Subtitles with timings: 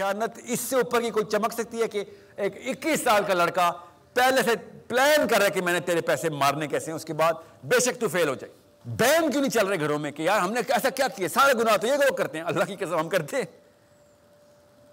[0.00, 2.04] خیانت اس سے اوپر کی کوئی چمک سکتی ہے کہ
[2.36, 3.72] ایک اکیس سال کا لڑکا
[4.14, 4.50] پہلے سے
[4.88, 7.32] پلان کر رہا ہے کہ میں نے تیرے پیسے مارنے کیسے ہیں؟ اس کے بعد
[7.64, 8.52] بے شک تو فیل ہو جائے۔
[8.84, 11.52] بین کیوں نہیں چل رہے گھروں میں کہ یار ہم نے ایسا کیا کیا؟ سارے
[11.52, 13.44] گناہ تو یہ لوگ کرتے ہیں۔ اللہ کی قسم ہم کرتے ہیں۔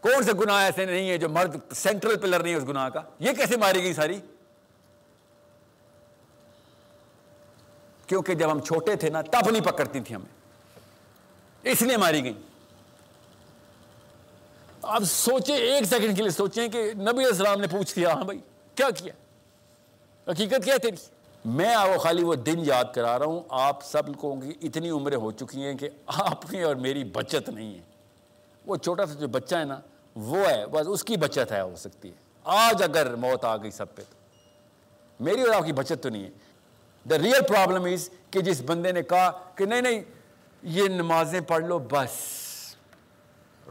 [0.02, 3.02] کون سے گناہ ایسے نہیں ہے جو مرد سینٹرل پلر نہیں ہے اس گناہ کا؟
[3.20, 4.20] یہ کیسے ماری گئی ساری؟
[8.08, 10.38] کیونکہ جب ہم چھوٹے تھے نا، تب نہیں پکڑتی تھی ہمیں۔
[11.64, 12.34] اس لیے ماری گئی
[14.88, 18.40] اب سوچیں ایک سیکنڈ کے لیے، سوچیں کہ نبی السلام نے پوچھ لیا ہاں بھائی،
[18.76, 19.14] کیا کیا؟
[20.32, 20.96] حقیقت کیا تیری؟
[21.46, 24.90] میں آپ کو خالی وہ دن یاد کرا رہا ہوں، آپ سب لوگوں کی اتنی
[24.90, 27.82] عمریں ہو چکی ہیں کہ آپ کی اور میری بچت نہیں ہے۔
[28.66, 29.80] وہ چھوٹا سا جو بچہ ہے نا،
[30.16, 33.72] وہ ہے، بس اس کی بچت ہے، ہو سکتی ہے۔ آج اگر موت آ گئی
[33.72, 34.16] سب پہ تو۔
[35.24, 36.30] میری اور آپ کی بچت تو نہیں ہے۔
[37.10, 40.02] دا ریئل پرابلم از کہ جس بندے نے کہا کہ نہیں نہیں،
[40.64, 42.47] یہ نمازیں پڑھ لو، بس۔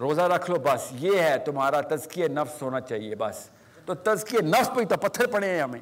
[0.01, 3.49] روزہ رکھ لو، بس یہ ہے تمہارا تزکیہ نفس ہونا چاہیے بس۔
[3.85, 5.81] تو تزکیہ نفس پہ تو پتھر پڑے ہیں ہمیں۔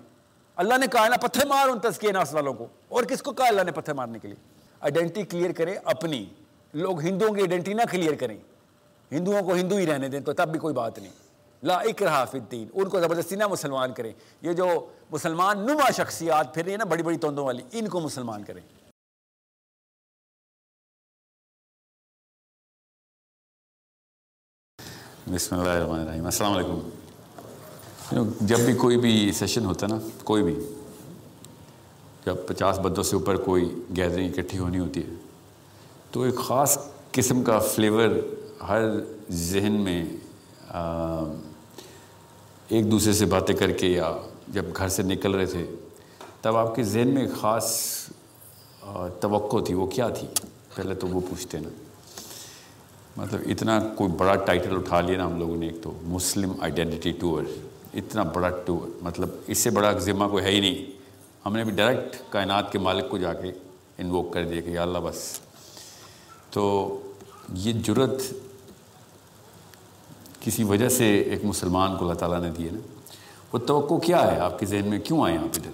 [0.56, 3.46] اللہ نے کہا نا، پتھر مار ان تزکیہ نفس والوں کو۔ اور کس کو کہا
[3.48, 4.36] اللہ نے پتھر مارنے کے لیے؟
[4.80, 6.26] آئیڈینٹی کلیئر کریں اپنی۔
[6.74, 8.36] لوگ ہندوؤں کی آئیڈینٹی نہ کلیئر کریں۔
[9.12, 11.12] ہندوؤں کو ہندو ہی رہنے دیں تو تب بھی کوئی بات نہیں۔
[11.62, 16.54] لا اکرہ فی الدین۔ ان کو زبردستی نہ مسلمان کریں۔ یہ جو مسلمان نما شخصیات
[16.54, 18.83] پھر رہی ہیں نا، بڑی بڑی توندوں والی، ان کو مسلمان کریں۔
[25.32, 30.42] بسم اللہ الرحمن الرحیم۔ السلام علیکم۔ جب بھی کوئی بھی سیشن ہوتا ہے نا، کوئی
[30.42, 30.54] بھی،
[32.26, 33.64] جب پچاس بندوں سے اوپر کوئی
[33.96, 35.14] گیدرنگ اکٹھی ہونی ہوتی ہے،
[36.10, 36.78] تو ایک خاص
[37.12, 38.08] قسم کا فلیور
[38.68, 38.82] ہر
[39.30, 40.04] ذہن میں
[42.68, 44.10] ایک دوسرے سے باتیں کر کے یا
[44.48, 45.66] جب گھر سے نکل رہے تھے،
[46.40, 47.80] تب آپ کے ذہن میں ایک خاص
[49.20, 50.28] توقع تھی۔ وہ کیا تھی؟
[50.74, 51.68] پہلے تو وہ پوچھتے نا۔
[53.16, 57.12] مطلب اتنا کوئی بڑا ٹائٹل اٹھا لیا نا ہم لوگوں نے ایک تو مسلم آئیڈینٹی
[57.12, 57.42] ٹور
[57.94, 60.90] اتنا بڑا ٹور مطلب اس سے بڑا ذمہ کوئی ہے ہی نہیں۔
[61.46, 63.52] ہم نے بھی ڈائریکٹ کائنات کے مالک کو جا کے
[63.98, 65.40] انووک کر دیا کہ یا اللہ بس۔
[66.50, 67.00] تو
[67.54, 68.22] یہ جرت
[70.40, 72.80] کسی وجہ سے ایک مسلمان کو اللہ تعالیٰ نے دی ہے نا۔
[73.52, 75.70] وہ توقع کیا ہے؟ آپ کے ذہن میں کیوں آئے آپ ادھر؟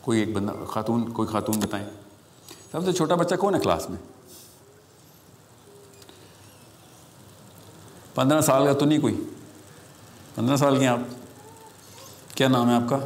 [0.00, 1.86] کوئی ایک بندہ، خاتون، کوئی خاتون بتائیں۔
[2.72, 4.19] سب سے چھوٹا بچہ کون ہے کلاس میں؟
[8.14, 9.24] پندرہ سال کا تو نہیں کوئی۔
[10.34, 10.98] پندرہ سال کے آپ۔
[12.36, 12.96] کیا نام ہے آپ کا؟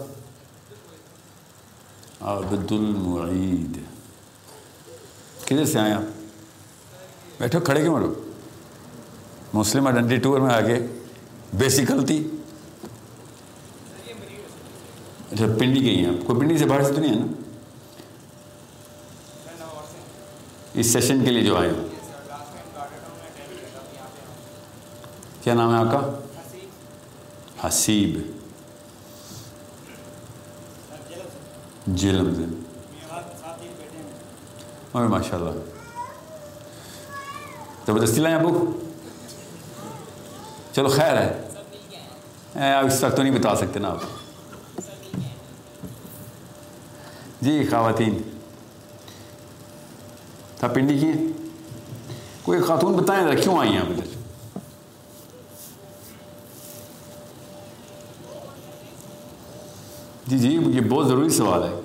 [2.20, 3.78] عبد المعید
[5.44, 6.03] کدھر سے آئے آپ؟
[7.38, 8.15] بیٹھو، کھڑے کیوں مرو
[9.53, 10.87] مسلم آئیڈینٹی ٹور میں آگے۔
[11.54, 12.31] بیسک غلطی
[15.32, 17.26] اچھا پنڈی گئی ہیں آپ۔ کوئی پنڈی سے باہر سے تو نہیں ہے نا؟
[20.75, 21.94] اس سیشن کے لیے جو آئے ہیں
[25.44, 26.21] کیا نام ہے آپ کا؟
[27.69, 28.21] حسیب۔
[31.87, 32.43] جلم سے۔
[34.93, 35.50] اور ماشاء اللہ
[37.87, 38.71] زبردستی لائیں ابو۔
[40.72, 41.49] چلو خیر ہے۔
[42.72, 44.00] آپ اس وقت تو نہیں بتا سکتے نا آپ۔
[47.41, 48.22] جی خواتین۔
[50.59, 51.12] تھا پنڈی کی
[52.43, 54.13] کوئی خاتون بتائیں، ذرا کیوں آئی ہیں آپ ادھر؟
[60.26, 61.80] جی جی یہ بہت ضروری سوال ہے۔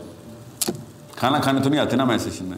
[1.15, 2.57] کھانا کھانے تو نہیں آتے نا میں سیشن میں۔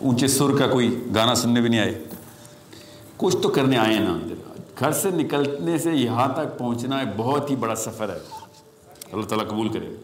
[0.00, 2.04] اونچے سر کا کوئی گانا سننے بھی نہیں آئے۔
[3.16, 4.18] کچھ تو کرنے آئے نا
[4.78, 8.18] گھر سے نکلنے سے یہاں تک پہنچنا ایک بہت ہی بڑا سفر ہے۔
[9.12, 9.96] اللہ تعالیٰ قبول کرے۔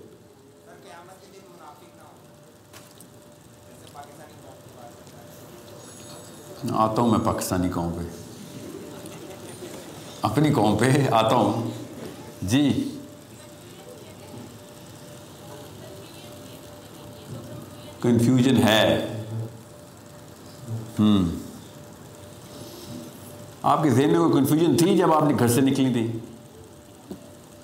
[6.73, 8.17] آتا ہوں میں پاکستانی قوم پہ۔
[10.23, 11.84] اپنی قوم پہ آتا ہوں۔
[12.49, 12.91] جی۔
[18.03, 19.09] کنفیوژن ہے۔
[20.99, 21.29] ہوں
[23.63, 26.19] آپ کے ذہن میں کوئی کنفیوژن تھی جب آپ نے گھر سے نکلی تھی؟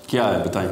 [0.06, 0.70] کیا ہے؟ بتائیں۔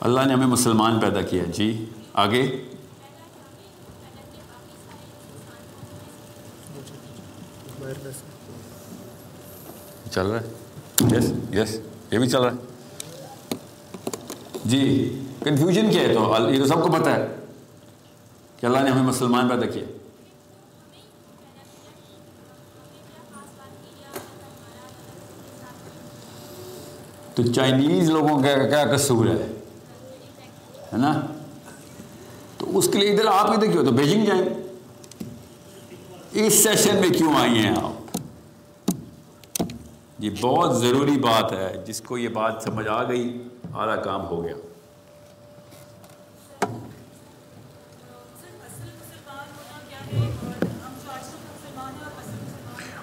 [0.00, 2.66] اللہ نے ہمیں مسلمان پیدا کیا۔ جی آگے۔
[10.10, 10.46] چل رہا ہے؟
[11.16, 11.80] یس یس
[12.10, 12.56] یہ بھی چل رہا ہے۔
[14.64, 17.26] جی کنفیوژن کیا ہے تو؟ یہ تو سب کو پتہ ہے۔
[18.56, 19.84] کہ اللہ نے ہمیں مسلمان پیدا کیا۔
[27.34, 29.46] تو چائنیز لوگوں کا کیا قصور ہے؟
[30.92, 31.26] ہے نا؟
[32.58, 34.44] تو اس کے لیے ادھر آپ ادھر کیوں تو بیجنگ جائیں۔
[36.32, 37.89] اس سیشن میں کیوں آئی ہیں آپ؟
[40.20, 44.44] یہ بہت ضروری بات ہے، جس کو یہ بات سمجھ آ گئی، آدھا کام ہو
[44.44, 44.54] گیا۔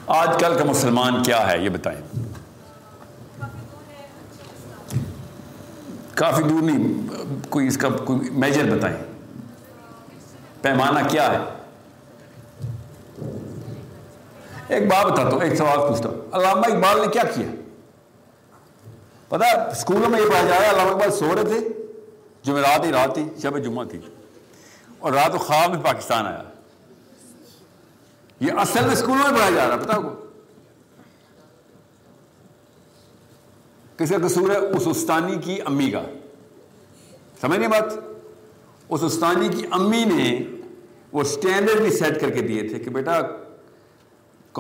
[0.07, 2.01] آج کل کا مسلمان کیا ہے، یہ بتائیں۔
[6.15, 7.07] کافی دور نہیں،
[7.49, 9.03] کوئی اس کا کوئی میجر بتائیں۔
[10.61, 11.56] پیمانہ کیا ہے؟
[14.67, 17.47] ایک بات بتاتا ہوں ایک سوال پوچھتا ہوں۔ علامہ اقبال نے کیا کیا؟
[19.29, 21.59] پتا اسکولوں میں یہ پڑھا جا رہا ہے، علامہ اقبال سو رہے تھے،
[22.43, 23.99] جمعرات ہی رات تھی، شب جمعہ تھی،
[24.99, 26.43] اور رات و خواب میں پاکستان آیا۔
[28.39, 30.09] یہ اصل میں اسکولوں میں پڑھایا جا رہا ہے پتا کو
[33.97, 36.01] کس کا قصور ہے؟ اس استانی کی امی کا۔
[37.41, 37.93] سمجھ نہیں بات؟
[38.89, 40.43] اس استانی کی امی نے
[41.11, 43.19] وہ اسٹینڈرڈ بھی سیٹ کر کے دیے تھے کہ بیٹا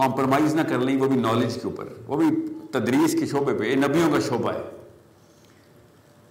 [0.01, 3.75] کمپرومائز نہ کر لیں، وہ بھی نالج کے اوپر۔ وہ بھی تدریس کے شعبے پہ
[3.87, 4.61] نبیوں کا شعبہ ہے۔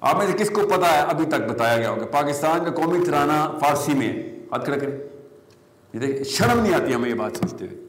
[0.00, 3.04] آپ میں سے کس کو پتا ہے؟ ابھی تک بتایا گیا ہوگا۔ پاکستان کا قومی
[3.04, 4.22] ترانہ فارسی میں
[4.52, 4.98] ہاتھ کھڑا کریں
[5.94, 7.84] یہ دیکھ شرم نہیں آتی ہمیں یہ بات سوچتے ہوئے۔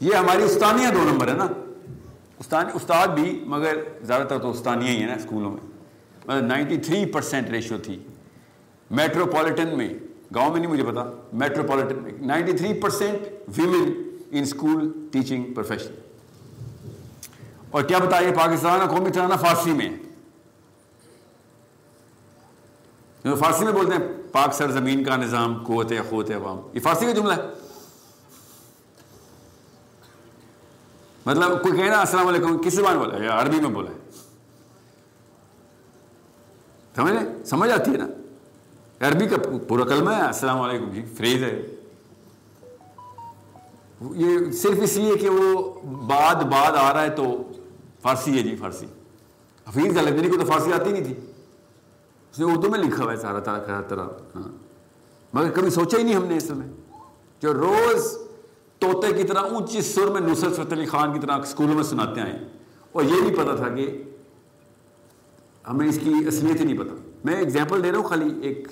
[0.00, 1.46] یہ ہماری استانیاں دو نمبر ہے نا۔
[2.74, 5.60] استاد بھی، مگر زیادہ تر تو استانیاں ہی ہیں نا اسکولوں میں۔
[6.26, 7.98] مطلب نائنٹی تھری پرسینٹ ریشو تھی۔
[8.90, 9.94] میٹروپولیٹن میں۔
[10.34, 13.18] گاؤں میں نہیں مجھے پتا میٹروپولیٹن میں ninety three percent
[13.58, 15.94] women in school teaching profession
[17.70, 19.88] اور کیا بتائیے پاکستان قومی ترانہ فارسی میں؟
[23.36, 26.58] فارسی میں بولتے ہیں، پاک سر زمین کا نظام، قوت قوت عوام.
[26.72, 27.42] یہ فارسی کا جملہ ہے۔
[31.26, 33.96] مطلب کوئی کہنا السلام علیکم، کس زبان بولا یا عربی میں بولا ہے
[36.96, 38.06] سمجھ سمجھ آتی ہے نا؟
[39.00, 39.36] عربی کا
[39.68, 41.66] پورا کلمہ ہے، السلام علیکم جی فریز ہے۔
[44.14, 47.42] یہ صرف اس لیے کہ وہ بعد بعد آ رہا ہے تو
[48.02, 48.86] فارسی ہے جی فارسی۔
[49.68, 51.14] حفیظ الدنی کو تو فارسی آتی نہیں تھی۔
[52.32, 54.04] اس نے اردو میں لکھا ہوا ہے سارا طرح طرح
[54.34, 54.52] ہاں۔
[55.32, 56.66] مگر کبھی سوچا ہی نہیں ہم نے اس میں۔
[57.42, 58.18] جو روز
[58.78, 62.20] طوطے کی طرح اونچی سر میں نصرت فتح علی خان کی طرح اسکولوں میں سناتے
[62.20, 62.48] آئے
[62.92, 64.02] اور یہ نہیں پتا تھا کہ
[65.68, 66.94] ہمیں اس کی اصلیت ہی نہیں پتا۔
[67.24, 68.68] میں ایگزامپل دے رہا ہوں خالی ایک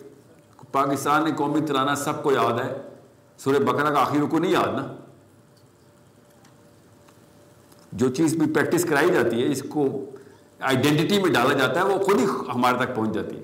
[0.72, 2.76] پاکستان نے قومی ترانہ سب کو یاد ہے۔
[3.38, 4.94] سورہ بکرا کا آخر کو نہیں یاد نا؟
[7.92, 10.04] جو چیز بھی پریکٹس کرائی جاتی ہے، اس کو
[10.60, 13.42] آئیڈینٹی میں ڈالا جاتا ہے، وہ خود ہی ہمارے تک پہنچ جاتی ہے۔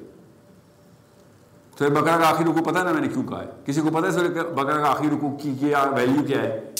[1.78, 3.88] سورہ بکرا کا آخر رکو پتا ہے نا میں نے کیوں کہا ہے؟ کسی کو
[3.88, 6.70] پتا ہے سورہ بکرا کا آخر رکو کی کیا ویلیو کیا ہے؟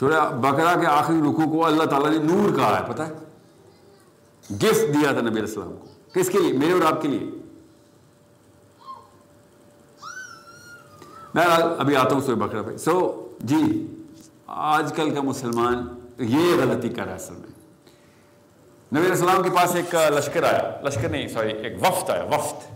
[0.00, 3.12] سورہ بکرا کے آخری رکو کو اللہ تعالیٰ نے نور کہا ہے پتا ہے؟
[4.50, 7.30] گفٹ دیا تھا نبی السلام کو۔ کس کے لیے؟ میرے اور آپ کے لیے۔
[11.34, 11.44] میں
[11.78, 13.86] ابھی آتا ہوں سورہ بکرا پہ۔ سو جی
[14.46, 17.54] آج کل کا مسلمان یہ غلطی کر رہا ہے اصل میں۔
[18.98, 22.74] نبی السلام کے پاس ایک لشکر آیا۔ لشکر نہیں، سوری، ایک وفد آیا، وفد۔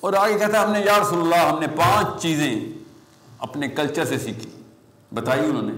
[0.00, 2.60] اور آگے کہتا ہے، ہم نے یا رسول اللہ، ہم نے پانچ چیزیں
[3.38, 4.50] اپنے کلچر سے سیکھی۔
[5.14, 5.72] بتائی انہوں نے۔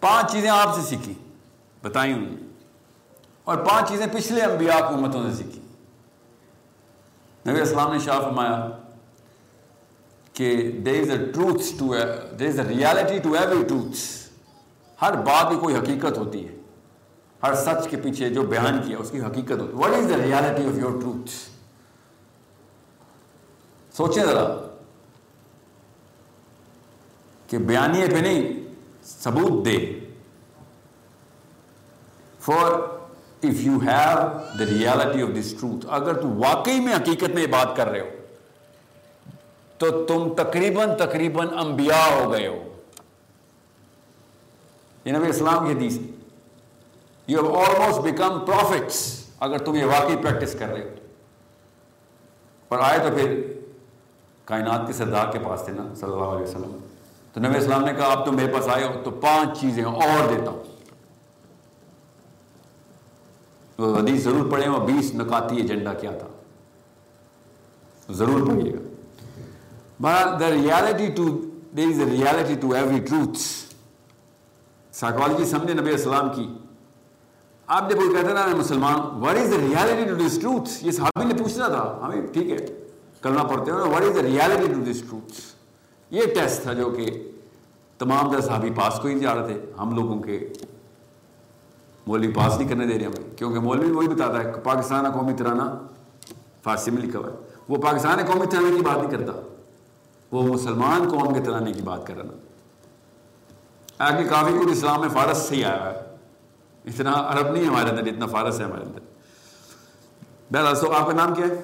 [0.00, 1.14] پانچ چیزیں آپ سے سیکھی۔
[1.82, 2.49] بتائی انہوں نے۔
[3.44, 5.60] اور پانچ چیزیں پچھلے انبیاء حکومتوں سے سیکھی۔
[7.50, 8.70] نبی السلام نے شاہ فرمایا
[10.32, 11.94] کہ there is a truth to
[12.38, 13.96] there is a reality to every truth
[15.02, 16.56] ہر بات کی کوئی حقیقت ہوتی ہے۔
[17.42, 20.16] ہر سچ کے پیچھے جو بیان کیا، اس کی حقیقت ہوتی ہے۔ What is the
[20.16, 21.30] reality of your truth
[23.96, 24.76] سوچیں ذرا
[27.46, 28.68] کہ بیانیے پہ نہیں،
[29.04, 30.00] ثبوت دے۔
[32.40, 32.99] For
[33.42, 37.46] if you have the reality of this truth اگر تم واقعی میں حقیقت میں یہ
[37.46, 38.08] بات کر رہے ہو،
[39.78, 42.62] تو تم تقریباً تقریباً انبیاء ہو گئے ہو۔
[45.04, 45.98] یہ نبی اسلام کی حدیث۔
[47.26, 50.94] You have almost become prophets اگر تم یہ واقعی پریکٹس کر رہے ہو۔
[52.68, 53.42] پر آئے تو پھر
[54.44, 56.76] کائنات کے سردار کے پاس تھے نا، صلی اللہ علیہ وسلم۔
[57.32, 60.28] تو نبی اسلام نے کہا، اب تم میرے پاس آئے ہو، تو پانچ چیزیں اور
[60.28, 60.69] دیتا ہوں۔
[63.80, 66.28] حدیث ضرور پڑھیں وہ بیس نکاتی ایجنڈا کیا تھا۔
[68.14, 68.78] ضرور پڑھیے گا۔
[70.40, 71.28] The reality to
[71.76, 73.38] there is a reality to every truth
[74.92, 76.46] psychology سمجھے نبی السلام کی۔
[77.68, 81.24] آپ نے کوئی کہتے نا مسلمان what is the reality to this truth یہ صحابی
[81.24, 82.66] نے پوچھنا تھا۔ ہمیں ٹھیک ہے،
[83.20, 85.40] کرنا پڑتے ہیں what is the reality to this truth
[86.10, 87.06] یہ ٹیسٹ تھا جو کہ
[88.00, 90.38] تمام دس صحابی پاس کو ہی جا رہے تھے، ہم لوگوں کے
[92.06, 95.62] مولوی پاس نہیں کرنے دے رہے ہمیں کیونکہ مولوی وہی بتاتا ہے پاکستان قومی ترانہ
[96.62, 97.34] فارسی میں لکھا ہوا ہے۔
[97.68, 99.40] وہ پاکستان قومی ترانے کی بات نہیں کرتا۔
[100.32, 102.24] وہ مسلمان قوم کے ترانے کی بات کر رہا
[103.98, 106.16] آگے کافی کچھ اسلام میں فارس سے ہی آیا ہے۔
[106.84, 109.00] اتنا عرب نہیں ہمارے اندر، اتنا فارس ہے ہمارے اندر۔
[110.50, 111.62] بہرحال، تو آپ کا نام کیا ہے؟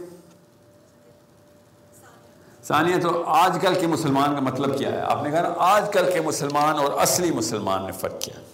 [2.62, 6.10] ثانیہ۔ تو آج کل کے مسلمان کا مطلب کیا ہے؟ آپ نے کہا آج کل
[6.12, 8.45] کے مسلمان اور اصلی مسلمان میں فرق کیا۔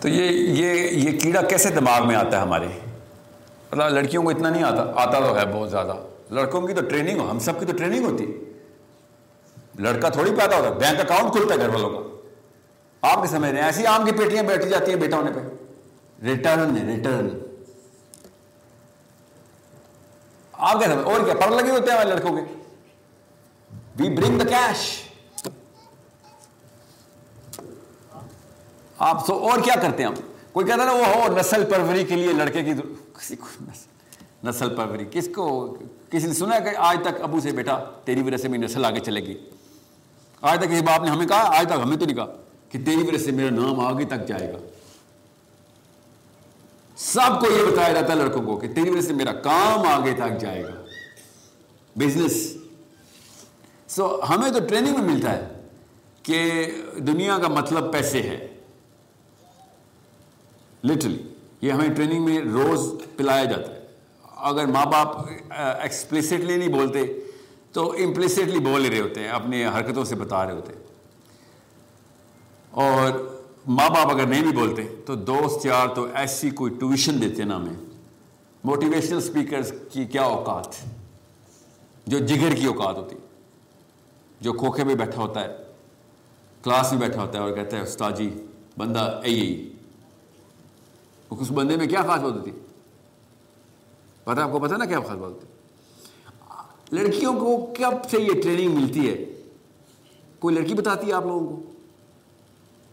[0.00, 2.66] تو یہ یہ یہ کیڑا کیسے دماغ میں آتا ہے ہمارے
[3.72, 5.94] مطلب لڑکیوں کو اتنا نہیں آتا آتا تو ہے بہت زیادہ
[6.30, 8.26] لڑکوں کی تو ٹریننگ ہو ہم سب کی تو ٹریننگ ہوتی
[9.78, 13.50] لڑکا تھوڑی پیدا ہوتا ہے بینک اکاؤنٹ کھلتا ہے گھر والوں کا آپ بھی سمجھ
[13.50, 17.28] رہے ہیں ایسی آم کی پیٹیاں بیٹھی جاتی ہیں بیٹا ہونے پہ ریٹرن ریٹرن
[20.58, 22.42] آپ کیا سمجھ اور کیا پڑھ لگے ہوتے ہیں ہمارے لڑکوں کے
[23.98, 24.78] وی برنگ دا کیش
[28.98, 30.14] آپ سو اور کیا کرتے ہیں ہم؟
[30.52, 32.72] کوئی کہتا نا، وہ ہو نسل پروری کے لیے لڑکے کی
[33.18, 33.46] کسی کو
[34.44, 35.76] نسل پروری، کس کو،
[36.10, 39.00] کسی نے سنا کہ آج تک ابو سے بیٹا تیری وجہ سے میری نسل آگے
[39.00, 39.34] چلے گی؟
[40.40, 42.26] آج تک کسی باپ نے ہمیں کہا، آج تک ہمیں تو نہیں کہا
[42.68, 44.58] کہ تیری وجہ سے میرا نام آگے تک جائے گا۔
[46.98, 50.12] سب کو یہ بتایا جاتا ہے لڑکوں کو کہ تیری وجہ سے میرا کام آگے
[50.12, 50.84] تک جائے گا۔
[51.96, 52.56] بزنس
[53.88, 55.48] سو ہمیں تو ٹریننگ میں ملتا ہے
[56.22, 56.64] کہ
[56.96, 58.54] دنیا کا مطلب پیسے ہے
[60.84, 61.22] لٹرلی
[61.60, 63.78] یہ ہمیں ٹریننگ میں روز پلایا جاتا ہے۔
[64.36, 67.20] اگر ماں باپ uh, ایکسپلسٹلی نہیں بولتے،
[67.72, 70.82] تو امپلسٹلی بول رہے ہوتے ہیں اپنے حرکتوں سے بتا رہے ہوتے ہیں۔
[72.70, 73.37] اور
[73.68, 77.56] ماں باپ اگر نہیں بھی بولتے تو دوست یار تو ایسی کوئی ٹیوشن دیتے نا
[77.56, 77.76] ہمیں۔
[78.64, 80.66] موٹیویشنل اسپیکرز کی کیا اوقات؟
[82.06, 83.16] جو جگر کی اوقات ہوتی۔
[84.40, 85.56] جو کھوکھے میں بیٹھا ہوتا ہے۔
[86.62, 88.46] کلاس میں بیٹھا ہوتا ہے اور کہتا ہے، استاد جی
[88.78, 89.68] بندہ اے
[91.30, 92.50] اس بندے میں کیا خاص بات ہوتی؟
[94.24, 95.46] پتا آپ کو پتا نا کیا خاص بات ہوتی؟
[96.96, 99.24] لڑکیوں کو کب سے یہ ٹریننگ ملتی ہے؟
[100.38, 101.67] کوئی لڑکی بتاتی ہے آپ لوگوں کو؟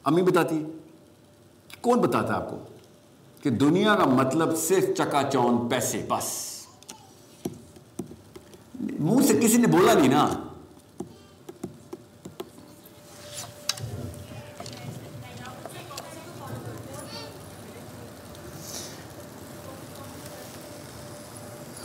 [0.06, 0.64] امی بتاتی ہے
[1.82, 2.58] کون بتاتا ہے آپ کو
[3.44, 6.28] کہ دنیا کا مطلب صرف چکا چون پیسے بس؟
[9.00, 10.28] منہ سے کسی نے بولا نہیں نا؟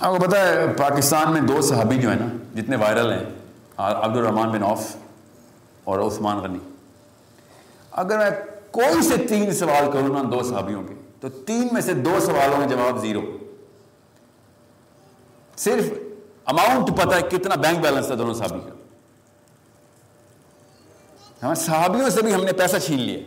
[0.01, 3.25] آپ کو پتا ہے، پاکستان میں دو صحابی جو ہیں نا، جتنے وائرل ہیں
[3.77, 4.97] عبد الرحمان بن عوف
[5.85, 6.59] اور عثمان غنی۔
[7.93, 8.31] اگر میں
[8.71, 12.59] کوئی سے تین سوال کروں نا دو صحابیوں کے، تو تین میں سے دو سوالوں
[12.59, 13.21] میں جواب زیرو۔
[15.57, 15.93] صرف
[16.45, 18.75] اماؤنٹ پتا ہے کتنا بینک بیلنس تھا دونوں صحابی کا۔
[21.43, 23.19] ہمیں صحابیوں سے بھی ہم نے پیسہ چھین لیا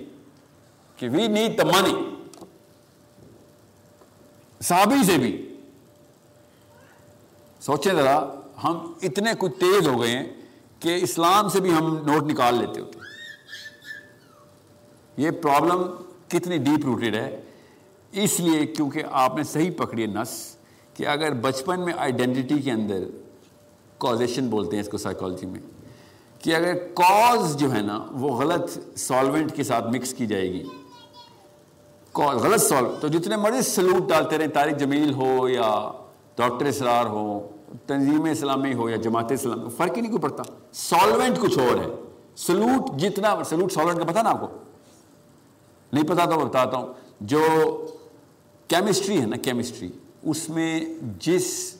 [0.98, 1.94] کہ وی نیڈ دا منی
[4.62, 5.56] صحابی سے بھی۔
[7.60, 8.26] سوچیں ذرا،
[8.64, 10.28] ہم اتنے کچھ تیز ہو گئے ہیں
[10.80, 13.00] کہ اسلام سے بھی ہم نوٹ نکال لیتے ہوتے۔
[15.18, 15.84] یہ پرابلم
[16.28, 17.40] کتنی ڈیپ روٹیڈ ہے؟
[18.14, 20.32] اس لیے کیونکہ آپ نے صحیح پکڑی نس
[20.96, 23.04] کہ اگر بچپن میں آئیڈینٹی کے اندر
[23.98, 25.60] کازیشن بولتے ہیں اس کو سائیکالوجی میں،
[26.42, 30.64] کہ اگر کاز جو ہے نا وہ غلط سالوینٹ کے ساتھ مکس کی جائے گی۔
[32.16, 35.70] غلط سالو تو جتنے مرضی سلوٹ ڈالتے رہے تاریخ جمیل ہو یا
[36.38, 37.48] ڈاکٹر اسرار ہو،
[37.88, 40.44] تنظیم اسلامی ہو یا جماعت اسلامی فرق ہی نہیں کوئی پڑتا۔
[40.74, 41.88] سالوینٹ کچھ اور ہے۔
[42.38, 44.48] سلوٹ جتنا سلوٹ سالوینٹ کا پتا نا آپ کو؟
[45.94, 47.42] نہیں پتا تو بتاتا ہوں۔ جو
[48.68, 49.88] کیمسٹری ہے نا کیمسٹری
[50.24, 50.86] اس میں
[51.20, 51.76] جس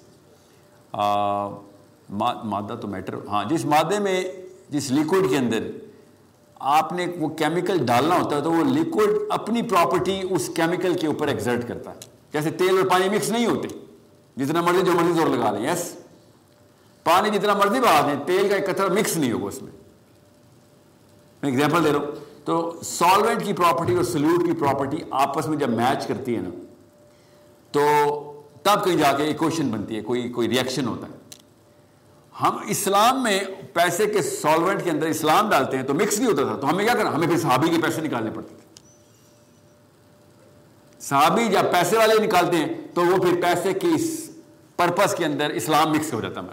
[2.44, 4.24] مادہ تو میٹر ہاں جس مادے میں،
[4.70, 5.68] جس لیکوڈ کے اندر
[6.60, 11.08] آپ نے وہ کیمیکل ڈالنا ہوتا ہے تو وہ لیکوڈ اپنی پراپرٹی اس کیمیکل کے
[11.08, 11.96] اوپر ایگزرٹ کرتا ہے۔
[12.34, 13.68] جیسے تیل اور پانی مکس نہیں ہوتے۔
[14.38, 15.96] جتنا مرضی جو مرضی زور لگا لیں یس
[17.04, 19.72] پانی جتنا مرضی بہا دیں، تیل کا ایک مکس نہیں ہوگا اس میں۔
[21.42, 25.58] میں ایگزامپل دے رہا ہوں۔ تو سالوینٹ کی پراپرٹی اور سلوٹ کی پراپرٹی آپس میں
[25.58, 26.50] جب میچ کرتی ہے نا،
[27.72, 27.82] تو
[28.64, 31.14] تب کہیں جا کے ایک کوشچن بنتی ہے، کوئی کوئی ریئیکشن ہوتا ہے۔
[32.42, 33.40] ہم اسلام میں
[33.74, 36.86] پیسے کے سالوینٹ کے اندر اسلام ڈالتے ہیں تو مکس نہیں ہوتا تھا۔ تو ہمیں
[36.86, 38.64] کیا کرنا، ہمیں پھر صحابی کے پیسے نکالنے پڑتے تھے۔
[41.00, 44.30] صحابی جب پیسے والے نکالتے ہیں تو وہ پھر پیسے کی اس
[44.78, 46.48] پرپس کے اندر اسلام مکس ہو جاتا ہے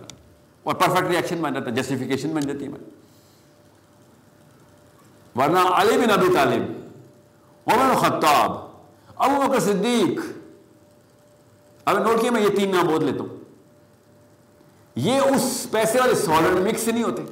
[0.62, 2.70] اور پرفیکٹ ریئیکشن بن جاتا ہے جسٹیفیکیشن بن جاتی ہے
[5.37, 6.63] ورنہ علی بن ابی طالب،
[7.67, 8.53] عمر خطاب،
[9.17, 10.21] ابو بکر صدیق۔
[11.85, 13.37] اب نوٹ کیا میں یہ تین نام بول لیتا ہوں۔
[14.97, 17.23] یہ اس پیسے والے سالڈ مکس نہیں ہوتے۔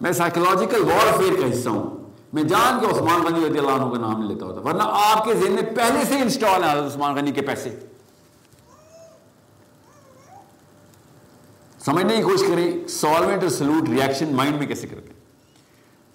[0.00, 3.92] میں سائیکولوجیکل وار فیئر کا حصہ ہوں۔ میں جان کے عثمان غنی رضی اللہ عنہ
[3.92, 7.32] کا نام لیتا ہوتا۔ ورنہ آپ کے ذہن میں پہلے سے انسٹال ہیں عثمان غنی
[7.32, 7.80] کے پیسے۔
[11.84, 15.21] سمجھنے کی کوشش کریں سالوینٹ اور سلوٹ ریئیکشن مائنڈ میں کیسے کرتے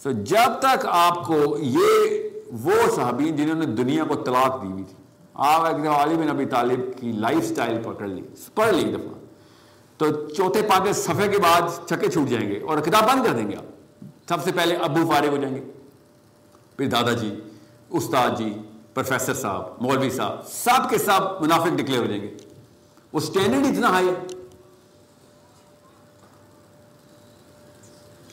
[0.01, 4.84] سو جب تک آپ کو یہ وہ صحابین جنہوں نے دنیا کو طلاق دی ہوئی
[4.84, 4.96] تھی،
[5.34, 8.22] آپ ایک دفعہ علی بن ابی طالب کی لائف سٹائل پکڑ لی،
[8.56, 9.13] پڑھ لی ایک دفعہ،
[10.00, 13.50] تو چوتھے پانچ صفحے کے بعد چھکے چھوٹ جائیں گے اور کتاب بند کر دیں
[13.50, 15.62] گے آپ۔ سب سے پہلے ابو فارغ ہو جائیں گے،
[16.77, 17.34] پھر دادا جی
[17.89, 18.54] استاد جی
[18.94, 22.36] پروفیسر صاحب، مولوی صاحب، سب کے سب منافق ڈکلیئر ہو جائیں گے۔
[23.13, 24.16] وہ اسٹینڈرڈ اتنا ہائی ہے۔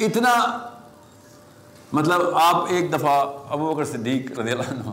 [0.04, 0.32] اتنا
[1.94, 3.10] مطلب آپ ایک دفعہ
[3.48, 4.90] ابو بکر صدیق رضی اللہ عنہ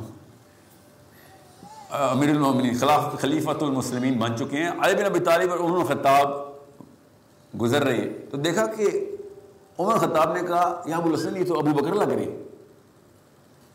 [1.92, 6.30] امیر المومنین، خلاف خلیفۃ المسلمین بن چکے ہیں۔ علی بن ابی طالب اور عمر خطاب
[7.54, 8.90] گزر رہے ہیں۔ تو دیکھا کہ
[9.80, 12.38] عمر خطاب نے کہا، یا ابو الحسن، یہ تو ابو بکر لگ رہے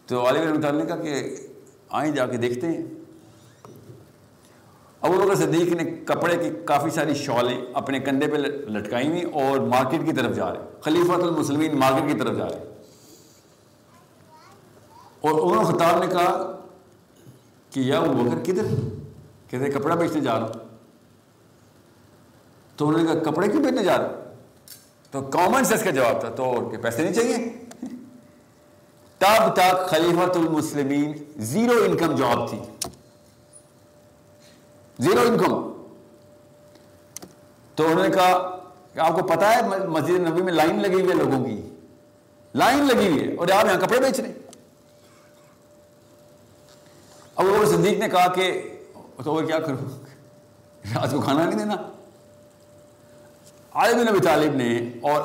[0.08, 1.36] تو علی بن ابی طالب نے کہا کہ
[1.90, 2.84] آئیں جا کے دیکھتے ہیں۔
[5.02, 9.58] ابو بکر صدیق نے کپڑے کی کافی ساری شالیں اپنے کندھے پہ لٹکائی ہوئی اور
[9.74, 12.74] مارکیٹ کی طرف جا رہے خلیفۃ المسلمین مارکیٹ کی طرف جا رہے
[15.26, 16.60] اور عمر خطاب نے کہا
[17.70, 18.66] کہ یا ابو بکر کدھر
[19.50, 20.52] کہتے کپڑا بیچنے جا رہا
[22.76, 24.32] تو انہوں نے کہا کپڑے کیوں بیچنے جا رہا
[25.10, 27.64] تو کامن سینس کا جواب تھا تو کہ پیسے نہیں چاہیے۔
[29.18, 32.58] تب تک خلیفۃ المسلمین زیرو انکم جاب تھی۔
[34.98, 35.72] Zero income.
[37.74, 38.58] تو انہوں نے کہا
[38.94, 41.70] کہ آپ کو پتا ہے مسجد نبی میں لائن لگی ہوئی ہے لوگوں کی۔
[42.54, 44.32] لائن لگی ہوئی ہے اور آپ یہاں کپڑے بیچ رہے
[47.36, 48.74] اب وہ صدیق نے کہا کہ
[49.24, 49.88] تو وہ کیا کروں؟
[50.94, 51.74] آج کو کھانا نہیں دینا۔
[53.74, 55.20] عالم نبی طالب نے اور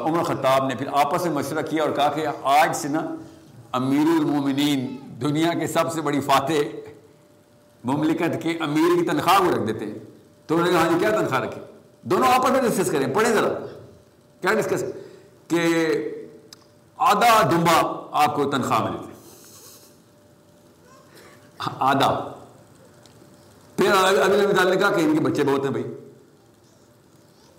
[0.00, 3.14] عمر خطاب نے پھر آپس میں مشورہ کیا اور کہا کہ آج سے نا
[3.72, 6.62] امیر المومنین دنیا کے سب سے بڑی فاتح
[7.84, 9.94] مملکت کے امیر کی تنخواہ کو رکھ دیتے ہیں۔
[10.46, 11.60] تو انہوں نے کہا ہاں جی کیا تنخواہ رکھے
[12.02, 13.48] دونوں آپس میں ڈسکس کریں۔ پڑھیں ذرا۔
[14.40, 14.84] کیا ڈسکس
[15.48, 15.60] کہ
[16.96, 17.80] آدھا دمبا
[18.24, 19.11] آپ کو تنخواہ ملے
[21.66, 22.10] آدھا
[23.76, 25.84] پھر اگلے مثال نے کہا کہ ان کے بچے بہت ہیں بھائی۔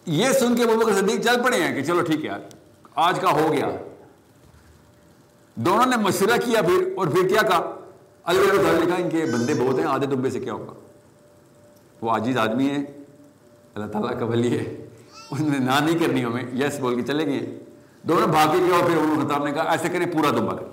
[0.05, 2.39] یہ سن کے بابو کا صدیق چل پڑے ہیں کہ چلو ٹھیک ہے یار،
[2.95, 3.69] آج کا ہو گیا۔
[5.55, 7.75] دونوں نے مشورہ کیا پھر، اور پھر کیا کہا؟
[8.23, 10.73] اللہ نے کہا ان کے بندے بہت ہیں، آدھے دمبے سے کیا ہوگا؟
[12.01, 12.81] وہ عاجز آدمی ہے
[13.75, 14.63] اللہ تعالیٰ کا ولی ہے۔
[15.31, 17.59] انہوں نے نہ نہیں کرنی ہمیں، یس بول کے چلے گئے۔
[18.03, 20.63] دونوں بھاگے گیا اور پھر انہوں نے خطاب نے کہا، ایسے کریں پورا دمبا کر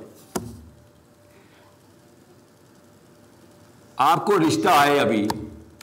[4.03, 5.29] آپ کو رشتہ آئے ابھی۔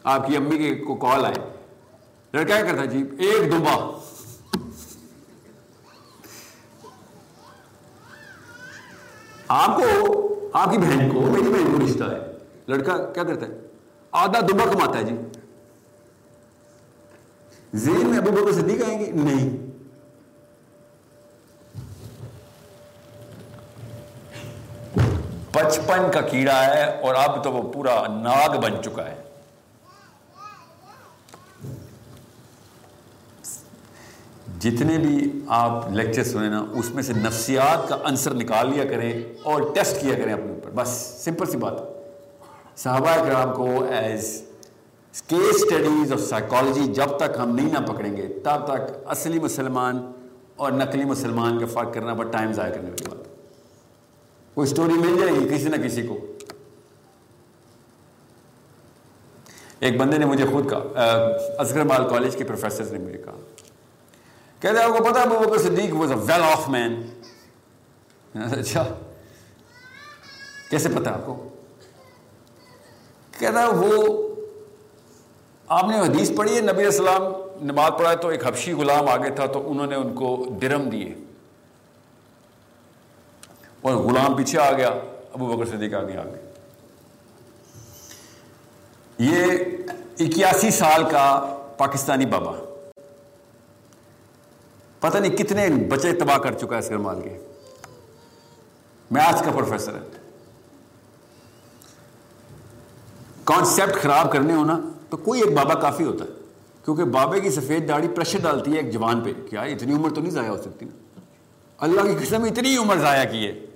[0.04, 1.36] آپ کی امی کے کو کال آئے۔
[2.34, 4.00] لڑکا کیا کرتا جی؟ ایک دمبا
[9.48, 12.18] آپ کو، آپ کی بہن کو، میری بہن کو رشتہ ہے۔
[12.68, 13.52] لڑکا کیا کرتا ہے؟
[14.12, 15.16] آدھا دمبا کماتا ہے جی۔
[17.76, 19.67] ذہن میں ابو بکر صدیق آئیں گے؟ نہیں۔
[25.52, 29.16] بچپن کا کیڑا ہے اور اب تو وہ پورا ناگ بن چکا ہے۔
[34.60, 39.24] جتنے بھی آپ لیکچر سنیں نا، اس میں سے نفسیات کا انصر نکال لیا کریں
[39.44, 41.74] اور ٹیسٹ کیا کریں اپنے اوپر۔ بس، سمپل سی بات۔
[42.76, 44.42] صحابہ کرام کو ایز
[45.28, 50.12] کیس اسٹڈیز اور سائیکالوجی جب تک ہم نہیں نہ پکڑیں گے، تب تک اصلی مسلمان
[50.56, 53.27] اور نقلی مسلمان کا فرق کرنا بٹ ٹائم ضائع کرنے والی بات
[54.58, 56.16] کوئی اسٹوری مل جائے گی کسی نہ کسی کو
[59.80, 61.04] ایک بندے نے مجھے خود کہا
[61.60, 63.36] اصغر مال کالج کے پروفیسر نے مجھے کہا
[64.62, 66.96] کہتے آپ کو پتا Abu Bakr Siddiq was a well off man
[68.36, 68.84] اچھا
[70.70, 71.36] کیسے پتا آپ کو
[73.34, 74.18] کہتا ہے وہ
[75.68, 77.32] آپ نے حدیث پڑھی ہے نبی السلام
[77.66, 81.14] نماز پڑھا تو ایک حبشی غلام آگے تھا تو انہوں نے ان کو درم دیے
[83.82, 84.90] اور غلام پیچھے آ گیا،
[85.34, 86.54] ابو بکر صدیق آگے آ گئے۔
[89.20, 89.42] یہ
[90.20, 92.52] اکیاسی سال کا پاکستانی بابا۔
[95.00, 97.38] پتہ نہیں کتنے بچے تباہ کر چکا ہے اس گرمال کے۔
[99.12, 100.00] میتھس کا پروفیسر ہے
[103.44, 106.30] کانسیپٹ خراب کرنے ہونا تو کوئی ایک بابا کافی ہوتا ہے۔
[106.86, 110.22] کیونکہ بابے کی سفید داڑھی پریشر ڈالتی ہے ایک جوان پہ۔ کیا اتنی عمر تو
[110.22, 111.20] نہیں ضائع ہو سکتی۔ نا
[111.78, 113.67] اللہ کی قسم، اتنی عمر ضائع کی ہے۔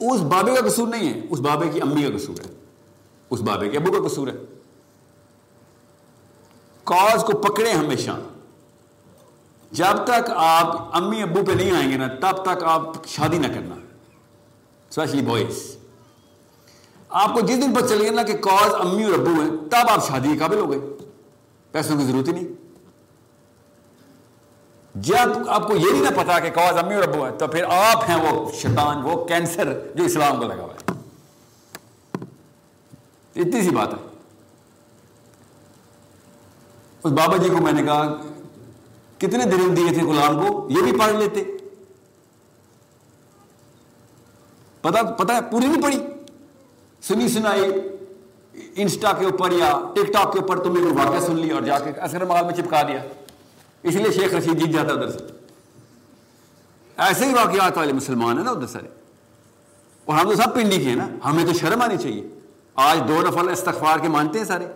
[0.00, 2.54] اس بابے کا قصور نہیں ہے، اس بابے کی امی کا قصور ہے۔
[3.30, 4.34] اس بابے کے ابو کا قصور ہے۔
[6.84, 8.10] کاز کو پکڑے ہمیشہ۔
[9.70, 13.46] جب تک آپ امی ابو پہ نہیں آئیں گے نا، تب تک آپ شادی نہ
[13.46, 13.74] کرنا۔
[14.88, 15.76] اسپیشلی بوائز
[17.08, 19.88] آپ کو جس دن پتہ چلے گا نا کہ کاز امی اور ابو ہیں، تب
[19.88, 20.78] آپ شادی کے قابل ہو گئے۔
[21.72, 22.59] پیسوں کی ضرورت ہی نہیں۔
[24.94, 27.64] جب آپ کو یہ نہیں نہ پتا کہ کاز امی اور ابو ہیں، تو پھر
[27.64, 30.98] آپ ہیں وہ شیطان، وہ کینسر جو اسلام کو لگا ہوا ہے۔
[33.40, 34.16] اتنی سی بات ہے۔
[37.04, 38.16] اس بابا جی کو میں نے کہا،
[39.18, 41.44] کتنے دن دیے تھے غلام کو؟ یہ بھی پڑھ لیتے۔
[44.80, 45.98] پتا پتا ہے، پوری نہیں پڑھی۔
[47.02, 47.62] سنی، سنائی،
[48.76, 51.78] انسٹا کے اوپر یا ٹک ٹاک کے اوپر تم نے واقعہ سن لیا اور جا
[51.78, 53.02] کے اثر مال میں چپکا دیا۔
[53.82, 55.18] اس لیے شیخ رشید جیت جاتا ادھر سے۔
[56.96, 58.88] ایسے ہی واقعات والے مسلمان ہیں نا ادھر سارے۔
[60.04, 62.28] اور ہم تو سب پنڈی کے ہیں نا۔ ہمیں تو شرم آنی چاہیے۔
[62.74, 64.66] آج دو نفل استغفار کے مانتے ہیں سارے۔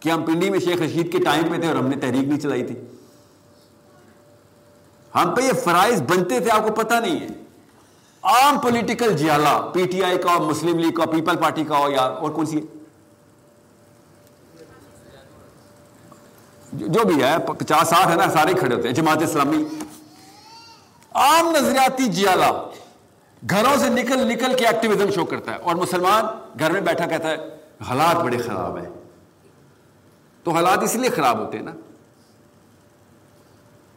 [0.00, 2.40] کہ ہم پنڈی میں شیخ رشید کے ٹائم پہ تھے اور ہم نے تحریک نہیں
[2.40, 2.74] چلائی تھی۔
[5.14, 7.26] ہم پہ یہ فرائض بنتے تھے، آپ کو پتہ نہیں ہے۔
[8.22, 12.00] عام پولیٹیکل جیالا، پی ٹی آئی کا، مسلم لیگ کا، پیپل پارٹی کا ہو یا
[12.00, 12.60] اور کون سی
[16.74, 19.64] جو بھی ہے، پچاس ساٹھ ہے نا، سارے کھڑے ہوتے ہیں، جماعت اسلامی۔
[21.14, 22.70] عام نظریاتی جیالا
[23.50, 26.24] گھروں سے نکل نکل کے ایکٹیویزم شو کرتا ہے اور مسلمان
[26.58, 27.36] گھر میں بیٹھا کہتا ہے،
[27.84, 28.88] حالات بڑے خراب ہیں۔
[30.44, 31.72] تو حالات اس لیے خراب ہوتے ہیں نا۔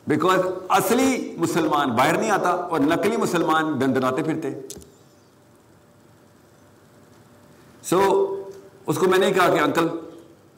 [0.07, 4.49] بیکاز اصلی مسلمان باہر نہیں آتا اور نقلی مسلمان دندناتے پھرتے۔
[7.83, 8.33] سو
[8.85, 9.87] اس کو میں نے کہا کہ انکل،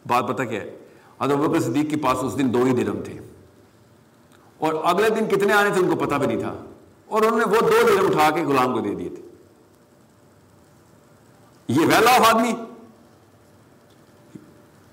[0.06, 0.79] بات پتہ کیا ہے؟
[1.22, 3.20] حضرت بکر صدیق کے پاس اس دن دو ہی درم تھے۔
[4.58, 6.56] اور اگلے دن کتنے آنے تھے ان کو پتہ بھی نہیں تھا۔
[7.06, 9.22] اور انہوں نے وہ دو درم اٹھا کے غلام کو دے دیے تھے۔
[11.68, 12.54] یہ ویل آف آدمی۔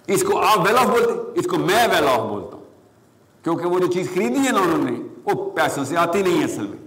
[0.06, 2.64] اس کو آپ ویل آف بولتے۔ اس کو میں ویل آف بولتا ہوں۔
[3.42, 6.44] کیونکہ وہ جو چیز خریدی ہے نا انہوں نے، وہ پیسوں سے آتی نہیں ہے
[6.44, 6.78] اصل میں۔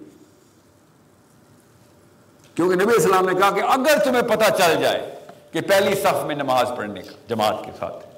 [2.55, 5.15] کیونکہ نبی اسلام نے کہا کہ اگر تمہیں پتہ چل جائے
[5.51, 8.08] کہ پہلی صف میں نماز پڑھنے کا، جماعت کے ساتھ۔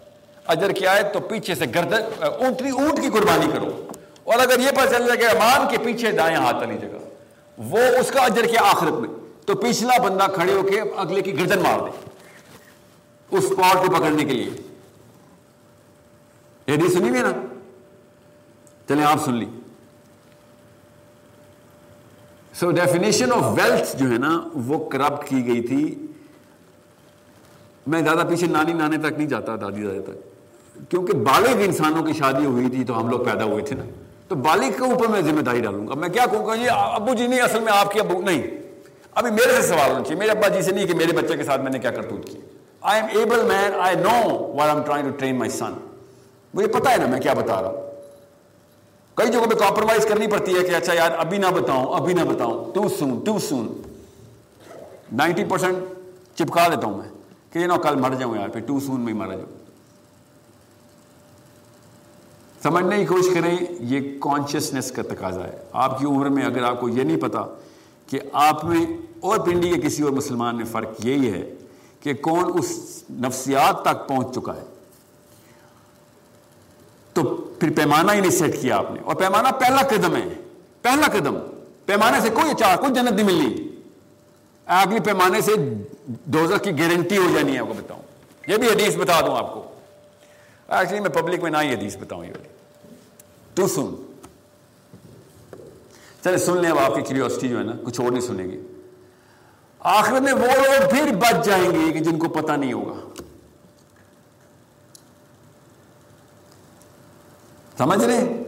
[0.51, 3.87] اجر کیا ہے تو پیچھے سے گردن، اونٹنی اونٹ کی قربانی کرو۔
[4.23, 6.97] اور اگر یہ پتہ چل جائے کہ امام کے پیچھے دائیں ہاتھ علی جگہ،
[7.57, 9.09] وہ اس کا اجر کیا آخرت میں۔
[9.45, 12.09] تو پچھلا بندہ کھڑے ہو کے اگلے کی گردن مار دے۔
[13.31, 14.49] اس پاٹ کو پکڑنے کے لیے۔
[16.67, 17.31] یہ نہیں سنی ہوئی نا
[18.87, 19.45] چلیں آپ سن لی۔
[22.53, 26.05] سو ڈیفینیشن آف ویلتھ جو ہے نا، وہ کرپٹ کی گئی تھی۔
[27.87, 30.30] میں زیادہ پیچھے نانی نانے تک نہیں جاتا، دادی دادے تک۔
[30.89, 33.83] کیونکہ بالغ انسانوں کی شادی ہوئی تھی تو ہم لوگ پیدا ہوئے تھے نا۔
[34.27, 37.13] تو بالغ کے اوپر میں ذمہ داری ڈالوں گا۔ میں کیا کہوں گا، یہ ابو
[37.13, 38.41] جی نہیں، اصل میں آپ کے ابو، نہیں۔
[39.11, 41.43] ابھی میرے سے سوال ہونا چاہیے۔ میرے ابا جی سے نہیں کہ میرے بچے کے
[41.43, 42.39] ساتھ میں نے کیا کرتوت کی۔
[42.81, 45.73] I am able man I know war I'm trying to train my son
[46.53, 47.91] مجھے پتا ہے نا میں کیا بتا رہا ہوں۔
[49.13, 52.21] کئی جگہوں پہ کمپرومائز کرنی پڑتی ہے کہ اچھا یار، ابھی نہ بتاؤں، ابھی نہ
[52.21, 53.81] بتاؤں۔ Too soon too soon
[55.11, 55.77] ninety percent
[56.35, 57.09] چپکا دیتا ہوں میں
[57.53, 59.60] کہ یہ نہ کل مر جاؤں یار، پھر ٹو سون میں مر جاؤں۔
[62.63, 66.79] سمجھنے کی کوشش کریں، یہ کانشیسنیس کا تقاضا ہے۔ آپ کی عمر میں اگر آپ
[66.79, 67.45] کو یہ نہیں پتا
[68.07, 68.85] کہ آپ میں
[69.19, 71.53] اور پنڈی کے کسی اور مسلمان میں فرق یہی ہے
[71.99, 74.63] کہ کون اس نفسیات تک پہنچ چکا ہے۔
[77.13, 77.23] تو
[77.59, 80.27] پھر پیمانہ ہی نہیں سیٹ کیا آپ نے۔ اور پیمانہ پہلا قدم ہے۔
[80.81, 81.37] پہلا قدم۔
[81.85, 83.69] پیمانے سے کوئی چار، کوئی جنت نہیں ملنی۔
[84.65, 85.51] اگلی پیمانے سے
[86.07, 88.01] دوزہ کی گارنٹی ہو جانی ہے، آپ کو بتاؤں۔
[88.47, 89.70] یہ بھی حدیث بتا دوں آپ کو۔
[90.77, 92.47] ایکچولی میں پبلک میں نہ ہی حدیث بتاؤں یہ والی۔
[93.53, 94.07] تو سن۔
[96.23, 98.61] چلے، سن لیں اب آپ کی کیریوسٹی جو ہے نا، کچھ اور نہیں سنیں گے۔
[99.79, 103.21] آخر میں وہ لوگ پھر بچ جائیں گے کہ جن کو پتہ نہیں ہوگا۔
[107.77, 108.43] سمجھ رہے؟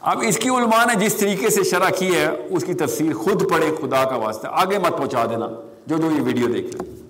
[0.00, 3.50] اب اس کی علماء نے جس طریقے سے شرح کی ہے، اس کی تفسیر خود
[3.50, 5.46] پڑھے خدا کا واسطہ۔ آگے مت پہنچا دینا،
[5.86, 7.05] جو جو یہ ویڈیو دیکھ لیں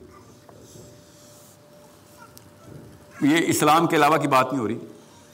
[3.20, 4.79] یہ اسلام کے علاوہ کی بات نہیں ہو رہی۔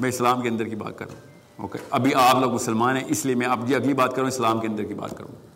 [0.01, 1.21] میں اسلام کے اندر کی بات کر رہا ہوں۔
[1.57, 4.61] اوکے ابھی آپ لوگ مسلمان ہیں، اس لیے میں اب جی اگلی بات کروں، اسلام
[4.61, 5.47] کے اندر کی بات کروں۔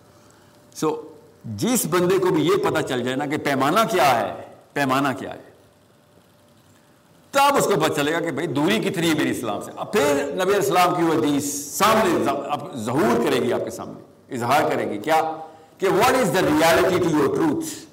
[0.77, 1.13] سو
[1.45, 4.35] جس بندے کو بھی یہ پتہ چل جائے نا کہ پیمانہ کیا ہے،
[4.73, 5.43] پیمانہ کیا ہے،
[7.31, 9.93] تب اس کو پتہ چلے گا کہ بھائی دوری کتنی ہے میری اسلام سے۔ اب
[9.93, 12.25] پھر نبی اسلام کی وہ حدیث سامنے
[12.79, 15.37] ظہور کرے گی آپ کے سامنے، اظہار کرے گی۔ کیا؟
[15.79, 17.86] کہ what is the reality to your truth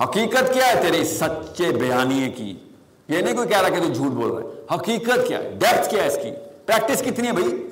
[0.00, 2.58] حقیقت کیا ہے تیرے سچے بیانیے کی؟
[3.08, 5.90] یہ نہیں کوئی کہہ رہا کہ تو جھوٹ بول رہا ہے۔ حقیقت کیا ہے؟ ڈیپتھ
[5.90, 6.30] کیا ہے اس کی؟
[6.66, 7.64] پریکٹس کتنی ہے بھائی؟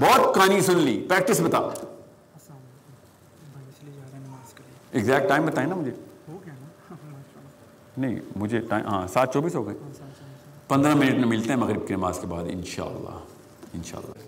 [0.00, 1.58] بہت کہانی سن لی۔ پریکٹس بتا
[4.90, 5.90] ایگزیکٹ ٹائم بتائیں نا مجھے؟
[7.96, 9.74] نہیں، مجھے ٹائم ہاں سات چوبیس ہو گئے۔
[10.68, 13.18] پندرہ منٹ میں ملتے ہیں مغرب کی نماز کے بعد، انشاءاللہ۔
[13.74, 14.22] انشاءاللہ۔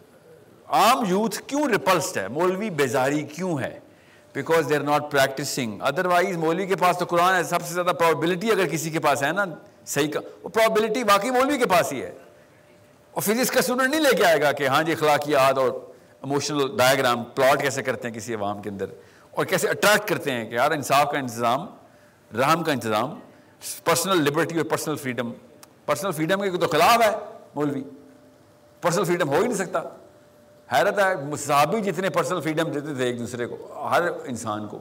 [0.69, 3.79] عام یوتھ کیوں ریپلسڈ ہے؟ مولوی بیزاری کیوں ہے؟
[4.35, 7.93] Because they are not practising otherwise مولوی کے پاس تو قرآن ہے، سب سے زیادہ
[7.99, 9.45] پرابلٹی اگر کسی کے پاس ہے نا،
[9.87, 12.13] صحیح کا، وہ پرابلٹی باقی مولوی کے پاس ہی ہے۔
[13.11, 15.71] اور فزکس کا اسٹوڈنٹ نہیں لے کے آئے گا کہ ہاں جی اخلاقیات اور
[16.23, 18.87] اموشنل ڈائیگرام پلاٹ کیسے کرتے ہیں کسی عوام کے اندر
[19.31, 21.67] اور کیسے اٹریکٹ کرتے ہیں کہ یار، انصاف کا انتظام،
[22.39, 23.19] رحم کا انتظام
[23.85, 25.33] پرسنل لبرٹی اور پرسنل فریڈم
[25.87, 27.11] پرسنل فریڈم کے تو خلاف ہے
[27.55, 27.83] مولوی
[28.81, 29.81] پرسنل فریڈم ہو ہی نہیں سکتا۔
[30.73, 34.79] حیرت ہے، صحابی جتنے پرسنل فریڈم دیتے تھے ایک دوسرے کو، ہر انسان کو۔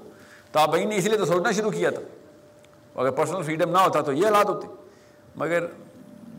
[0.52, 2.02] تو آپ بھائی نے اسی لیے تو سوچنا شروع کیا تھا۔
[3.02, 4.68] اگر پرسنل فریڈم نہ ہوتا تو یہ حالات ہوتے۔
[5.36, 5.64] مگر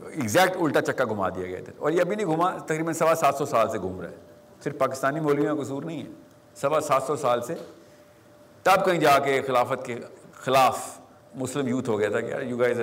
[0.06, 3.34] ایگزیکٹ الٹا چکا گھما دیا گیا تھا۔ اور یہ ابھی نہیں گھما، تقریباً سوا سات
[3.34, 4.16] سو سال سے گھوم رہا ہے۔
[4.64, 6.10] صرف پاکستانی مولویوں کا قصور نہیں ہے۔
[6.54, 7.54] سوا سات سو سال سے۔
[8.62, 9.96] تب کہیں جا کے خلافت کے
[10.32, 10.98] خلاف
[11.34, 12.80] مسلم یوتھ ہو گیا تھا کہ یار یو گائز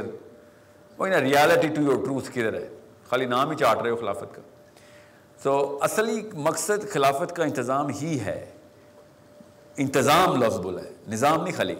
[0.98, 2.70] وہی نا ریالٹی ٹو یور ٹروتھ کدھر ہے؟
[3.10, 4.42] خالی نام ہی چاٹ رہے ہو خلافت کا۔
[5.42, 8.46] تو اصلی مقصد خلافت کا انتظام ہی ہے۔
[9.78, 11.76] انتظام لفظ بولا ہے، نظام نہیں خالی۔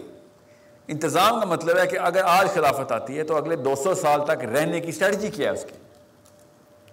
[0.88, 4.24] انتظام کا مطلب ہے کہ اگر آج خلافت آتی ہے تو اگلے دو سو سال
[4.24, 5.74] تک رہنے کی اسٹریٹجی کیا ہے اس کی۔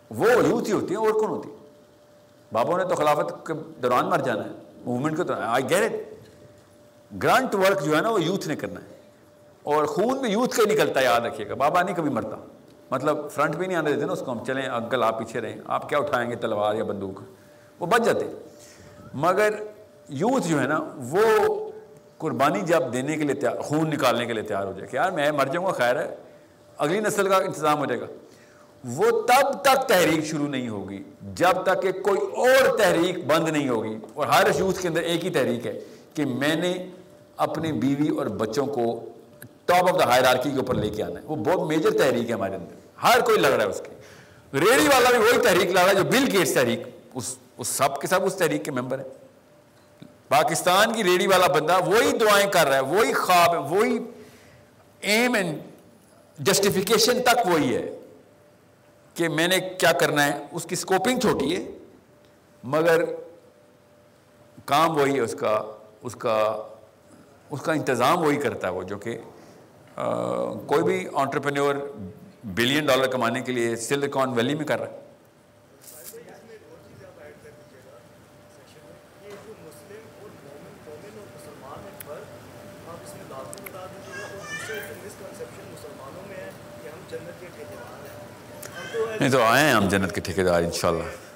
[0.10, 1.56] وہ یوتھ ہی ہوتی ہے اور کون ہوتی ہے
[2.52, 4.50] بابوں نے تو خلافت کے دوران مر جانا ہے
[4.86, 6.14] موومنٹ کے دوران۔ I get it
[7.24, 9.00] grant work جو ہے نا، وہ یوتھ نے کرنا ہے۔
[9.64, 12.36] اور خون بھی یوتھ کا ہی نکلتا ہے، یاد رکھیے گا۔ بابا نہیں کبھی مرتا۔
[12.92, 15.56] مطلب فرنٹ بھی نہیں آنے دیتے نا اس کو ہم، چلیں انکل آپ پیچھے رہیں۔
[15.68, 17.22] آپ کیا اٹھائیں گے، تلوار یا بندوق؟
[17.80, 18.26] وہ بچ جاتے۔
[19.14, 19.50] مگر
[20.10, 21.22] یوتھ جو ہے نا، وہ
[22.18, 25.12] قربانی جب دینے کے لیے تیار، خون نکالنے کے لیے تیار ہو جائے کہ یار
[25.12, 26.16] میں مر جاؤں گا، خیر ہے،
[26.78, 28.06] اگلی نسل کا انتظام ہو جائے گا۔
[28.96, 33.70] وہ تب تک تحریک شروع نہیں ہوگی، جب تک کہ کوئی اور تحریک بند نہیں
[33.70, 35.80] ہوگی۔ اور ہر یوتھ کے اندر ایک ہی تحریک ہے
[36.14, 36.90] کہ میں نے
[37.38, 39.06] اپنی بیوی اور بچوں کو
[39.66, 42.30] top of the hierarchy کے اوپر لے کے آنا ہے۔ وہ بہت میجر تحریک
[42.30, 45.70] ہے ہمارے اندر۔ ہر کوئی لگ رہا ہے اس کی۔ ریڈی والا بھی وہی تحریک
[45.70, 46.84] لگ رہا ہے جو بل گیٹس تحریک،
[47.14, 49.04] اس اس سب کے سب اس تحریک کے ممبر ہے
[50.30, 53.98] پاکستان کی ریڈی والا بندہ وہی دعائیں کر رہا ہے، وہی خواب ہے، وہی
[55.12, 55.60] ایم اینڈ
[56.38, 57.86] جسٹیفیکیشن تک وہی ہے
[59.16, 61.64] کہ میں نے کیا کرنا ہے۔ اس کی اسکوپنگ چھوٹی ہے،
[62.64, 63.04] مگر
[64.66, 65.62] کام وہی ہے، اس کا
[66.04, 66.38] اس کا
[67.50, 69.18] اس کا انتظام وہی کرتا ہے وہ، جو کہ
[70.68, 71.76] کوئی بھی آنٹرپرینور
[72.44, 74.98] بلین ڈالر کمانے کے لیے سلکان ویلی میں کر رہا ہے۔
[89.20, 91.29] نہیں تو آئے ہیں ہم جنت کے ٹھیکیدار، انشاءاللہ۔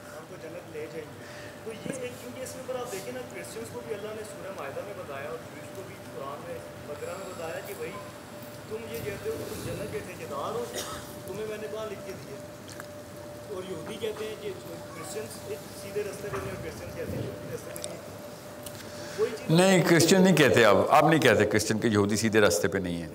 [19.55, 23.01] نہیں کرسچن نہیں کہتے اب آپ نہیں کہتے کرسچن کہ یہودی سیدھے راستے پہ نہیں
[23.01, 23.07] ہے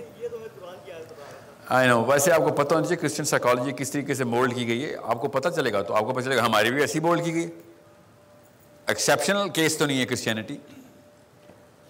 [1.69, 4.67] آئی نو ویسے آپ کو پتہ ہونا چاہیے کرسچن سائیکالوجی کس طریقے سے مولڈ کی
[4.67, 6.81] گئی ہے۔ آپ کو پتہ چلے گا تو آپ کو پتہ چلے گا ہماری بھی
[6.81, 7.47] ایسی مولڈ کی گئی
[8.87, 10.57] ایکسیپشنل کیس تو نہیں ہے کرسچینٹی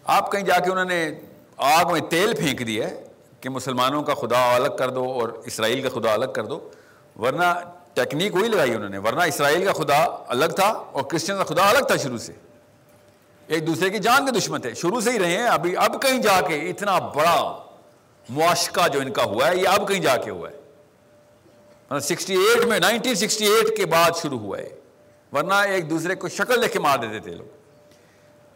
[0.05, 1.11] آپ کہیں جا کے انہوں نے
[1.57, 3.03] آگ میں تیل پھینک دیا ہے
[3.41, 6.71] کہ مسلمانوں کا خدا الگ کر دو اور اسرائیل کا خدا الگ کر دو،
[7.19, 7.55] ورنہ
[7.95, 11.69] ٹیکنیک وہی لگائی انہوں نے، ورنہ اسرائیل کا خدا الگ تھا اور کرسچن کا خدا
[11.69, 12.33] الگ تھا شروع سے۔
[13.49, 16.23] ایک دوسرے کی جان کے دشمن تھے، شروع سے ہی رہے ہیں، ابھی اب کہیں
[16.23, 17.63] جا کے اتنا بڑا
[18.29, 20.55] معاشقہ جو ان کا ہوا ہے، یہ اب کہیں جا کے ہوا ہے۔
[21.85, 24.69] مطلب سکسٹی ایٹ میں نائنٹین سکسٹی ایٹ کے بعد شروع ہوا ہے۔
[25.33, 27.47] ورنہ ایک دوسرے کو شکل لے کے مار دیتے تھے لوگ۔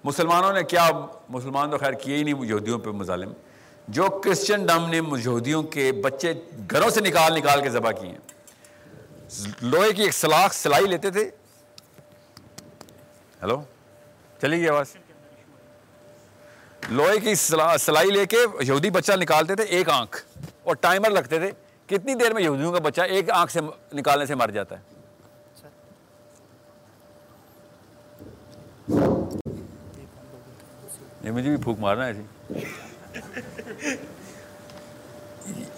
[0.04, 0.90] مسلمانوں نے کیا،
[1.28, 3.32] مسلمان تو خیر کیے ہی نہیں یہودیوں پہ مظالم۔
[3.88, 6.32] جو کرسچن ڈم نے یہودیوں کے بچے
[6.70, 8.18] گھروں سے نکال نکال کے ذبح کیے ہیں۔
[9.62, 11.30] لوہے کی ایک سلاخ، سلائی لیتے تھے۔
[13.42, 13.60] ہیلو؟
[14.42, 14.96] چلی گئی آواز
[16.90, 20.16] لوہے کی سلائی لے کے یہودی بچہ نکالتے تھے ایک آنکھ
[20.62, 21.50] اور ٹائمر لگتے تھے۔
[21.86, 23.60] کتنی دیر میں یہودیوں کا بچہ ایک آنکھ سے
[23.92, 24.90] نکالنے سے مر جاتا ہے۔
[31.24, 32.12] یہ مجھے بھی پھوک مارنا ہے۔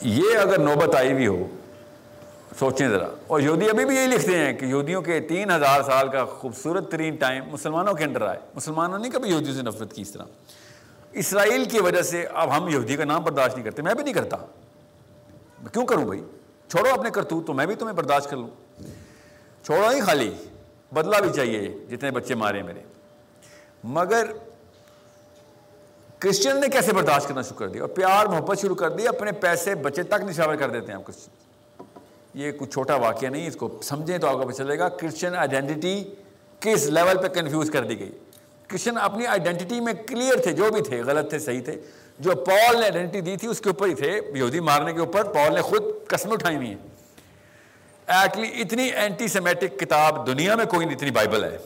[0.01, 1.47] یہ اگر نوبت آئی بھی ہو
[2.59, 6.09] سوچیں ذرا۔ اور یہودی ابھی بھی یہی لکھتے ہیں کہ یہودیوں کے تین ہزار سال
[6.09, 10.03] کا خوبصورت ترین ٹائم مسلمانوں کے اندر آئے۔ مسلمانوں نے کبھی یہودیوں سے نفرت کی
[10.03, 10.25] اس طرح۔
[11.13, 14.15] اسرائیل کی وجہ سے اب ہم یہودی کا نام برداشت نہیں کرتے۔ میں بھی نہیں
[14.15, 14.37] کرتا۔
[15.73, 16.25] کیوں کروں بھائی؟
[16.69, 18.49] چھوڑو اپنے کرتو تو میں بھی تمہیں برداشت کر لوں۔
[19.65, 20.31] چھوڑو ہی خالی
[20.93, 22.81] بدلا بھی چاہیے جتنے بچے مارے میرے۔
[23.85, 24.25] مگر
[26.19, 29.33] کرسچن نے کیسے برداشت کرنا شروع کر دیا؟ اور پیار محبت شروع کر دی، اپنے
[29.33, 31.54] پیسے بچے تک نشاور کر دیتے ہیں آپ کرسچن۔
[32.35, 35.35] یہ کچھ چھوٹا واقعہ نہیں، اس کو سمجھیں تو آپ کو پتہ چلے گا۔ کرسچن
[35.35, 36.05] آئیڈینٹی
[36.61, 38.13] کس لیول پہ کنفیوز کر دی گئی۔
[38.67, 41.81] کرسچن اپنی آئیڈینٹی میں کلیئر تھے، جو بھی تھے، غلط تھے، صحیح تھے۔
[42.19, 45.25] جو پال نے آئیڈینٹی دی تھی، اس کے اوپر ہی تھے۔ یہودی مارنے کے اوپر
[45.25, 46.77] پال نے خود قسم اٹھائی ہوئی ہیں۔
[48.07, 51.59] ایکچولی اتنی اینٹی سیمیٹک کتاب دنیا میں کوئی نہیں، اتنی بائبل ہے۔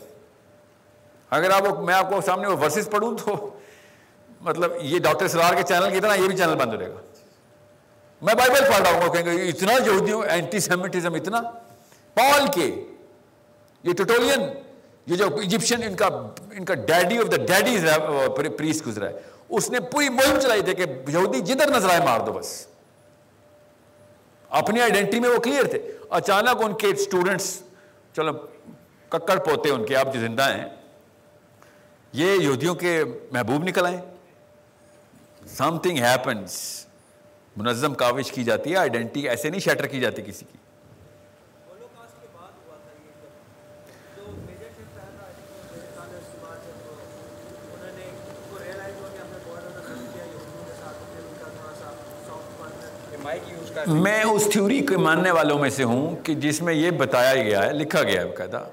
[1.29, 3.57] اگر آپ میں آپ کو سامنے وہ ورسز پڑھوں تو
[4.41, 7.08] مطلب یہ ڈاکٹر سرار کے چینل کی طرح یہ بھی چینل بند ہو جائے گا۔
[8.21, 11.41] میں بائبل پڑھ رہا ہوں کہیں گے اتنا یہودیوں اینٹی سیمیٹزم اتنا۔
[12.13, 12.85] پال کے،
[13.83, 14.41] یہ ٹوٹولین
[15.05, 16.05] یہ جو ایجپشن ان کا
[16.51, 19.13] ان کا ڈیڈی آف دا ڈیڈی پریس گزرا ہے۔
[19.49, 22.67] اس نے پوری مہم چلائی تھی کہ یہودی جدھر نظر آئے مار دو بس۔
[24.49, 27.61] اپنی آئیڈینٹی میں وہ کلیئر تھے۔ اچانک ان کے اسٹوڈنٹس
[28.15, 28.33] چلو،
[29.09, 30.65] ککڑ پوتے ان کے، آپ جو زندہ ہیں،
[32.13, 33.97] یہ یہودیوں کے محبوب نکل آئے۔
[35.57, 36.78] سم تھنگ ہیپنس
[37.59, 40.57] منظم کاوش کی جاتی ہے آئیڈینٹی ایسے نہیں شیٹر کی جاتی کسی کی۔
[53.87, 57.63] میں اس تھیوری کے ماننے والوں میں سے ہوں کہ جس میں یہ بتایا گیا
[57.65, 58.63] ہے، لکھا گیا ہے باقاعدہ،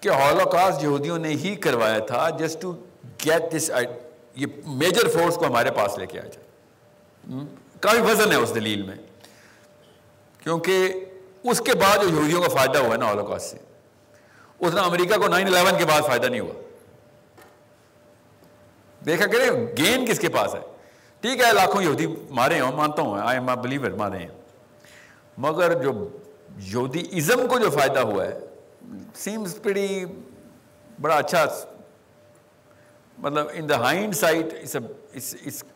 [0.00, 2.72] کہ ہالوکاسٹ یہودیوں نے ہی کروایا تھا جسٹ ٹو
[3.24, 3.70] گیٹ دس
[4.36, 7.44] یہ میجر فورس کو ہمارے پاس لے کے آ جائے۔
[7.84, 8.96] کافی وزن ہے اس دلیل میں۔
[10.40, 11.04] کیونکہ
[11.44, 13.56] اس کے بعد جو یہودیوں کا فائدہ ہوا ہے نا ہالوکاسٹ سے،
[14.60, 16.52] اتنا امریکہ کو نائن الیون کے بعد فائدہ نہیں ہوا۔
[19.06, 20.60] دیکھا کرے گین کس کے پاس ہے؟
[21.20, 24.28] ٹھیک ہے، لاکھوں یہودی مارے ہیں مانتا ہوں آئی ایم بلیور مارے ہیں۔
[25.38, 26.08] مگر جو
[26.58, 28.38] یہودی ازم کو جو فائدہ ہوا ہے
[29.14, 30.04] سیمس پڑی
[31.00, 31.46] بڑا اچھا
[33.18, 33.76] مطلب in the
[34.16, 34.54] hindsight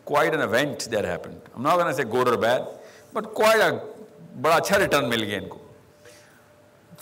[0.04, 2.62] quite an event there happened ہم ناٹ سے گور اور بیڈ
[3.12, 3.74] بٹ کوائٹ
[4.40, 5.58] بڑا اچھا ریٹرن مل گیا ان کو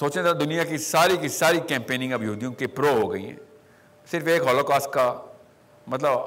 [0.01, 3.37] سوچیں تھا دنیا کی ساری کی ساری کیمپیننگ اب یہودیوں کے پرو ہو گئی ہیں
[4.11, 5.15] صرف ایک ہولوکاسٹ کا
[5.87, 6.19] مطلب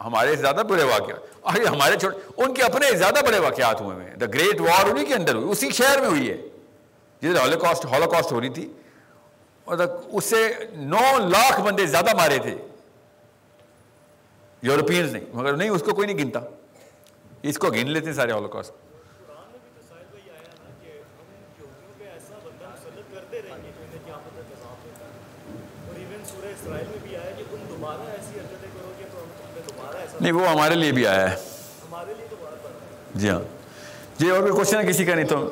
[0.00, 4.26] ہمارے زیادہ برے واقعات ہمارے چھوٹے ان کے اپنے زیادہ بڑے واقعات ہوئے ہیں دا
[4.26, 6.36] گریٹ وار انہیں کے اندر ہوئی اسی شہر میں ہوئی ہے
[7.22, 8.72] جدھر ہالوکاسٹ ہالوکاسٹ ہو رہی تھی
[9.64, 12.56] اور اس سے نو لاکھ بندے زیادہ مارے تھے
[14.62, 16.40] یورپینز نے مگر نہیں، اس کو کوئی نہیں گنتا۔
[17.42, 18.72] اس کو گن لیتے ہیں سارے ہالوکاسٹ
[30.20, 31.36] نہیں، وہ ہمارے لیے بھی آیا ہے۔
[33.14, 33.40] جی ہاں۔
[34.18, 35.50] جی اور کوئی کوشچن ہے کسی کا؟ نہیں تو۔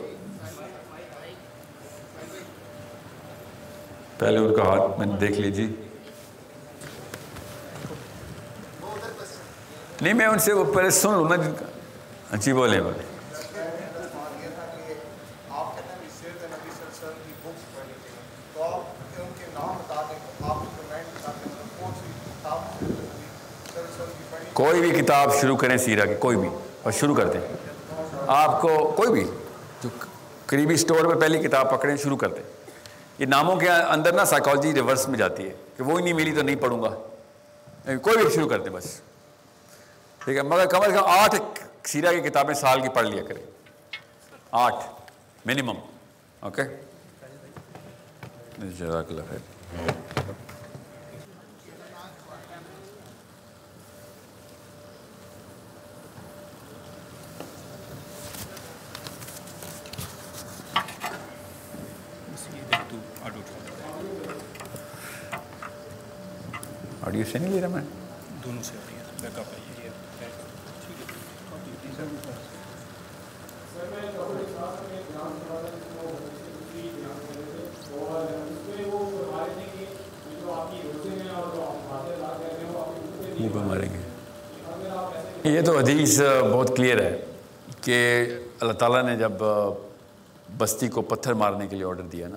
[4.18, 5.85] پہلے ان کا ہاتھ میں دیکھ لیجیے۔
[10.02, 13.02] نہیں میں ان سے وہ پہلے سن لوں نا جن کا جی بولے بولے
[24.52, 26.48] کوئی بھی کتاب شروع کریں سیرا کی کوئی بھی
[26.82, 27.40] اور شروع کر دیں
[28.26, 29.24] آپ کو کوئی بھی
[29.82, 29.88] جو
[30.46, 32.42] قریبی اسٹور میں پہلی کتاب پکڑیں شروع کر دیں
[33.18, 36.42] یہ ناموں کے اندر نا سائیکالوجی ریورس میں جاتی ہے کہ وہ نہیں ملی تو
[36.42, 36.94] نہیں پڑھوں گا
[37.96, 39.00] کوئی بھی شروع کر دیں بس
[40.26, 41.34] ٹھیک ہے، مگر کم از کم آٹھ
[41.88, 43.42] سیرا کی کتابیں سال کی پڑھ لیا کریں۔
[44.50, 44.86] آٹھ
[45.46, 45.76] منیمم
[46.40, 46.62] اوکے
[48.58, 49.54] جزاک اللہ خیر۔
[67.06, 67.82] آڈیو سے نہیں لے رہا میں؟
[68.44, 68.74] دونوں سے
[69.20, 69.54] بیک اپ
[83.66, 84.00] ماریں گے
[85.50, 86.20] یہ تو حدیث
[86.52, 87.24] بہت کلیئر ہے
[87.80, 88.26] کہ
[88.60, 89.32] اللہ تعالیٰ نے جب
[90.58, 92.36] بستی کو پتھر مارنے کے لیے آڈر دیا نا،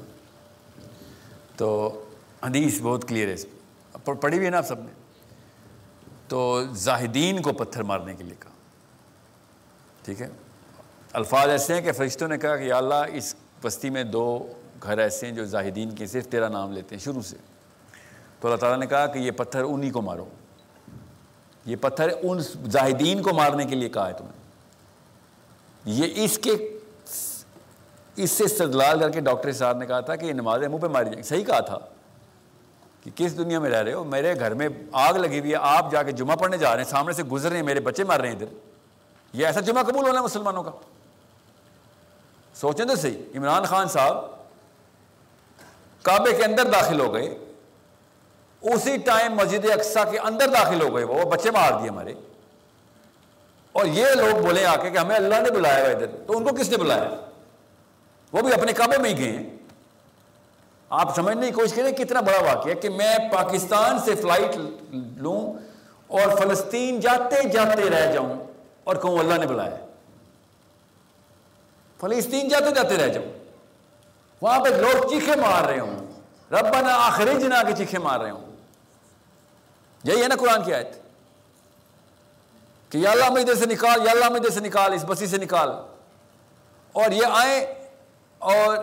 [1.55, 2.03] تو
[2.43, 3.35] حدیث بہت کلیئر ہے
[4.05, 4.91] پڑھی ہوئی ہے نا آپ سب نے؟
[6.27, 8.51] تو زاہدین کو پتھر مارنے کے لیے کہا۔
[10.05, 10.29] ٹھیک ہے؟
[11.13, 14.53] الفاظ ایسے ہیں کہ فرشتوں نے کہا کہ یا اللہ، اس بستی میں دو
[14.83, 17.37] گھر ایسے ہیں جو زاہدین کے صرف تیرا نام لیتے ہیں، شروع سے۔
[18.39, 20.25] تو اللہ تعالیٰ نے کہا کہ یہ پتھر انہی کو مارو۔
[21.65, 24.39] یہ پتھر ان زاہدین کو مارنے کے لیے کہا ہے تمہیں۔
[25.85, 26.79] یہ اس کے
[28.15, 30.87] اس سے استدلال کر کے ڈاکٹر صاحب نے کہا تھا کہ یہ نمازیں منہ پہ
[30.87, 31.77] ماری جائیں۔ صحیح کہا تھا
[33.03, 35.91] کہ کس دنیا میں رہ رہے ہو؟ میرے گھر میں آگ لگی ہوئی ہے، آپ
[35.91, 38.19] جا کے جمعہ پڑھنے جا رہے ہیں، سامنے سے گزر رہے ہیں، میرے بچے مار
[38.19, 38.53] رہے ہیں ادھر۔
[39.33, 40.71] یہ ایسا جمعہ قبول ہونا ہے مسلمانوں کا۔
[42.53, 44.25] سوچیں تو صحیح، عمران خان صاحب
[46.01, 47.37] کعبے کے اندر داخل ہو گئے۔
[48.61, 52.13] اسی ٹائم مسجد اقسا کے اندر داخل ہو گئے وہ بچے مار دیے ہمارے۔
[53.71, 56.43] اور یہ لوگ بولے آ کے کہ ہمیں اللہ نے بلایا ہوا ادھر، تو ان
[56.43, 57.09] کو کس نے بلایا؟
[58.31, 59.49] وہ بھی اپنے کعبے میں ہی گئے ہیں۔
[60.89, 64.55] آپ سمجھنے کی کوشش کریں کتنا بڑا واقعہ کہ میں پاکستان سے فلائٹ
[65.17, 65.53] لوں
[66.07, 68.47] اور فلسطین جاتے جاتے رہ جاؤں
[68.83, 69.75] اور کہوں اللہ نے بلایا
[72.01, 73.37] فلسطین جاتے جاتے رہ جاؤں۔
[74.41, 75.99] وہاں پہ لوگ چیخے مار رہے ہوں۔
[76.51, 78.48] ربنا آخری جنا کے چیخے مار رہے ہوں۔
[80.03, 80.87] یہی ہے نا قرآن کی آیت
[82.91, 85.69] کہ یا اللہ مجھے سے نکال، یا اللہ مجھے سے نکال، اس بسی سے نکال۔
[86.91, 87.65] اور یہ آئیں
[88.39, 88.77] اور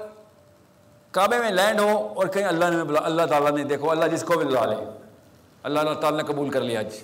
[1.10, 4.22] کعبے میں لینڈ ہو اور کہیں اللہ نے بلا، اللہ تعالیٰ نے دیکھو، اللہ جس
[4.22, 4.76] کو بھی بلا لے۔
[5.62, 6.96] اللہ تعالیٰ نے قبول کر لیا آج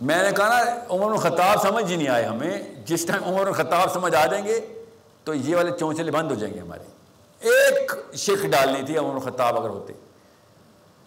[0.00, 3.92] میں نے کہا نا، عمر الخطاب سمجھ ہی نہیں آئے ہمیں۔ جس ٹائم عمر الخطاب
[3.92, 4.84] سمجھ آ جائیں گے
[5.24, 6.84] تو یہ والے چونچلے بند ہو جائیں گے ہمارے۔
[7.40, 9.92] ایک شک ڈالنی تھی عمر الخطاب اگر ہوتے۔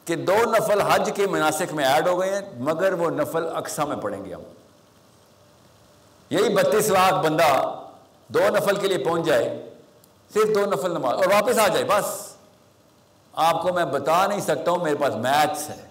[0.06, 3.86] کہ دو نفل حج کے مناسب میں ایڈ ہو گئے ہیں، مگر وہ نفل اقسا
[3.86, 4.42] میں پڑھیں گے ہم۔
[6.30, 7.80] یہی بتیس لاکھ بندہ
[8.28, 9.70] دو نفل کے لیے پہنچ جائے،
[10.34, 12.36] صرف دو نفل نماز، اور واپس آ جائے، بس۔
[13.34, 15.88] آپ کو میں بتا نہیں سکتا ہوں، میرے پاس میچس ہے۔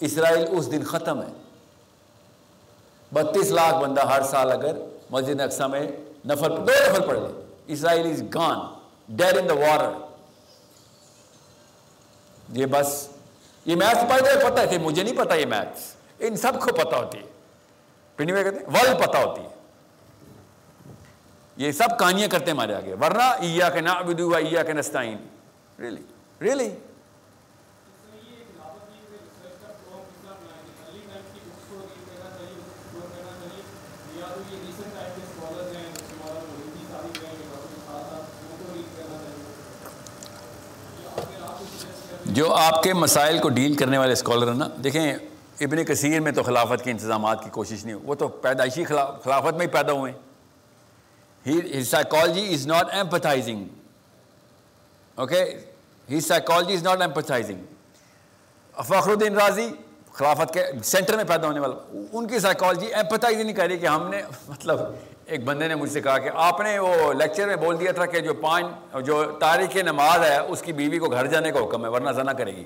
[0.00, 1.32] اسرائیل اس دن ختم ہے۔
[3.12, 4.76] بتیس لاکھ بندہ ہر سال اگر
[5.10, 5.92] مسجد اقسا میں
[6.26, 8.58] نفل، دو نفل پڑھ لے۔ اسرائیل از گان
[9.08, 9.90] ڈیڈ ان دا وارر
[12.52, 13.08] یہ بس
[13.66, 16.96] یہ میتھ پڑھ گئے پتہ ہے مجھے نہیں پتا یہ میتھس ان سب کو پتا
[16.96, 17.22] ہوتی ہے۔
[18.16, 19.48] پنڈی میں کہتے؟ ہیں ول پتا ہوتی ہے۔
[21.56, 25.16] یہ سب کہانیاں کرتے ہمارے آگے۔ ورنہ ایا کے نا بدو ایا کے نستعین۔
[25.78, 26.02] ریلی
[26.40, 26.70] ریلی
[42.36, 45.12] جو آپ کے مسائل کو ڈیل کرنے والے اسکالر ہیں نا، دیکھیں،
[45.60, 49.66] ابن کثیر میں تو خلافت کے انتظامات کی کوشش نہیں، وہ تو پیدائشی خلافت میں
[49.66, 53.64] ہی پیدا ہوئے ہیں۔ Psychology is not empathizing
[55.14, 55.42] okay
[56.08, 57.64] he psychology is not empathizing
[59.10, 59.68] Fakhruddin Razi
[60.12, 61.74] خلافت کے سینٹر میں پیدا ہونے والا،
[62.12, 64.80] ان کی سائیکالوجی ایمپتھائز نہیں کر رہی کہ ہم نے مطلب
[65.26, 68.06] ایک بندے نے مجھ سے کہا کہ آپ نے وہ لیکچر میں بول دیا تھا
[68.06, 68.66] کہ جو پانچ
[69.04, 72.32] جو تاریخ نماز ہے، اس کی بیوی کو گھر جانے کا حکم ہے، ورنہ زنا
[72.32, 72.64] کرے گی۔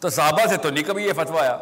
[0.00, 1.56] تو صحابہ سے تو نہیں کبھی یہ فتویٰ آیا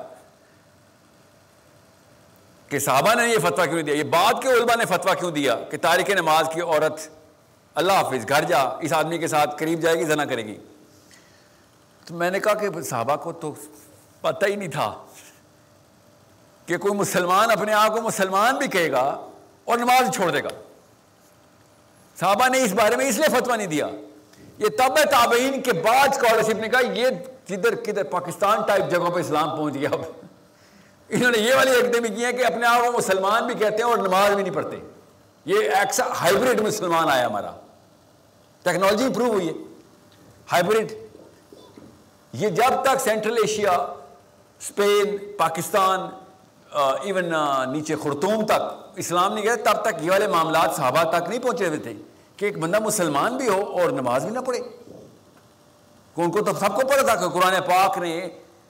[2.69, 5.57] کہ صحابہ نے یہ فتویٰ کیوں دیا؟ یہ بعد کے علماء نے فتویٰ کیوں دیا
[5.71, 7.09] کہ تاریخ نماز کی عورت
[7.75, 10.59] اللہ حافظ گھر جا، اس آدمی کے ساتھ قریب جائے گی، زنا کرے گی۔
[12.07, 13.55] تو میں نے کہا کہ صحابہ کو تو
[14.21, 14.95] پتہ ہی نہیں تھا
[16.67, 19.31] کہ کوئی مسلمان اپنے آپ کو مسلمان بھی کہے گا
[19.65, 20.49] اور نماز چھوڑ دے گا۔
[22.21, 23.87] صحابہ نے اس بارے میں اس لیے فتویٰ نہیں دیا۔
[24.59, 27.07] یہ تب تابعین کے بعد اسکالرشپ نے کہا، یہ
[27.47, 30.01] کدھر کدھر پاکستان ٹائپ جگہوں پہ اسلام پہنچ گیا۔ اب
[31.09, 33.83] انہوں نے یہ والی ایکٹیں کی ہیں کہ اپنے آپ کو مسلمان بھی کہتے ہیں
[33.83, 34.77] اور نماز بھی نہیں پڑھتے۔
[35.45, 37.51] یہ ایکسا ہائیبریڈ مسلمان آیا ہمارا۔
[38.62, 39.53] ٹیکنالوجی امپروو ہوئی ہے۔
[40.53, 40.93] ہائیبریڈ
[42.33, 43.71] یہ جب تک Central Asia
[44.61, 46.01] Spain Pakistan
[46.75, 47.33] even
[47.72, 48.62] نیچے خرطوم تک،
[48.97, 51.95] اسلام نہیں گیا تب تک یہ والے معاملات صحابہ تک نہیں پہنچے ہوئے تھے
[52.37, 54.61] کہ ایک بندہ مسلمان بھی ہو اور نماز بھی نہ پڑھے۔
[56.16, 58.29] ان کو تو سب کو پڑھا تھا کہ قرآن پاک نے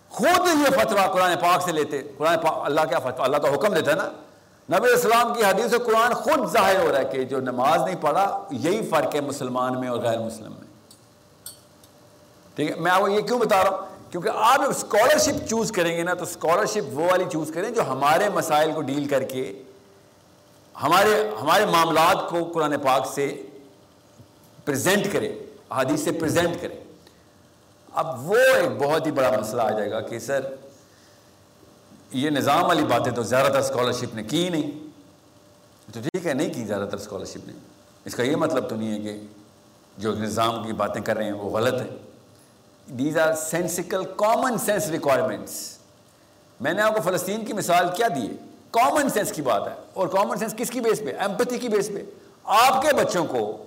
[0.09, 3.74] خود یہ فتویٰ قرآن پاک سے لیتے۔ قرآن پاک، اللہ کیا فتویٰ، اللہ تو حکم
[3.74, 4.09] دیتا ہے نا۔
[4.78, 7.96] نبی اسلام کی حدیث سے قرآن خود ظاہر ہو رہا ہے کہ جو نماز نہیں
[8.00, 10.64] پڑھا، یہی فرق ہے مسلمان میں اور غیر مسلم میں۔
[12.55, 15.96] ٹھیک ہے، میں آپ کو یہ کیوں بتا رہا ہوں؟ کیونکہ آپ اسکالرشپ چوز کریں
[15.96, 19.62] گے نا تو اسکالرشپ وہ والی چوز کریں جو ہمارے مسائل کو ڈیل کر کے
[20.82, 23.42] ہمارے ہمارے معاملات کو قرآن پاک سے
[24.64, 25.38] پریزنٹ کرے
[25.72, 26.74] حدیث سے پریزنٹ کرے۔
[27.92, 30.54] اب وہ ایک بہت ہی بڑا مسئلہ آ جائے گا کہ سر،
[32.12, 34.70] یہ نظام والی باتیں تو زیادہ تر اسکالرشپ نے کی نہیں۔
[35.92, 37.52] تو ٹھیک ہے، نہیں کی زیادہ تر اسکالرشپ نے۔
[38.04, 39.20] اس کا یہ مطلب تو نہیں ہے کہ
[39.98, 42.03] جو نظام کی باتیں کر رہے ہیں وہ غلط ہے۔
[42.87, 45.78] These are sensical common sense requirements
[46.61, 48.35] میں نے آپ کو فلسطین کی مثال کیا دی ہے؟
[48.70, 51.89] کامن سینس کی بات ہے۔ اور کامن سینس کس کی بیس پہ؟ ایمپتی کی بیس
[51.89, 52.03] پہ۔
[52.45, 53.64] آپ کے بچوں کو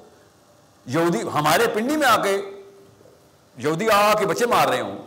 [0.85, 2.41] یہودی، ہمارے پنڈی میں آ کے
[3.57, 4.97] یہودی آ کے بچے مار رہے ہوں۔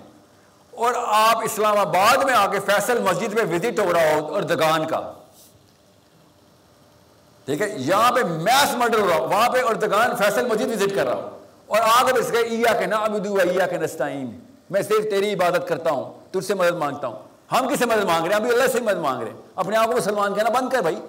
[0.70, 4.42] اور آپ اسلام آباد میں آ کے فیصل مسجد میں وزٹ ہو رہا ہو اور
[4.42, 5.12] دگان کا۔
[7.44, 10.94] ٹھیک ہے؟ یہاں پہ میس مرڈر ہو رہا ہوں وہاں پہ اردگان فیصل مجید وزٹ
[10.94, 11.39] کر رہا ہوں
[11.70, 14.40] اور آگے اس کے ایا کے نا ابدو ایا کے نستعین
[14.70, 17.18] میں صرف تیری عبادت کرتا ہوں، تجھ سے مدد مانگتا ہوں۔
[17.52, 19.76] ہم کس سے مدد مانگ رہے ہیں؟ ابھی اللہ سے مدد مانگ رہے ہیں۔ اپنے
[19.76, 21.00] آپ کو مسلمان کہنا بند کر بھائی۔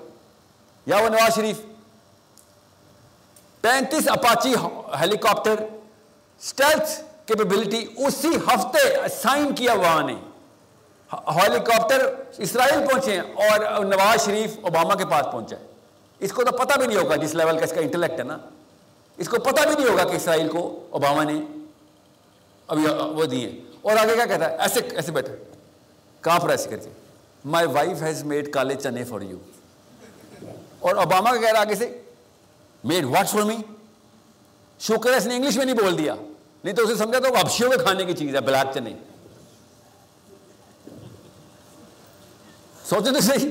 [0.85, 1.61] یا وہ نواز شریف۔
[3.61, 4.55] پینتیس Apache
[4.99, 5.55] helicopter
[6.39, 10.15] stealth capability اسی ہفتے سائن کیا وہاں نے۔
[11.13, 15.65] ہیلی کاپٹر اسرائیل پہنچے ہیں اور نواز شریف اوباما کے پاس پہنچا ہے۔
[16.19, 18.37] اس کو تو پتہ بھی نہیں ہوگا جس لیول کا اس کا انٹلیکٹ ہے نا۔
[19.17, 21.41] اس کو پتہ بھی نہیں ہوگا کہ اسرائیل کو اوباما نے
[22.67, 25.35] ابھی وہ دیے اور آگے کیا کہتا ہے؟ ایسے ایسے بیٹھے
[26.21, 26.89] کہاں پر ایسے کر کے
[27.45, 29.37] مائی وائف ہیز میڈ کالے چنے فار یو
[30.79, 32.01] اور اوباما کا کہہ رہا آگے سے
[32.83, 33.57] میڈ واٹ فار می
[34.79, 36.15] شکر ہے اس نے انگلش میں نہیں بول دیا۔
[36.63, 38.93] نہیں تو اسے سمجھا تو وبشیوں کے کھانے کی چیز ہے بلیک چنے۔
[42.85, 43.49] سوچے تو صحیح۔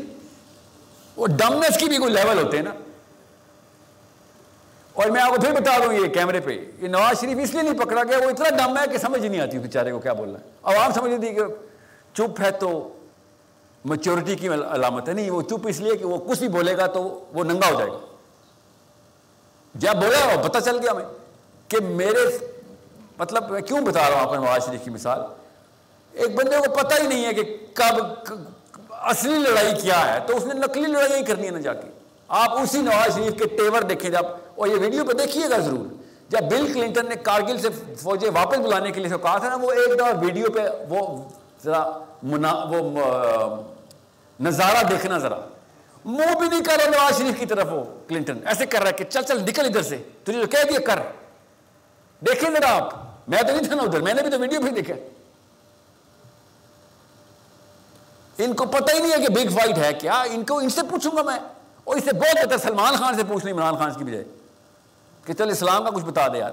[1.17, 2.75] وہ ڈمنس کی بھی کوئی لیول ہوتے ہیں نا۔
[5.01, 7.63] اور میں آپ کو پھر بتا دوں یہ کیمرے پہ، یہ نواز شریف اس لیے
[7.63, 10.39] نہیں پکڑا گیا، وہ اتنا ڈم ہے کہ سمجھ نہیں آتی بیچارے کو کیا بولنا
[10.39, 11.43] ہے۔ عوام سمجھ تھی کہ
[12.15, 12.71] چپ ہے تو
[13.85, 16.87] میچورٹی کی علامت ہے، نہیں، وہ چپ اس لیے کہ وہ کچھ بھی بولے گا
[16.87, 17.99] تو وہ ننگا ہو جائے گا۔
[19.75, 21.05] جب بولا وہ پتہ چل گیا میں
[21.69, 22.27] کہ میرے
[23.19, 25.21] مطلب میں کیوں بتا رہا ہوں آپ کو نواز شریف کی مثال؟
[26.13, 27.95] ایک بندے کو پتہ ہی نہیں ہے کہ کب
[28.91, 31.89] اصلی لڑائی کیا ہے، تو اس نے نقلی لڑائی کرنی ہے نا جا کے۔
[32.29, 34.27] آپ اسی نواز شریف کے ٹیور دیکھیں جب
[34.61, 35.95] اور یہ ویڈیو پہ دیکھیے گا ضرور۔
[36.29, 39.73] جب بل کلنٹن نے کارگل سے فوجیں واپس بلانے کے لیے کہا تھا نا، وہ
[39.73, 41.29] ایک دفعہ ویڈیو پہ وہ
[41.65, 41.91] ذرا
[42.23, 43.01] منا، وہ
[44.41, 45.37] نظارہ دیکھنا ذرا۔
[46.05, 48.93] منہ بھی نہیں کر رہا، نواز شریف کی طرف وہ کلنٹن۔ ایسے کر رہا ہے
[48.93, 51.01] کہ چل چل، نکل ادھر سے۔ تجھے جو کہہ دیا، کر۔
[52.21, 52.95] دیکھیں ذرا آپ۔
[53.29, 54.95] میں تو نہیں تھا نا ادھر، میں نے بھی تو ویڈیو بھی دیکھا۔
[58.39, 60.81] ان کو پتہ ہی نہیں ہے کہ بگ فائٹ ہے کیا۔ ان کو، ان سے
[60.91, 61.39] پوچھوں گا میں۔
[61.85, 64.25] اور اس سے بہت بہتر سلمان خان سے پوچھ لیں عمران خان کی بجائے
[65.25, 66.51] کہ چل اسلام کا کچھ بتا دے یار۔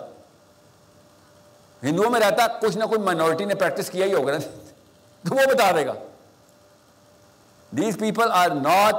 [1.84, 4.38] ہندوؤں میں رہتا کچھ نہ کچھ مائنورٹی نے پریکٹس کیا ہی ہوگا نا۔
[5.30, 5.94] تو وہ بتا دے گا۔
[7.72, 8.96] These people are not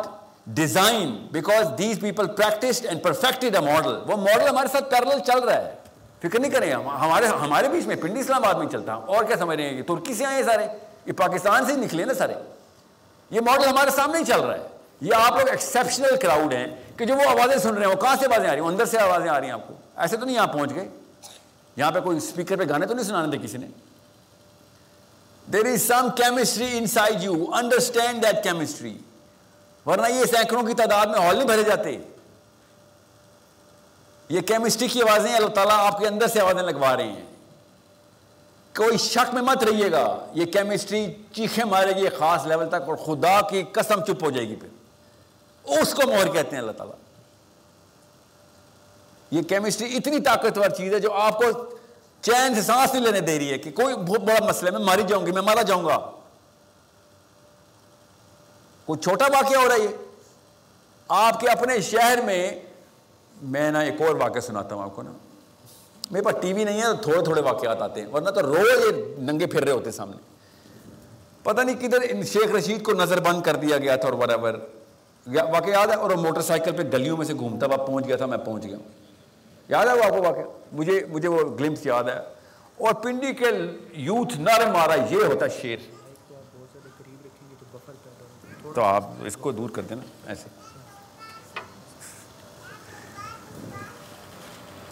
[0.47, 5.39] designed because these people practised and perfected a model وہ ماڈل ہمارے ساتھ پیرل چل
[5.39, 5.75] رہا ہے۔
[6.19, 9.57] فکر نہیں کریں ہمارے ہمارے بیچ میں پنڈی اسلام آباد میں چلتا۔ اور کیا سمجھ
[9.57, 10.67] رہے ہیں کہ ترکی سے آئے ہیں سارے؟
[11.07, 12.35] یہ پاکستان سے ہی نکلے نا سارے۔
[13.31, 17.05] یہ ماڈل ہمارے سامنے ہی چل رہا ہے۔ یہ آپ لوگ ایکسیپشنل کراؤڈ ہیں کہ
[17.05, 18.99] جو وہ آوازیں سن رہے ہیں، وہ کہاں سے آوازیں آ رہی ہیں؟ اندر سے
[18.99, 20.89] آوازیں آ رہی ہیں آپ کو۔ ایسے تو نہیں یہاں پہنچ گئے۔
[21.77, 23.67] یہاں پہ کوئی اسپیکر پہ گانے تو نہیں سنانے تھے کسی نے؟
[25.53, 28.99] There is some chemistry inside you understand that chemistry
[29.87, 31.99] ورنہ یہ سینکڑوں کی تعداد میں ہال نہیں بھرے جاتے۔
[34.29, 37.27] یہ کیمسٹری کی آوازیں اللہ تعالیٰ آپ کے اندر سے آوازیں لگوا رہے ہیں۔
[38.77, 42.97] کوئی شک میں مت رہیے گا۔ یہ کیمسٹری چیخیں مارے گی، خاص لیول تک، اور
[42.97, 44.78] خدا کی قسم چپ ہو جائے گی پھر۔
[45.69, 46.97] اس کو مہر کہتے ہیں اللہ تعالیٰ۔
[49.31, 51.45] یہ کیمسٹری اتنی طاقتور چیز ہے جو آپ کو
[52.21, 55.03] چین سے سانس نہیں لینے دے رہی ہے کہ کوئی بہت بڑا مسئلہ میں ماری
[55.09, 56.11] جاؤں گی، میں مارا جاؤں گا۔
[58.85, 59.87] کوئی چھوٹا واقعہ ہو رہا ہے
[61.09, 62.61] آپ کے اپنے شہر میں
[63.43, 65.13] میں نا ایک اور واقعہ سناتا ہوں آپ کو نا۔
[66.11, 68.85] میرے پاس ٹی وی نہیں ہے تو تھوڑے تھوڑے واقعات آتے ہیں، ورنہ تو روز
[68.85, 70.17] یہ ننگے پھر رہے ہوتے سامنے۔
[71.43, 74.57] پتہ نہیں کدھر شیخ رشید کو نظر بند کر دیا گیا تھا اور برابر
[75.35, 78.17] واقعہ یاد ہے؟ اور وہ موٹر سائیکل پہ گلیوں میں سے گھومتا ہوا پہنچ گیا
[78.17, 78.89] تھا، میں پہنچ گیا ہوں۔
[79.69, 82.19] یاد ہے وہ آپ کو واقعہ؟ مجھے مجھے وہ گلمس یاد ہے۔
[82.79, 83.45] اور پنڈی کے
[83.93, 85.79] یوتھ نر مارا، یہ ہوتا شیر۔
[88.75, 90.49] تو آپ اس کو دور کر دیں نا ایسے۔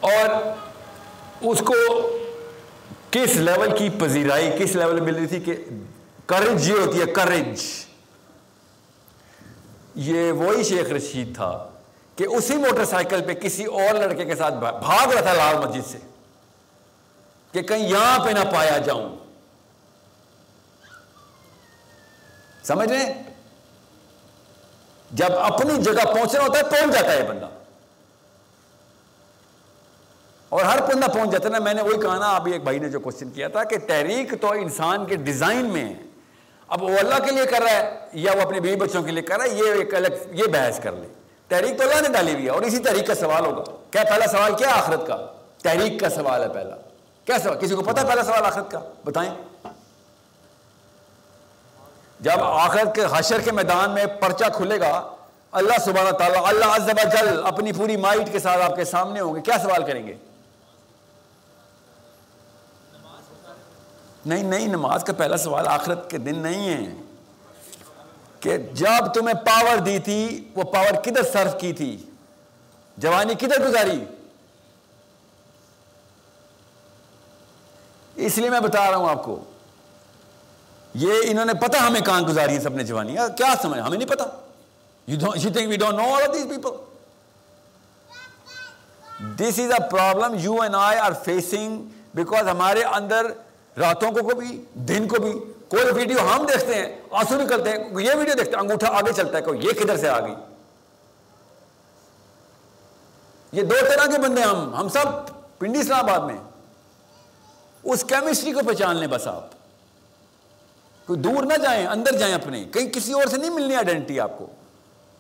[0.01, 0.35] اور
[1.41, 1.75] اس کو
[3.11, 5.57] کس لیول کی پذیرائی، کس لیول مل رہی تھی کہ
[6.27, 7.61] کرج یہ ہوتی ہے کرج
[9.97, 11.69] یہ وہی شیخ رشید تھا
[12.17, 15.91] کہ اسی موٹر سائیکل پہ کسی اور لڑکے کے ساتھ بھاگ رہا تھا لال مسجد
[15.91, 15.99] سے
[17.53, 19.17] کہ کہیں یہاں پہ نہ پایا جاؤں۔
[22.63, 23.23] سمجھ رہے
[25.11, 27.49] جب اپنی جگہ پہنچنا ہوتا ہے پہنچ جاتا ہے بندہ۔
[30.49, 32.79] اور ہر بندہ پہنچ جاتا ہے نا، میں نے وہی کہا نا، ابھی ایک بھائی
[32.79, 36.06] نے جو کوشچن کیا تھا کہ تحریک تو انسان کے ڈیزائن میں ہے۔
[36.69, 39.23] اب وہ اللہ کے لیے کر رہا ہے یا وہ اپنے بیوی بچوں کے لیے
[39.23, 41.07] کر رہا ہے، یہ ایک الگ یہ بحث کر لے
[41.49, 44.27] تحریک تو اللہ نے ڈالی ہوئی ہے اور اسی تحریک کا سوال ہوگا۔ کیا پہلا
[44.27, 45.27] سوال کیا آخرت کا؟
[45.63, 46.77] تحریک کا سوال ہے پہلا۔
[47.25, 49.35] کیا سوال کسی کو پتا پہلا سوال آخرت کا؟ بتائیں۔
[52.21, 55.15] جب آخرت کے حشر کے میدان میں پرچہ کھلے گا،
[55.53, 59.21] اللہ سبحانہ تعالیٰ اللہ عز و جل اپنی پوری مائٹ کے ساتھ آپ کے سامنے
[59.21, 60.15] ہوں گے۔ کیا سوال کریں گے؟
[64.27, 66.95] نہیں نہیں، نماز کا پہلا سوال آخرت کے دن نہیں ہے۔
[68.41, 72.05] کہ جب تمہیں پاور دی تھی، وہ پاور کدھر صرف کی تھی؟
[72.97, 74.05] جوانی کدھر گزاری؟
[78.15, 79.45] اس لیے میں بتا رہا ہوں آپ کو۔
[80.95, 84.09] یہ انہوں نے پتا ہمیں کہاں گزاری ہے سب نے جوانی۔ کیا سمجھ؟ ہمیں نہیں
[84.09, 84.25] پتا
[85.07, 86.71] you think we don't know all these people
[89.41, 93.27] this is a problem you and I are facing because ہمارے اندر
[93.79, 98.15] راتوں کو بھی دن کو بھی۔ کوئی ویڈیو ہم دیکھتے ہیں، آنسو نکلتے ہیں یہ
[98.15, 100.35] ویڈیو دیکھتے ہیں، انگوٹھا آگے چلتا ہے، کوئی یہ کدھر سے آ گئی
[103.53, 105.05] یہ دو طرح کے بندے ہم ہم سب
[105.59, 106.37] پنڈی اسلام آباد میں
[107.85, 109.45] اس کیمسٹری کو پہچان لیں بس آپ۔
[111.07, 114.39] کوئی دور نہ جائیں، اندر جائیں اپنے۔ کہیں کسی اور سے نہیں ملنی آئیڈینٹی آپ
[114.39, 114.47] کو۔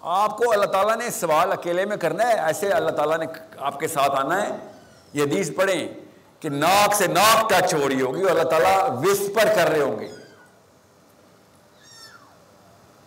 [0.00, 3.26] آپ کو اللہ تعالیٰ نے سوال اکیلے میں کرنا ہے، ایسے اللہ تعالیٰ نے
[3.58, 4.56] آپ کے ساتھ آنا ہے۔
[5.12, 6.05] یہ حدیث پڑھیں۔
[6.46, 8.74] کہ ناک سے ناک ٹچ ہو رہی ہوگی اور اللہ تعالیٰ
[9.04, 10.08] وسپر کر رہے ہوں گے۔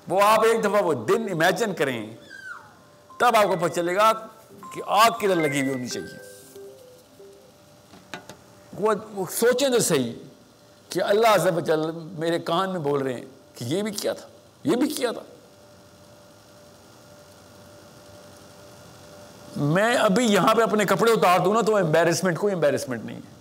[0.07, 1.99] وہ آپ ایک دفعہ وہ دن امیجن کریں،
[3.19, 4.11] تب آپ کو پتہ چلے گا
[4.73, 6.17] کہ آگ کدھر لگی ہوئی ہونی چاہیے۔
[8.79, 10.13] وہ سوچیں تو صحیح
[10.89, 13.25] کہ اللہ سے بچل میرے کان میں بول رہے ہیں
[13.55, 14.27] کہ یہ بھی کیا تھا،
[14.63, 15.23] یہ بھی کیا تھا۔
[19.59, 23.39] میں ابھی یہاں پہ اپنے کپڑے اتار دوں نا تو امبیرسمنٹ کوئی امبیرسمنٹ نہیں ہے۔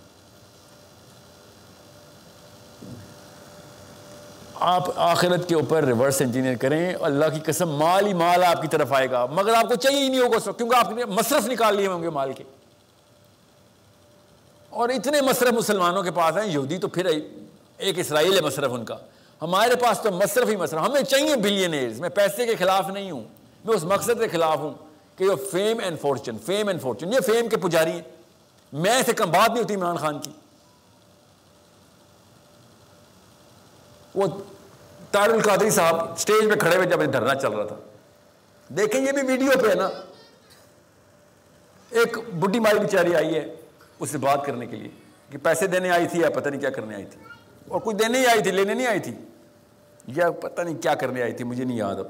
[4.55, 8.67] آپ آخرت کے اوپر ریورس انجینئر کریں، اللہ کی قسم مال ہی مال آپ کی
[8.67, 11.75] طرف آئے گا۔ مگر آپ کو چاہیے ہی نہیں ہوگا کیونکہ آپ نے مصرف نکال
[11.75, 12.43] لیے ہوں گے مال کے۔
[14.69, 17.05] اور اتنے مصرف مسلمانوں کے پاس ہیں، یہودی تو پھر
[17.77, 18.95] ایک اسرائیل ہے مصرف ان کا۔
[19.41, 23.23] ہمارے پاس تو مصرف ہی مصرف، ہمیں چاہیے بلینئرز میں پیسے کے خلاف نہیں ہوں،
[23.65, 24.88] میں اس مقصد کے خلاف ہوں۔
[25.19, 28.01] کہ یہ fame and fortune fame and fortune یہ فیم کے پجاری ہیں.
[28.73, 30.31] میں سے کم بات نہیں ہوتی عمران خان کی.
[34.15, 34.27] وہ
[35.11, 37.75] تار القادری صاحب اسٹیج پہ کھڑے ہوئے جب دھرنا چل رہا تھا.
[38.69, 39.89] دیکھیں یہ بھی ویڈیو پہ ہے نا.
[41.91, 43.45] ایک بڈی مائی بیچاری آئی ہے
[43.99, 44.89] اس سے بات کرنے کے لیے
[45.31, 47.21] کہ پیسے دینے آئی تھی یا پتہ نہیں کیا کرنے آئی تھی.
[47.67, 49.13] اور کچھ دینے ہی آئی تھی، لینے نہیں آئی تھی.
[50.07, 52.07] یا پتہ نہیں کیا کرنے آئی تھی، مجھے نہیں یاد اب.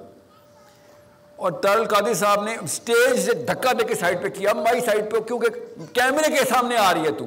[1.39, 5.11] اور تارل قادری صاحب نے اسٹیج سے دھکا دے کے سائڈ پہ کیا، مائی سائڈ
[5.11, 5.47] پہ، کیونکہ
[5.93, 7.25] کیمرے کے سامنے آ رہی ہے تو۔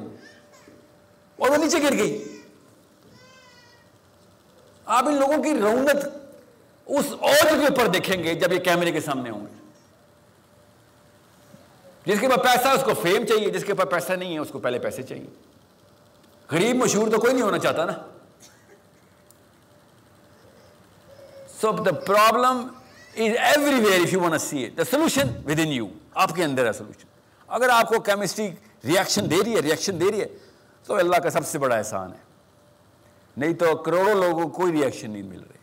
[1.36, 2.40] اور وہ نیچے گر گئی۔
[4.84, 6.06] آپ ان لوگوں کی رونت
[6.86, 9.70] اس اور کے اوپر دیکھیں گے جب یہ کیمرے کے سامنے ہوں گے۔
[12.04, 14.48] جس کے پاس پیسہ اس کو فیم چاہیے، جس کے پاس پیسہ نہیں ہے، اس
[14.48, 15.26] کو پہلے پیسے چاہیے۔
[16.50, 17.92] غریب مشہور تو کوئی نہیں ہونا چاہتا نا۔
[21.60, 22.66] So the problem
[23.16, 23.36] is
[23.80, 27.08] everywhere if you want see the solution within you آپ کے اندر ہے سولوشن
[27.48, 28.50] اگر آپ کو کیمسٹری
[28.84, 30.26] ریئیکشن دے رہی ہے ریئیکشن دے رہی ہے
[30.86, 32.20] تو اللہ کا سب سے بڑا احسان ہے
[33.36, 35.60] نہیں تو کروڑوں لوگوں کو کوئی ریئیکشن نہیں مل رہی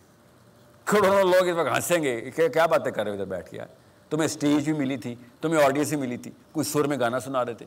[0.86, 3.60] کروڑوں لوگ اس وقت ہنسیں گے کہ کیا باتیں کر رہے ادھر بیٹھ کے
[4.12, 7.46] تمہیں اسٹیج بھی ملی تھی تمہیں آڈینس بھی ملی تھی کوئی سر میں گانا سنا
[7.46, 7.66] رہے تھے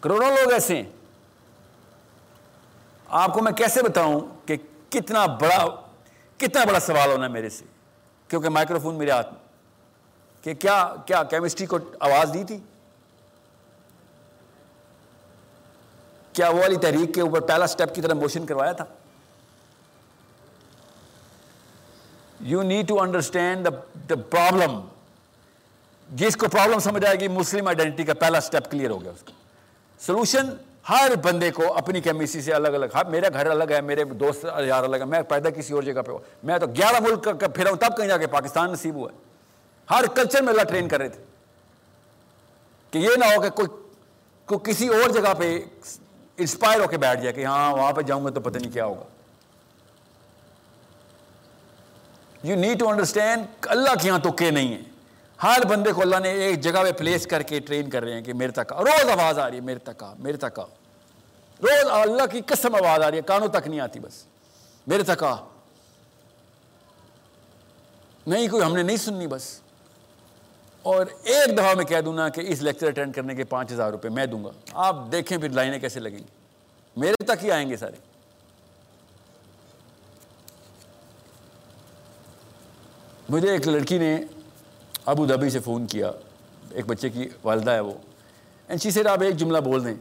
[0.00, 0.90] کروڑوں لوگ ایسے ہیں
[3.06, 4.56] آپ کو میں کیسے بتاؤں کہ
[4.88, 5.64] کتنا بڑا
[6.38, 7.64] کتنا بڑا سوال ہونا ہے میرے سے؟
[8.28, 9.40] کیونکہ مائکرو فون میرے ہاتھ میں۔
[10.44, 12.58] کہ کیا کیا کیمسٹری کو آواز دی تھی؟
[16.32, 18.84] کیا وہ والی تحریک کے اوپر پہلا سٹیپ کی طرح موشن کروایا تھا؟
[22.40, 23.68] You need to understand
[24.08, 24.80] the problem
[26.10, 29.22] جس کو پرابلم سمجھ آئے گی مسلم آئیڈینٹی کا پہلا سٹیپ کلیئر ہو گیا اس
[29.22, 29.32] کا۔
[29.98, 30.46] سولوشن
[30.88, 34.84] ہر بندے کو اپنی کیمیسی سے الگ الگ میرا گھر الگ ہے، میرے دوست یار
[34.84, 37.68] الگ ہے، میں پیدا کسی اور جگہ پہ ہوں۔ میں تو گیارہ ملک کا پھر
[37.68, 39.18] ہوں تب کہیں جا کے پاکستان نصیب ہوا ہے۔
[39.90, 41.24] ہر کلچر میں اللہ ٹرین کر رہے تھے۔
[42.90, 43.68] کہ یہ نہ ہو کہ کوئی
[44.46, 45.60] کوئی کسی اور جگہ پہ
[46.36, 48.84] انسپائر ہو کے بیٹھ جائے کہ ہاں وہاں پہ جاؤں گا تو پتہ نہیں کیا
[48.84, 49.04] ہوگا۔
[52.42, 54.95] یو نیڈ ٹو انڈرسٹینڈ اللہ کے یہاں تو کہ نہیں ہے
[55.42, 58.20] ہر بندے کو اللہ نے ایک جگہ پہ پلیس کر کے ٹرین کر رہے ہیں
[58.20, 60.62] کہ میرے تک روز آواز آ رہی ہے، میرے تک آ، میرے تک آ۔
[61.62, 64.24] روز اللہ کی قسم آواز آ رہی ہے، کانوں تک نہیں آتی بس۔
[64.86, 65.34] میرے تک آ۔
[68.26, 69.60] نہیں، کوئی ہم نے نہیں سننی بس۔
[70.82, 73.90] اور ایک دفعہ میں کہہ دوں نا کہ اس لیکچر اٹینڈ کرنے کے پانچ ہزار
[73.90, 76.24] روپے میں دوں گا۔ آپ دیکھیں پھر لائنیں کیسے لگیں۔ گی
[76.96, 77.96] میرے تک ہی آئیں گے سارے۔
[83.28, 84.20] مجھے ایک لڑکی نے
[85.06, 86.10] ابو دھبی سے فون کیا۔
[86.70, 87.92] ایک بچے کی والدہ ہے وہ۔
[88.68, 89.94] اینڈ شی سیٹ آپ ایک جملہ بول دیں۔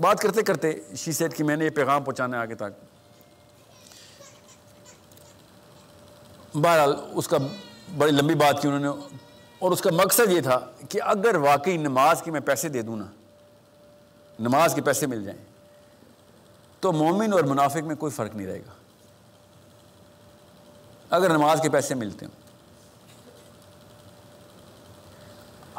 [0.00, 2.84] بات کرتے کرتے شی سیٹ کہ میں نے یہ پیغام پہنچانا ہے آگے تک۔
[6.54, 7.36] بہرحال اس کا
[7.98, 9.16] بڑی لمبی بات کی انہوں نے۔
[9.58, 12.96] اور اس کا مقصد یہ تھا کہ اگر واقعی نماز کی میں پیسے دے دوں
[12.96, 13.06] نا،
[14.40, 15.44] نماز کے پیسے مل جائیں،
[16.80, 18.72] تو مومن اور منافق میں کوئی فرق نہیں رہے گا۔
[21.10, 22.37] اگر نماز کے پیسے ملتے ہوں۔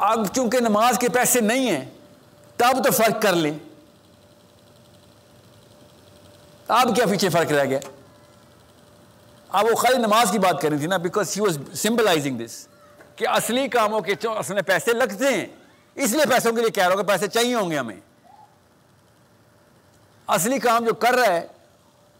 [0.00, 1.90] اب چونکہ نماز کے پیسے نہیں ہیں،
[2.56, 3.58] تب تو فرق کر لیں۔
[6.68, 7.78] اب کیا پیچھے فرق رہ گیا؟
[9.48, 12.68] اب وہ خالی نماز کی بات کر رہی تھی نا بیکاز ہی واز سمبلائزنگ دس
[13.16, 15.46] کہ اصلی کاموں کے اصل میں پیسے لگتے ہیں۔
[15.94, 17.96] اس لیے پیسوں کے لیے کہہ رہا ہوں کہ پیسے چاہیے ہوں گے ہمیں۔
[20.26, 21.46] اصلی کام جو کر رہا ہے،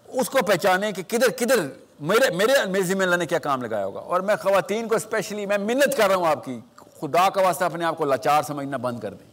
[0.08, 1.58] اس کو پہچانے کہ کدھر کدھر
[2.00, 5.46] میرے میرے میرے ذمہ اللہ نے کیا کام لگایا ہوگا۔ اور میں خواتین کو اسپیشلی
[5.46, 6.60] میں منت کر رہا ہوں آپ کی۔
[7.00, 9.26] خدا کا واسطہ اپنے آپ کو لاچار سمجھنا بند کر دیں۔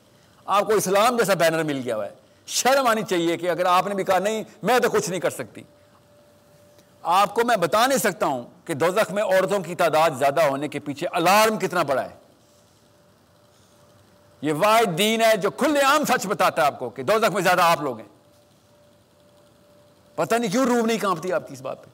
[0.46, 2.14] آپ کو اسلام جیسا بینر مل گیا ہوا ہے۔
[2.46, 5.30] شرم آنی چاہیے کہ اگر آپ نے بھی کہا نہیں، میں تو کچھ نہیں کر
[5.30, 5.64] سکتی۔
[7.02, 10.68] آپ کو میں بتا نہیں سکتا ہوں کہ دوزخ میں عورتوں کی تعداد زیادہ ہونے
[10.68, 12.16] کے پیچھے الارم کتنا بڑا ہے۔
[14.42, 17.42] یہ واحد دین ہے جو کھلے عام سچ بتاتا ہے آپ کو کہ دوزخ میں
[17.42, 18.08] زیادہ آپ لوگ ہیں۔
[20.16, 21.90] پتہ نہیں کیوں روح نہیں کانپتی آپ کی اس بات پہ۔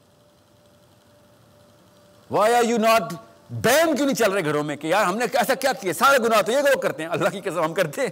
[2.33, 3.13] Why are you not
[3.53, 6.17] been کیوں نہیں چل رہے گھروں میں کہ یار ہم نے ایسا کیا کیا؟ سارے
[6.17, 8.09] گناہ تو یہ لوگ کرتے ہیں۔ اللہ کی قسم ہم کرتے ہیں۔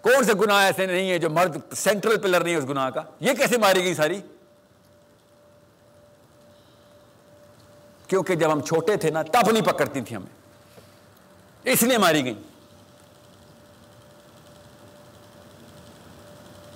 [0.00, 3.02] کون سے گناہ ایسے نہیں ہے جو مرد سینٹرل پلر نہیں ہے اس گناہ کا؟
[3.20, 4.20] یہ کیسے ماری گئی ساری؟
[8.06, 10.36] کیونکہ جب ہم چھوٹے تھے نا، تب نہیں پکڑتی تھی ہمیں۔
[11.64, 12.34] اس لیے ماری گئی۔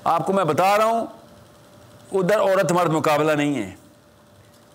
[0.05, 1.07] آپ کو میں بتا رہا ہوں،
[2.13, 3.90] ادھر عورت مرد مقابلہ نہیں ہے۔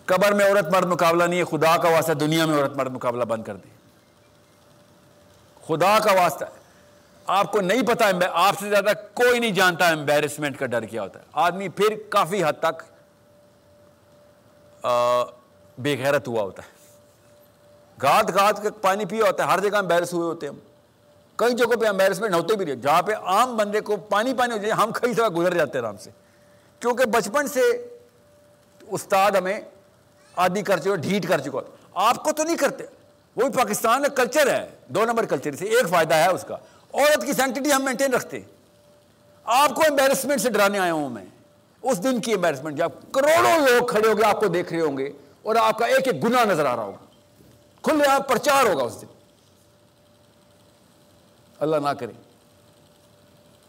[0.05, 3.23] قبر میں عورت مرد مقابلہ نہیں ہے، خدا کا واسطہ دنیا میں عورت مرد مقابلہ
[3.23, 3.73] بند کر دیں
[5.67, 6.45] خدا کا واسطہ۔
[7.27, 11.19] آپ کو نہیں پتا آپ سے زیادہ کوئی نہیں جانتا امبیرسمنٹ کا ڈر کیا ہوتا
[11.19, 12.83] ہے۔ آدمی پھر کافی حد تک
[15.77, 16.73] بے غیرت ہوا ہوتا ہے۔
[18.01, 20.59] گات گات کا پانی پیا ہوتا ہے ہر جگہ امبیرس ہوئے ہوتے ہیں ہم۔
[21.35, 24.57] کئی جگہوں پہ امبیرسمنٹ ہوتے بھی رہے جہاں پہ عام بندے کو پانی پانی ہو
[24.57, 26.09] جائے، ہم کئی جگہ گزر جاتے ہیں آرام سے۔
[26.81, 27.61] کیونکہ بچپن سے
[28.87, 29.59] استاد ہمیں
[30.35, 31.59] آدھی کر چکا ڈھیٹ کر چکا
[31.93, 32.83] آپ کو تو نہیں کرتے۔
[33.35, 36.55] وہ بھی پاکستان میں کلچر ہے، دو نمبر کلچر سے ایک فائدہ ہے اس کا۔
[36.93, 38.39] عورت کی سینکٹی ہم مینٹین رکھتے۔
[39.43, 41.25] آپ کو امبیرسمنٹ سے ڈرانے آیا ہوں میں۔
[41.81, 44.97] اس دن کی امبیرسمنٹ جب کروڑوں لوگ کھڑے ہو گے، آپ کو دیکھ رہے ہوں
[44.97, 45.11] گے
[45.43, 47.05] اور آپ کا ایک ایک گناہ نظر آ رہا ہوگا۔
[47.81, 49.07] کھلے آپ پرچار ہوگا اس دن۔
[51.59, 52.11] اللہ نہ کرے۔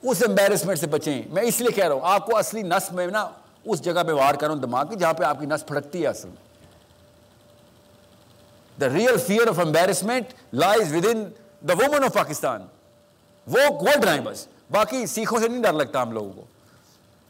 [0.02, 3.06] اس امبیرسمنٹ سے بچیں۔ میں اس لیے کہہ رہا ہوں، آپ کو اصلی نس میں
[3.06, 3.30] نا
[3.64, 6.28] اس جگہ پہ وار کروں دماغ کی، جہاں پہ آپ کی نس پھڑکتی ہے اصل
[6.28, 6.45] میں۔
[8.80, 11.24] The real fear of embarrassment lies within
[11.68, 12.66] the woman of Pakistan
[13.46, 16.44] وہ گولڈ رہے بس باقی سیکھوں سے نہیں ڈر لگتا ہم لوگوں کو.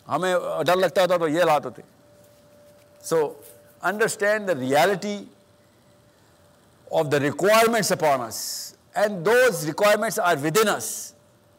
[0.09, 0.35] ہمیں
[0.67, 1.83] ڈر لگتا تھا تو یہ حالات ہوتے.
[3.05, 3.33] So
[3.83, 5.17] understand the reality
[6.91, 8.37] of the requirements اپانس
[8.95, 10.79] and those requirements are within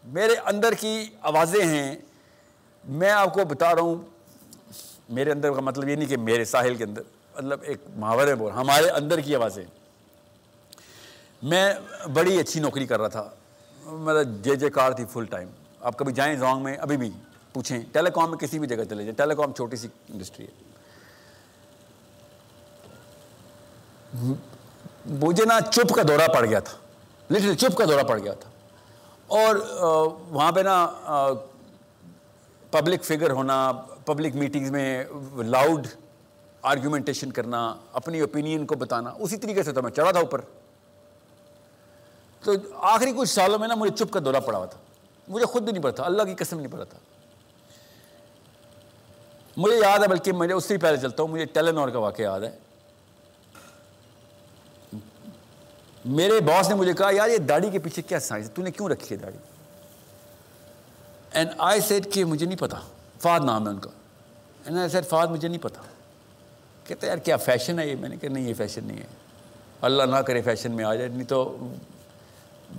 [0.03, 1.95] میرے اندر کی آوازیں ہیں.
[2.83, 4.03] میں آپ کو بتا رہا ہوں.
[5.09, 7.01] میرے اندر کا مطلب یہ نہیں کہ میرے ساحل کے اندر.
[7.35, 9.63] مطلب ایک محاورے بول ہمارے اندر کی آوازیں.
[11.43, 11.73] میں
[12.13, 13.29] بڑی اچھی نوکری کر رہا تھا۔
[13.85, 15.47] مطلب جے جے کار تھی فل ٹائم
[15.81, 17.11] آپ کبھی جائیں زونگ میں، ابھی بھی
[17.53, 20.65] پوچھیں۔ ٹیلی کام میں کسی بھی جگہ چلے جائیں۔ ٹیلی کام چھوٹی سی انڈسٹری ہے۔
[25.05, 26.77] مجھے نا چپ کا دورہ پڑ گیا تھا۔
[27.31, 28.49] لٹرلی چپ کا دورہ پڑ گیا تھا۔
[29.27, 29.55] اور
[30.29, 30.87] وہاں پہ نا
[32.71, 33.71] پبلک فگر ہونا
[34.05, 35.03] پبلک میٹنگز میں
[35.37, 35.87] لاؤڈ
[36.61, 40.41] آرگیومنٹیشن کرنا، اپنی اوپینین کو بتانا، اسی طریقے سے تو میں چڑھا تھا اوپر۔
[42.43, 44.79] تو آخری کچھ سالوں میں نا مجھے چپ کا دورہ پڑا ہوا تھا۔
[45.27, 46.97] مجھے خود بھی نہیں پڑا تھا، اللہ کی قسم نہیں پڑا تھا۔
[49.57, 52.39] مجھے یاد ہے بلکہ مجھے اس سے پہلے چلتا ہوں، مجھے ٹیلنور کا واقعہ یاد
[52.39, 52.57] ہے۔
[56.05, 58.71] میرے باس نے مجھے کہا، یار، یہ داڑھی کے پیچھے کیا سائنس ہے؟ تو نے
[58.71, 59.37] کیوں رکھی ہے داڑھی؟
[61.31, 62.77] اینڈ آئی سیٹ کہ مجھے نہیں پتا۔
[63.21, 63.89] فاد نام ہے ان کا۔
[64.65, 65.81] اینڈ آئی سیٹ فاد مجھے نہیں پتا۔
[66.83, 69.05] کہتے یار، کیا فیشن ہے یہ؟ میں نے کہا، نہیں، یہ فیشن نہیں ہے۔
[69.81, 71.57] اللہ نہ کرے فیشن میں آ جائے، نہیں تو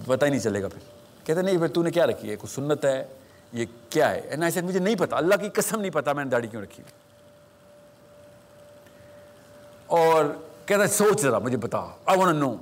[0.06, 0.78] پتہ ہی نہیں چلے گا پھر۔
[1.26, 3.04] کہتے نہیں پھر تو نے کیا رکھی ہے؟ کوئی سنت ہے؟
[3.52, 6.30] یہ کیا ہے؟ اینڈ آئی مجھے نہیں پتا اللہ کی قسم نہیں پتا میں نے
[6.30, 6.82] داڑھی کیوں رکھی
[9.86, 10.24] اور
[10.66, 12.54] کہتا ہے، سوچ ذرا مجھے بتا۔ I want know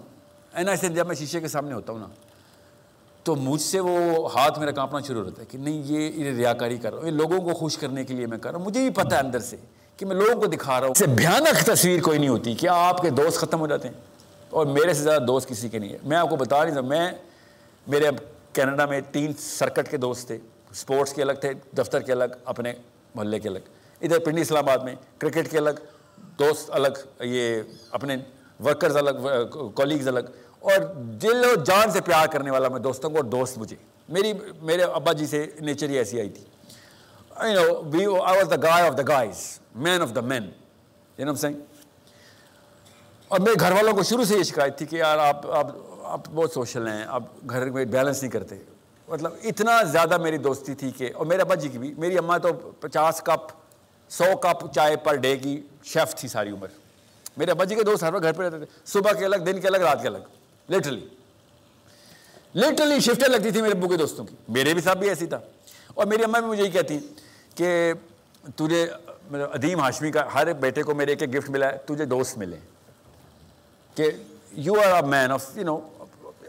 [0.53, 2.07] and I جب میں شیشے کے سامنے ہوتا ہوں نا،
[3.23, 6.77] تو مجھ سے وہ ہاتھ میرا کانپنا شروع ہوتا ہے کہ نہیں، یہ ریا کاری
[6.79, 8.81] کر رہا ہوں، یہ لوگوں کو خوش کرنے کے لیے میں کر رہا ہوں۔ مجھے
[8.81, 9.57] بھی پتہ ہے اندر سے
[9.97, 13.03] کہ میں لوگوں کو دکھا رہا ہوں۔ سے بھیانک تصویر کوئی نہیں ہوتی کیا آپ
[13.03, 13.95] کے دوست ختم ہو جاتے ہیں۔
[14.51, 16.81] اور میرے سے زیادہ دوست کسی کے نہیں ہے۔ میں آپ کو بتا نہیں تھا
[16.81, 17.13] میں
[17.87, 18.11] میرے
[18.53, 20.39] کینیڈا میں تین سرکٹ کے دوست تھے۔
[20.71, 22.73] اسپورٹس کے الگ تھے، دفتر کے الگ، اپنے
[23.15, 23.59] محلے کے الگ۔
[24.01, 25.71] ادھر پنڈی اسلام آباد میں کرکٹ کے الگ،
[26.39, 28.17] دوست الگ، یہ اپنے
[28.65, 29.11] ورکرز الگ
[29.75, 30.21] کولیگز الگ۔
[30.61, 33.77] اور دل و جان سے پیار کرنے والا میں دوستوں کو، اور دوست مجھے۔
[34.09, 34.33] میری،
[34.63, 36.45] میرے ابا جی سے نیچر ہی ایسی آئی تھی۔
[37.37, 40.51] I was the guy of the guys man of the man
[41.19, 41.55] you know سینگ
[43.29, 45.67] اور میرے گھر والوں کو شروع سے یہ شکایت تھی کہ یار آپ آپ
[46.03, 48.57] اب بہت سوشل ہیں اب گھر میں بیلنس نہیں کرتے۔
[49.09, 52.39] مطلب اتنا زیادہ میری دوستی تھی کہ، اور میرے ابا جی کی بھی، میری اماں
[52.39, 53.53] تو پچاس کپ،
[54.09, 56.69] سو کپ چائے پر ڈے کی شیف تھی ساری عمر۔
[57.37, 59.61] میرے ابا جی کے دوست ہر وقت گھر پہ رہتے تھے۔ صبح کے الگ، دن
[59.61, 60.19] کے الگ، رات کے الگ۔
[60.69, 61.07] لٹرلی
[62.55, 65.39] لٹرلی شفٹیں لگتی تھی میرے ابو کے دوستوں کی۔ میرے بھی صاحب بھی ایسی تھا۔
[65.95, 66.99] اور میری اماں بھی مجھے یہ کہتی
[67.55, 67.93] کہ،
[68.57, 68.87] تجھے،
[69.33, 72.57] ادیم ہاشمی کا ہر بیٹے کو میرے ایک ایک گفٹ ملا ہے، تجھے دوست ملے۔
[73.97, 74.11] کہ
[74.53, 75.81] you are a man of you know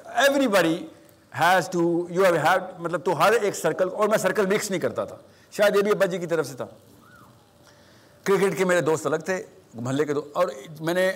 [0.48, 0.86] everybody
[1.39, 4.82] has to you have have مطلب تو ہر ایک سرکل اور میں سرکل مکس نہیں
[4.82, 5.16] کرتا تھا۔
[5.52, 6.66] شاید یہ بھی ابا جی کی طرف سے تھا۔
[8.24, 9.43] کرکٹ کے میرے دوست الگ تھے،
[9.74, 10.48] محلے کے دوست اور
[10.80, 11.12] میں نے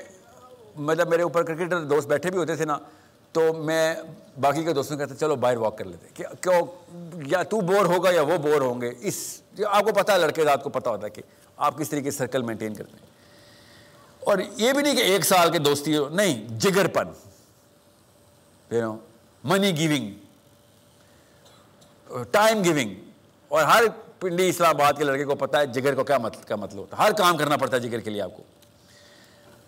[0.75, 2.77] مطلب میرے اوپر کرکٹر دوست بیٹھے بھی ہوتے تھے نا،
[3.31, 3.95] تو میں
[4.41, 6.65] باقی کے دوستوں کہتے چلو باہر واک کر لیتے۔ کہ کیوں؟
[7.27, 10.43] یا تو بور ہوگا یا وہ بور ہوں گے۔ اس، آپ کو پتہ ہے، لڑکے
[10.43, 11.21] رات کو پتہ ہوتا ہے کہ
[11.57, 13.20] آپ کس طریقے سے سرکل مینٹین کرتے ہیں۔
[14.21, 17.07] اور یہ بھی نہیں کہ ایک سال کے دوستی ہو، نہیں جگر پن
[19.43, 20.13] منی گیونگ
[22.31, 22.95] ٹائم گیونگ
[23.47, 23.83] اور ہر
[24.19, 26.97] پنڈی اسلام آباد کے لڑکے کو پتا ہے، جگر کو کیا مطلب کیا مطلب ہوتا
[26.97, 28.43] ہے؟ ہر کام کرنا پڑتا ہے جگر کے لیے آپ کو۔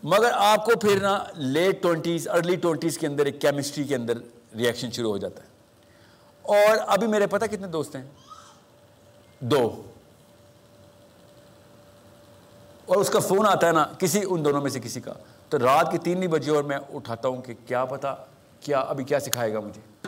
[0.04, 4.14] مگر آپ کو پھر نا لیٹ ٹوینٹیز ارلی ٹوینٹیز کے اندر ایک کیمسٹری کے اندر
[4.56, 5.48] ریئیکشن شروع ہو جاتا ہے۔
[6.42, 8.04] اور ابھی میرے پتہ کتنے دوست ہیں؟
[9.40, 9.82] دو۔
[12.86, 15.14] اور اس کا فون آتا ہے نا کسی، ان دونوں میں سے کسی کا۔
[15.50, 18.16] تو رات کی تین نہیں بجے اور میں اٹھاتا ہوں کہ کیا پتا،
[18.60, 20.08] کیا، ابھی کیا سکھائے گا مجھے۔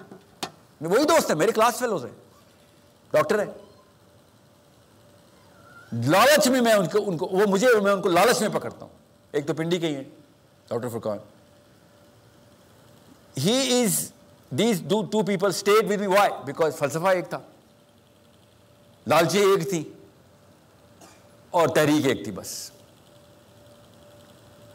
[0.81, 2.11] وہی دوست ہے میرے کلاس فیلوز ہیں۔
[3.11, 3.45] ڈاکٹر ہے
[5.93, 8.85] لالچ میں میں ان کو ان کو، وہ مجھے میں ان کو لالچ میں پکڑتا
[8.85, 8.93] ہوں۔
[9.31, 10.03] ایک تو پنڈی کے ہی ہیں،
[10.69, 11.17] doctor Furqan.
[13.37, 14.11] He is
[14.49, 17.39] these two people state with why because فلسفہ ایک تھا۔
[19.07, 19.91] لالچی ایک تھی۔
[21.55, 22.71] اور تحریک ایک تھی بس۔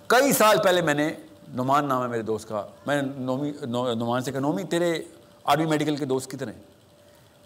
[0.06, 1.12] کئی سال پہلے میں نے
[1.54, 3.52] نعمان نام ہے میرے دوست کا، میں نے نومی
[3.94, 5.02] نعمان سے کہا، نومی، تیرے
[5.44, 6.52] آرمی میڈیکل کے دوست کتنے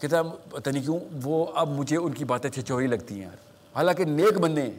[0.01, 3.37] کہتا پتہ نہیں کیوں، وہ اب مجھے ان کی باتیں چھچوری لگتی ہیں یار۔
[3.76, 4.70] حالانکہ نیک بندے ہیں،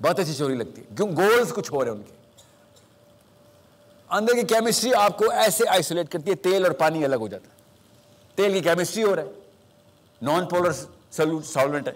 [0.00, 2.12] باتیں چھچوری لگتی ہیں۔ کیوں؟ گولز کچھ ہو رہے ہیں ان کے۔
[4.10, 7.46] اندر کی کیمسٹری آپ کو ایسے آئسولیٹ کرتی ہے، تیل اور پانی الگ ہو جاتا
[7.46, 7.54] ہے۔
[8.34, 9.30] تیل کی کیمسٹری ہو رہا ہے۔
[10.22, 10.72] نان پولر
[11.44, 11.92] سالوینٹ ہے۔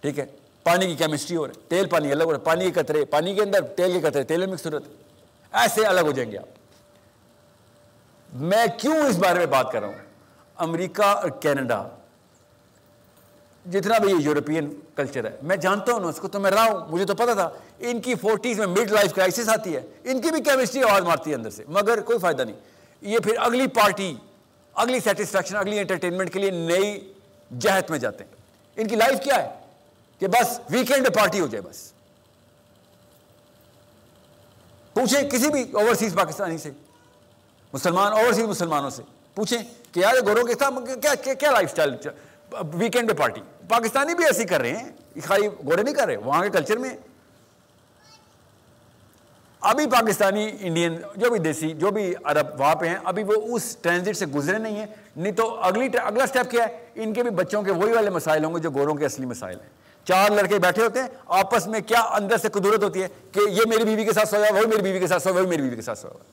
[0.00, 0.26] ٹھیک ہے؟
[0.66, 3.04] پانی کی کیمسٹری ہو رہا ہے۔ تیل پانی الگ ہو رہا ہے۔ پانی کے قطرے،
[3.04, 4.94] پانی کے اندر تیل کے قطرے، تیل میں مکس ہو رہا ہے
[5.52, 6.46] ایسے الگ ہو جائیں گے آپ۔
[8.34, 9.94] میں کیوں اس بارے میں بات کر رہا ہوں؟
[10.56, 11.88] امریکہ اور کینیڈا۔
[13.72, 16.64] جتنا بھی یہ یورپین کلچر ہے، میں جانتا ہوں نا اس کو تو میں رہا
[16.64, 20.20] ہوں۔ مجھے تو پتا تھا، ان کی فورٹیز میں مڈ لائف کرائسس آتی ہے۔ ان
[20.20, 22.56] کی بھی کیمسٹری آواز مارتی ہے اندر سے، مگر کوئی فائدہ نہیں۔
[23.00, 24.14] یہ پھر اگلی پارٹی
[24.74, 27.12] اگلی سیٹسفیکشن اگلی انٹرٹینمنٹ کے لیے نئی
[27.58, 28.30] جہت میں جاتے ہیں۔
[28.76, 29.65] ان کی لائف کیا ہے؟
[30.20, 31.92] کہ بس ویکینڈ پارٹی ہو جائے بس۔
[34.94, 36.70] پوچھیں کسی بھی اوورسیز پاکستانی سے،
[37.72, 39.02] مسلمان اوورسیز مسلمانوں سے،
[39.34, 39.58] پوچھیں
[39.92, 41.94] کہ یار گوروں کے ساتھ کیا کیا لائف اسٹائل
[42.74, 46.42] ویکینڈ پہ پارٹی پاکستانی بھی ایسی کر رہے ہیں خالی گورے نہیں کر رہے، وہاں
[46.42, 46.96] کے کلچر میں۔
[49.62, 53.76] ابھی پاکستانی انڈین جو بھی دیسی، جو بھی عرب وہاں پہ ہیں، ابھی وہ اس
[53.82, 54.86] ٹرانزٹ سے گزرے نہیں ہیں،
[55.16, 58.44] نہیں تو اگلی اگلا سٹیپ کیا ہے؟ ان کے بھی بچوں کے وہی والے مسائل
[58.44, 59.68] ہوں گے جو گوروں کے اصلی مسائل ہیں۔
[60.08, 63.60] چار لڑکے بیٹھے ہوتے ہیں، آپس میں کیا اندر سے قدرت ہوتی ہے کہ یہ
[63.66, 65.82] میری بیوی کے ساتھ سویا وہی میری بیوی کے ساتھ سویا وہی میری بیوی کے
[65.82, 66.24] ساتھ سویا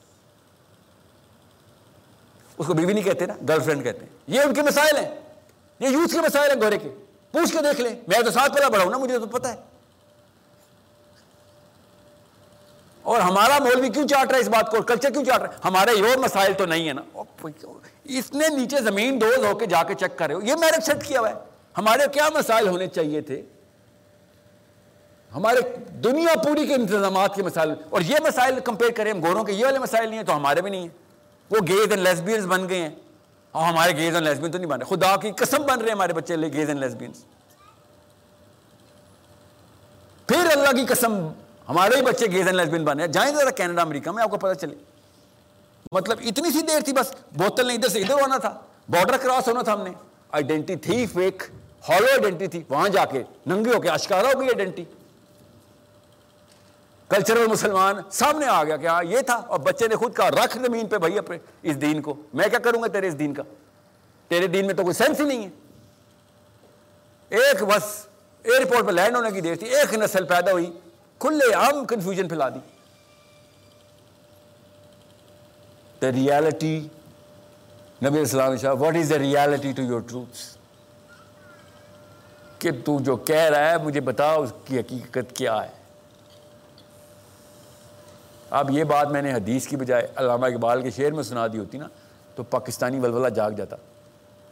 [2.58, 5.14] اس کو بیوی نہیں کہتے نا گرل فرینڈ کہتے ہیں۔ یہ ان کے مسائل ہیں۔
[5.80, 6.88] یہ یوتھ کے مسائل ہیں گورے کے۔
[7.32, 9.56] پوچھ کے دیکھ لیں۔ میں تو ساتھ پہلا بڑھا ہوں نا، مجھے تو پتا ہے۔
[13.02, 15.58] اور ہمارا مولوی کیوں چاٹ رہا ہے اس بات کو؟ کلچر کیوں چاٹ رہا ہے؟
[15.64, 17.22] ہمارے یہ مسائل تو نہیں ہے نا۔
[18.04, 20.70] اس نے نیچے زمین دوز ہو کے جا کے چیک کر رہے ہو۔ یہ میں
[20.70, 21.34] نے سیٹ کیا ہوا ہے؟
[21.78, 23.42] ہمارے کیا مسائل ہونے چاہیے تھے؟
[25.34, 25.60] ہمارے
[25.92, 29.64] دنیا پوری کے انتظامات کے مسائل، اور یہ مسائل کمپیئر کریں، ہم گوروں کے یہ
[29.64, 30.88] والے مسائل نہیں ہیں، تو ہمارے بھی نہیں ہیں۔
[31.50, 32.90] وہ گیز اینڈ لیسبینس بن گئے ہیں۔
[33.50, 35.94] اور ہمارے گیز اینڈ لیسبین تو نہیں بن رہے، خدا کی قسم بن رہے ہیں
[35.94, 37.24] ہمارے بچے گیز اینڈ لیسبینس
[40.26, 41.28] پھر اللہ کی قسم،
[41.68, 44.30] ہمارے ہی بچے گیز اینڈ لیسبین بن رہے ہیں۔ جائیں ذرا کینیڈا، امریکہ میں آپ
[44.30, 44.74] کو پتہ چلے۔
[45.92, 48.58] مطلب اتنی سی دیر تھی، بس بوتل نے ادھر سے ادھر ہونا تھا۔
[48.88, 49.90] بارڈر کراس ہونا تھا ہم نے۔
[50.32, 51.42] آئیڈینٹی تھی فیک
[51.88, 54.84] ہالو آئیڈینٹی تھی، وہاں جا کے ننگے ہو کے اشکارا ہو گئی آئیڈینٹی
[57.14, 60.58] کلچرل مسلمان سامنے آ گیا کہ ہاں یہ تھا اور بچے نے خود کہا، رکھ
[60.66, 63.42] زمین پہ بھائی اپنے اس دین کو۔ میں کیا کروں گا تیرے اس دین کا؟
[64.28, 65.50] تیرے دین میں تو کوئی سینس ہی نہیں ہے۔
[67.28, 68.06] ایک بس
[68.42, 70.72] ایئرپورٹ پہ لینڈ ہونے کی دیر تھی ایک نسل پیدا ہوئی،
[71.18, 72.58] کھلے عام کنفیوژن پھیلا دی۔
[76.02, 76.88] دا ریالٹی
[78.04, 80.56] نبی السلام شاہ what is the reality to your truths
[82.58, 85.83] کہ تو جو کہہ رہا ہے، مجھے بتا اس کی حقیقت کیا ہے۔
[88.50, 91.58] اب یہ بات میں نے حدیث کی بجائے علامہ اقبال کے شعر میں سنا دی
[91.58, 91.86] ہوتی نا،
[92.36, 93.76] تو پاکستانی ولولہ جاگ جاتا۔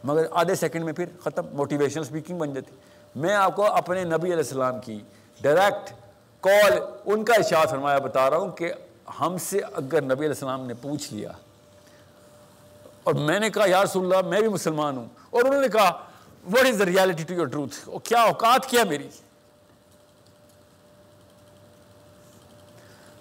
[0.03, 2.75] مگر آدھے سیکنڈ میں پھر ختم موٹیویشنل سپیکنگ بن جاتی۔
[3.15, 4.99] میں آپ کو اپنے نبی علیہ السلام کی
[5.39, 5.91] ڈائریکٹ
[6.43, 8.71] کال ان کا اشاعت فرمایا، بتا رہا ہوں کہ
[9.19, 11.31] ہم سے اگر نبی علیہ السلام نے پوچھ لیا،
[13.03, 15.89] اور میں نے کہا، یا رسول اللہ، میں بھی مسلمان ہوں، اور انہوں نے کہا
[16.45, 19.07] what is the reality to your truth کیا اوقات کیا میری؟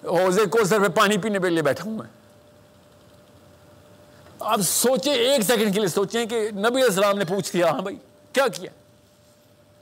[0.05, 2.07] حوضے کو سر پہ پانی پینے پہ لیے بیٹھا ہوں میں۔
[4.41, 7.81] آپ سوچیں، ایک سیکنڈ کے لیے سوچیں کہ نبی علیہ السلام نے پوچھ لیا ہاں
[7.81, 7.97] بھائی،
[8.33, 8.71] کیا کیا؟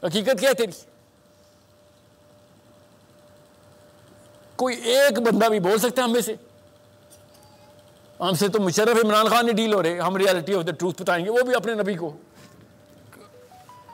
[0.07, 0.73] حقیقت کیا ہے تیری؟
[4.57, 6.35] کوئی ایک بندہ بھی بول سکتا ہے ہم میں سے؟
[8.21, 11.03] ہم سے تو مشرف عمران خان نے ڈیل ہو رہے، ہم ریالٹی آف دا ٹروتھ
[11.03, 12.17] بتائیں گے، وہ بھی اپنے نبی کو۔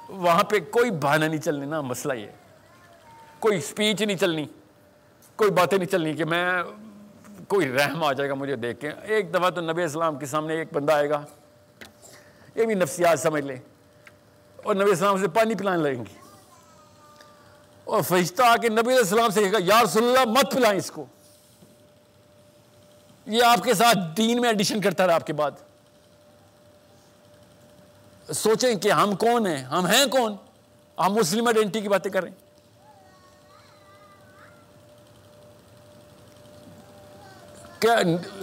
[0.09, 2.27] وہاں پہ کوئی بہانہ نہیں چلنے نا مسئلہ یہ۔
[3.39, 4.47] کوئی اسپیچ نہیں چلنی۔
[5.37, 6.63] کوئی باتیں نہیں چلنی کہ میں
[7.49, 10.55] کوئی رحم آ جائے گا مجھے دیکھ کے۔ ایک دفعہ تو نبی اسلام کے سامنے
[10.55, 11.23] ایک بندہ آئے گا۔
[12.55, 13.57] یہ بھی نفسیات سمجھ لے
[14.65, 16.27] اور نبی اسلام سے پانی پلانے لگیں گے۔
[17.85, 20.91] اور فرشتہ آ کے نبی السلام سے کہے گا، یا رسول اللہ، مت پلائیں اس
[20.91, 21.07] کو۔
[23.27, 25.51] یہ آپ کے ساتھ دین میں ایڈیشن کرتا رہا آپ کے بعد۔
[28.35, 30.37] سوچیں کہ ہم کون ہیں؟ ہم ہیں کون؟
[30.99, 32.46] ہم مسلم آئیڈینٹی کی باتیں کر رہے ہیں۔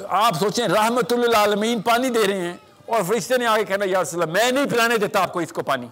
[0.08, 1.56] آپ سوچیں رحمت اللہ
[1.86, 4.98] پانی دے رہے ہیں اور فرشتے نے آگے کہنا، یا رسول اللہ، میں نہیں پلانے
[4.98, 5.88] دیتا آپ کو اس کو پانی.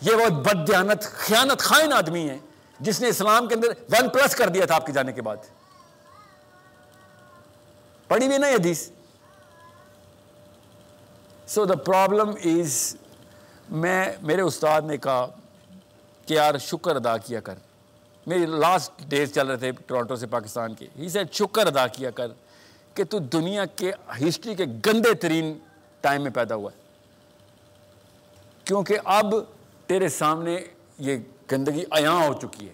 [0.00, 2.38] یہ بہت بد دیانت، خیانت خائن آدمی ہے
[2.80, 5.36] جس نے اسلام کے اندر ون پلس کر دیا تھا آپ کے جانے کے بعد۔
[8.08, 8.88] پڑھی بھی نا حدیث؟
[11.46, 12.96] سو دا پرابلم از
[13.68, 15.26] میں، میرے استاد نے کہا
[16.26, 17.54] کہ یار شکر ادا کیا کر۔
[18.28, 22.10] میری لاسٹ ڈیز چل رہے تھے ٹورانٹو سے پاکستان کے۔ ہی سیٹ شکر ادا کیا
[22.10, 22.26] کر
[22.94, 23.92] کہ تو دنیا کے
[24.28, 25.58] ہسٹری کے گندے ترین
[26.00, 26.80] ٹائم میں پیدا ہوا ہے۔
[28.64, 29.34] کیونکہ اب
[29.86, 30.58] تیرے سامنے
[30.98, 31.16] یہ
[31.52, 32.72] گندگی عیاں ہو چکی ہے۔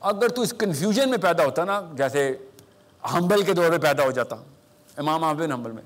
[0.00, 2.36] اگر تو اس کنفیوژن میں پیدا ہوتا نا، جیسے
[3.14, 4.36] حنبل کے دور میں پیدا ہو جاتا۔
[4.96, 5.82] امام بن حنبل میں۔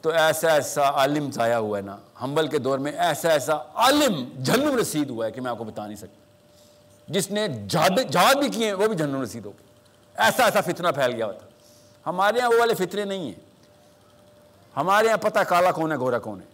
[0.00, 4.42] تو ایسا ایسا عالم ضائع ہوا ہے نا۔ حنبل کے دور میں ایسا ایسا عالم
[4.42, 6.19] جہنم رسید ہوا ہے کہ میں آپ کو بتا نہیں سکتا۔
[7.10, 9.66] جس نے جہاد بھی کیے ہیں، وہ بھی جہنم رسید ہو گئے۔
[10.16, 11.46] ایسا ایسا فتنہ پھیل گیا ہوتا۔
[12.06, 13.40] ہمارے یہاں وہ والے فطرے نہیں ہیں۔
[14.76, 16.46] ہمارے یہاں پتہ کالا کون ہے گورا کون ہے۔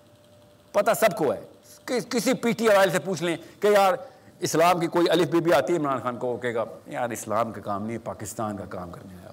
[0.73, 1.41] پتہ سب کو ہے۔
[1.85, 3.95] کسی پی ٹی آئی سے پوچھ لیں کہ یار،
[4.41, 7.53] اسلام کی کوئی الف بی بھی آتی ہے؟ عمران خان کو کہے گا، یار، اسلام
[7.53, 9.31] کا کام نہیں پاکستان کا کام کرنے آیا۔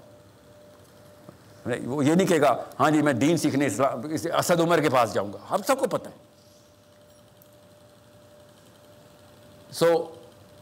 [1.85, 4.01] وہ یہ نہیں کہے گا ہاں جی میں دین سیکھنے، اسلام
[4.37, 6.15] اسد عمر کے پاس جاؤں گا۔ ہم سب کو پتہ ہے۔
[9.71, 10.15] سو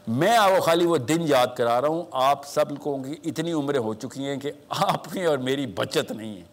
[0.08, 3.80] میں وہ خالی وہ دن یاد کرا رہا ہوں، آپ سب لوگوں کی اتنی عمریں
[3.80, 6.44] ہو چکی ہیں کہ آپ کی اور میری بچت نہیں ہے۔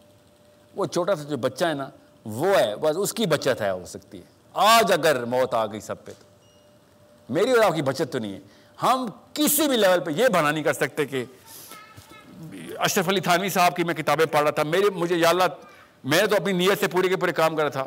[0.76, 1.90] وہ چھوٹا سا جو بچہ ہے نا،
[2.24, 4.22] وہ ہے، بس اس کی بچت ہے، ہو سکتی ہے۔
[4.52, 6.24] آج اگر موت آ گئی سب پہ تو۔
[7.32, 8.40] میری اور آپ کی بچت تو نہیں ہے۔
[8.82, 11.24] ہم کسی بھی لیول پہ یہ بنا نہیں کر سکتے کہ
[12.78, 15.44] اشرف علی تھانوی صاحب کی میں کتابیں پڑھ رہا تھا۔ میری مجھے یا اللہ،
[16.04, 17.86] میں تو اپنی نیت سے پورے کے پورے کام کر رہا تھا۔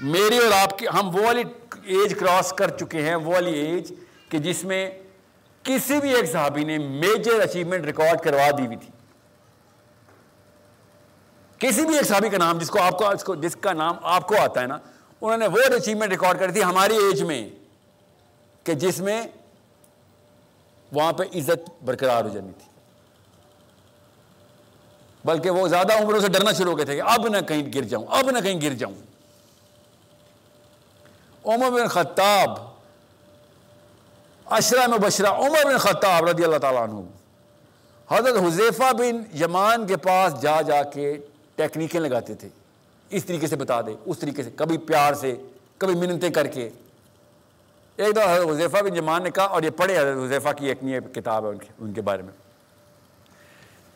[0.00, 1.42] میری اور آپ کی، ہم وہ والی
[1.84, 3.92] ایج کراس کر چکے ہیں، وہ والی ایج
[4.32, 4.90] کہ جس میں
[5.62, 8.88] کسی بھی ایک صحابی نے میجر اچیومنٹ ریکارڈ کروا دی ہوئی تھی۔
[11.58, 14.36] کسی بھی ایک صحابی کا نام جس کو آپ کو جس کا نام آپ کو
[14.40, 14.78] آتا ہے نا،
[15.20, 17.48] انہوں نے وہ اچیومنٹ ریکارڈ کری تھی ہماری ایج میں
[18.64, 19.26] کہ جس میں
[20.92, 22.70] وہاں پہ عزت برقرار ہو جانی تھی۔
[25.24, 27.82] بلکہ وہ زیادہ عمروں سے ڈرنا شروع ہو گئے تھے کہ اب نہ کہیں گر
[27.82, 28.94] جاؤں، اب نہ کہیں گر جاؤں۔
[31.44, 32.71] عمر بن خطاب
[34.56, 37.00] اشرا میں بشرا عمر بن خطاب رضی اللہ تعالیٰ عنہ۔
[38.08, 41.14] حضرت حذیفہ بن یمان کے پاس جا جا کے
[41.56, 42.48] ٹیکنیکیں لگاتے تھے۔
[43.10, 45.34] اس طریقے سے بتا دے، اس طریقے سے، کبھی پیار سے،
[45.78, 46.68] کبھی منتیں کر کے۔
[47.98, 50.84] ایک دفعہ حضرت حذیفہ بن یمان نے کہا، اور یہ پڑھے حضرت حذیفہ کی ایک
[50.84, 52.32] نئی کتاب ہے ان کے ان کے بارے میں،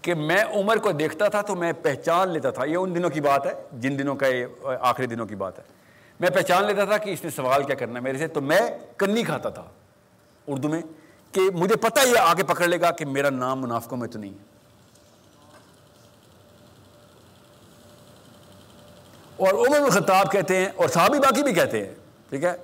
[0.03, 3.21] کہ میں عمر کو دیکھتا تھا تو میں پہچان لیتا تھا۔ یہ ان دنوں کی
[3.21, 5.65] بات ہے، جن دنوں کا یہ آخری دنوں کی بات ہے۔
[6.21, 8.61] میں پہچان لیتا تھا کہ اس نے سوال کیا کرنا ہے میرے سے، تو میں
[8.97, 9.65] کنی کھاتا تھا۔
[10.47, 10.83] اردو میں
[11.33, 14.31] کہ مجھے پتہ یہ آگے پکڑ لے گا کہ میرا نام منافقوں میں تو نہیں
[14.31, 14.45] ہے۔
[19.37, 21.95] اور عمر خطاب کہتے ہیں اور صحابی باقی بھی کہتے ہیں،
[22.29, 22.57] ٹھیک ہے،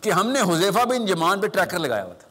[0.00, 2.28] کہ ہم نے حذیفہ بن جمان پہ ٹریکر لگایا ہوا تھا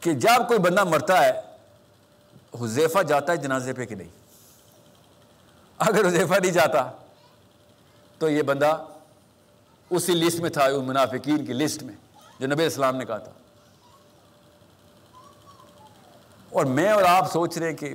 [0.00, 1.32] کہ جب کوئی بندہ مرتا ہے،
[2.62, 4.08] حذیفہ جاتا ہے جنازے پہ کہ نہیں؟
[5.78, 6.90] اگر حذیفہ نہیں جاتا
[8.18, 8.84] تو یہ بندہ
[9.90, 11.94] اسی لسٹ میں تھا، منافقین کی لسٹ میں۔
[12.38, 13.32] جو نبی اسلام نے کہا تھا۔
[16.50, 17.94] اور میں اور آپ سوچ رہے ہیں کہ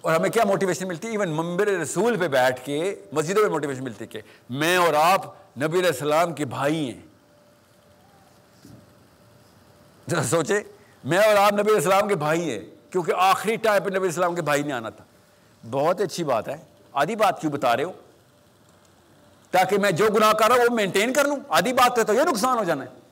[0.00, 3.84] اور ہمیں کیا موٹیویشن ملتی؟ ہے ایون ممبر رسول پہ بیٹھ کے مسجدوں میں موٹیویشن
[3.84, 4.20] ملتی ہے کہ
[4.50, 5.24] میں اور آپ
[5.58, 7.00] نبی علیہ السلام کے بھائی ہیں۔
[10.10, 10.60] ذرا سوچے
[11.04, 12.60] میں اور آپ نبی علیہ السلام کے بھائی ہیں،
[12.90, 15.04] کیونکہ آخری ٹائم پہ نبی علیہ السلام کے بھائی نے آنا تھا۔
[15.70, 16.56] بہت اچھی بات ہے۔
[16.92, 17.92] آدھی بات کیوں بتا رہے ہو؟
[19.50, 22.20] تاکہ میں جو گناہ کر رہا ہوں وہ مینٹین کر لوں۔ آدھی بات تو یہ
[22.20, 23.03] نقصان ہو جانا ہے۔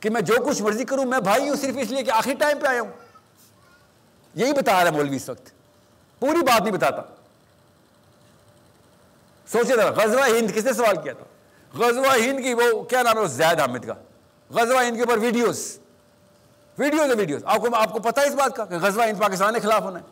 [0.00, 2.58] کہ میں جو کچھ مرضی کروں، میں بھائی ہوں صرف اس لیے کہ آخری ٹائم
[2.58, 2.90] پہ آیا ہوں۔
[4.34, 5.50] یہی بتا رہا ہے مولوی اس وقت۔
[6.20, 7.02] پوری بات نہیں بتاتا۔
[9.52, 11.24] سوچے تھا غزوہ ہند کس نے سوال کیا تھا؟
[11.78, 13.94] غزوہ ہند کی وہ کیا نام ہے؟ زید حامد کا۔
[14.50, 15.78] غزوہ ہند کے اوپر ویڈیوز
[16.78, 19.20] ویڈیوز ہے ویڈیوز آپ کو آپ کو پتا ہے اس بات کا کہ غزوہ ہند
[19.20, 20.04] پاکستان کے خلاف ہونا ہے۔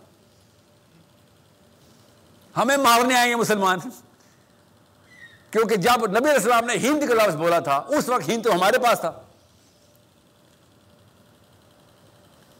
[2.56, 3.78] ہمیں مارنے آئیں گے مسلمان۔
[5.50, 8.54] کیونکہ جب نبی علیہ السلام نے ہند کا لفظ بولا تھا، اس وقت ہند تو
[8.54, 9.12] ہمارے پاس تھا۔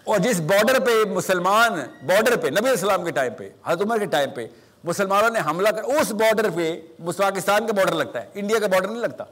[0.05, 1.73] اور جس بارڈر پہ مسلمان
[2.07, 4.47] بارڈر پہ، نبی علیہ السلام کے ٹائم پہ، حضرت عمر کے ٹائم پہ
[4.85, 6.81] مسلمانوں نے حملہ کر اس بارڈر پہ
[7.17, 9.25] پاکستان کا بارڈر لگتا ہے انڈیا کا بارڈر نہیں لگتا۔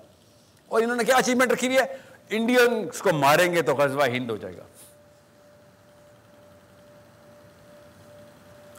[0.68, 1.96] اور انہوں نے کیا اچیومنٹ رکھی ہوئی ہے؟
[2.28, 4.62] انڈینس کو ماریں گے تو غزوہ ہند ہو جائے گا۔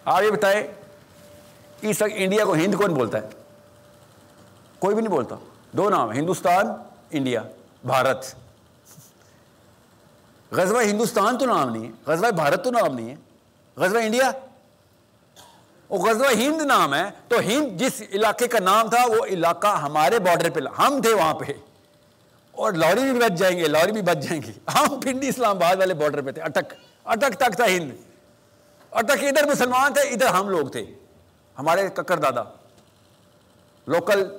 [0.05, 0.67] آپ یہ بتائیں،
[1.81, 3.27] اس وقت انڈیا کو ہند کون بولتا ہے؟
[4.79, 5.35] کوئی بھی نہیں بولتا۔
[5.71, 6.65] دو نام، ہندوستان
[7.11, 7.41] انڈیا
[7.83, 8.25] بھارت۔
[10.52, 13.16] غزوہ ہندوستان تو نام نہیں ہے، غزوہ بھارت تو نام نہیں ہے۔
[13.76, 14.32] غزوہ انڈیا؟
[15.89, 20.20] وہ غزوہ ہند نام ہے۔ تو ہند جس علاقے کا نام تھا، وہ علاقہ ہمارے
[20.20, 21.45] بارڈر پہ ہم تھے وہاں پہ۔
[22.52, 25.76] اور لوری بھی بچ جائیں گے لوری بھی بچ جائیں گی ہم پنڈی اسلام آباد
[25.76, 26.74] والے بارڈر پہ تھے، اٹک۔
[27.06, 27.91] اٹک تک تھا ہند۔
[28.91, 30.86] اٹک ادھر مسلمان تھے، ادھر ہم لوگ تھے۔
[31.60, 32.43] ہمارے ککر دادا
[33.88, 34.38] لوکل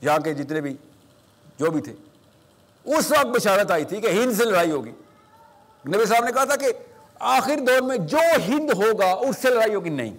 [0.00, 0.76] یہاں کے جتنے بھی
[1.58, 1.92] جو بھی تھے۔
[2.84, 4.92] اس وقت بشارت آئی تھی کہ ہند سے لڑائی ہوگی۔
[5.86, 6.66] نبی صاحب نے کہا تھا کہ
[7.18, 8.18] آخر دور میں جو
[8.48, 10.16] ہند ہوگا اس سے لڑائی ہوگی نہیں۔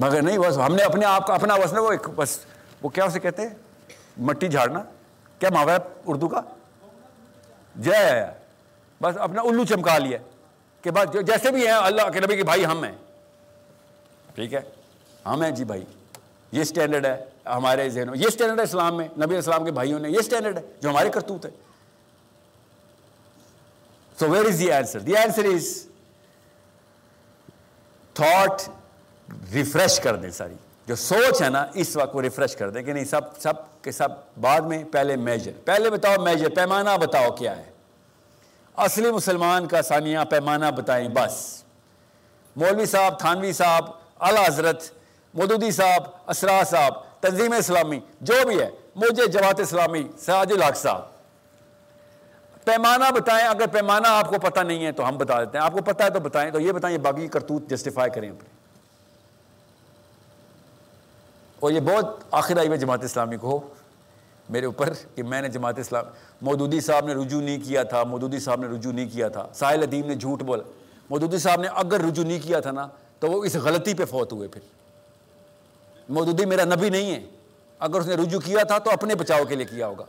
[0.00, 2.38] مگر نہیں، بس ہم نے اپنے آپ کا، اپنا بس نا وہ ایک، بس
[2.82, 3.54] وہ کیا اسے کہتے ہیں؟
[4.18, 4.82] مٹی جھاڑنا۔
[5.38, 6.40] کیا ماوا ہے اردو کا؟
[7.76, 8.24] جے،
[9.02, 10.18] بس اپنا الو چمکا لیا
[10.82, 12.94] کہ بس جیسے بھی ہیں، اللہ کے نبی کے بھائی ہم ہیں۔
[14.34, 14.60] ٹھیک ہے؟
[15.26, 15.84] ہم ہیں جی بھائی۔
[16.52, 20.10] یہ اسٹینڈرڈ ہے ہمارے ذہنوں یہ اسٹینڈرڈ ہے اسلام میں، نبی اسلام کے بھائیوں نے،
[20.10, 21.50] یہ اسٹینڈرڈ ہے جو ہمارے کرتوت ہے۔
[24.18, 25.86] So where is the answer the answer is
[28.14, 28.62] thought
[29.52, 30.54] refresh کر دیں ساری۔
[30.86, 33.92] جو سوچ ہے نا، اس وقت وہ ریفریش کر دیں کہ نہیں، سب سب کے
[33.92, 34.08] سب
[34.40, 37.70] بعد میں پہلے میجر پہلے بتاؤ میجر پیمانہ بتاؤ کیا ہے۔
[38.76, 41.64] اصلی مسلمان کا ثانیہ پیمانہ بتائیں بس۔
[42.56, 43.84] مولوی صاحب، تھانوی صاحب،
[44.20, 44.90] اعلیٰ حضرت
[45.34, 51.02] مودودی صاحب، اسرا صاحب، تنظیم اسلامی، جو بھی ہے مجھے جوات اسلامی، سراج الحق صاحب۔
[52.64, 55.72] پیمانہ بتائیں، اگر پیمانہ آپ کو پتہ نہیں ہے تو ہم بتا دیتے ہیں۔ آپ
[55.72, 58.48] کو پتہ ہے تو بتائیں، تو یہ بتائیں یہ باقی کرتوت جسٹیفائی کریں اپنے۔
[61.60, 63.60] اور یہ بہت آخر آئی ہوئی جماعت اسلامی کو ہو،
[64.50, 66.04] میرے اوپر کہ میں نے جماعت اسلام،
[66.42, 69.82] مودودی صاحب نے رجوع نہیں کیا تھا، مودودی صاحب نے رجوع نہیں کیا تھا۔ ساحل
[69.82, 70.62] ادیم نے جھوٹ بولا۔
[71.10, 72.88] مودودی صاحب نے اگر رجوع نہیں کیا تھا نا،
[73.18, 74.77] تو وہ اس غلطی پہ فوت ہوئے پھر۔
[76.08, 77.22] مودودی میرا نبی نہیں ہے۔
[77.78, 80.04] اگر اس نے رجوع کیا تھا تو اپنے بچاؤ کے لیے کیا ہوگا۔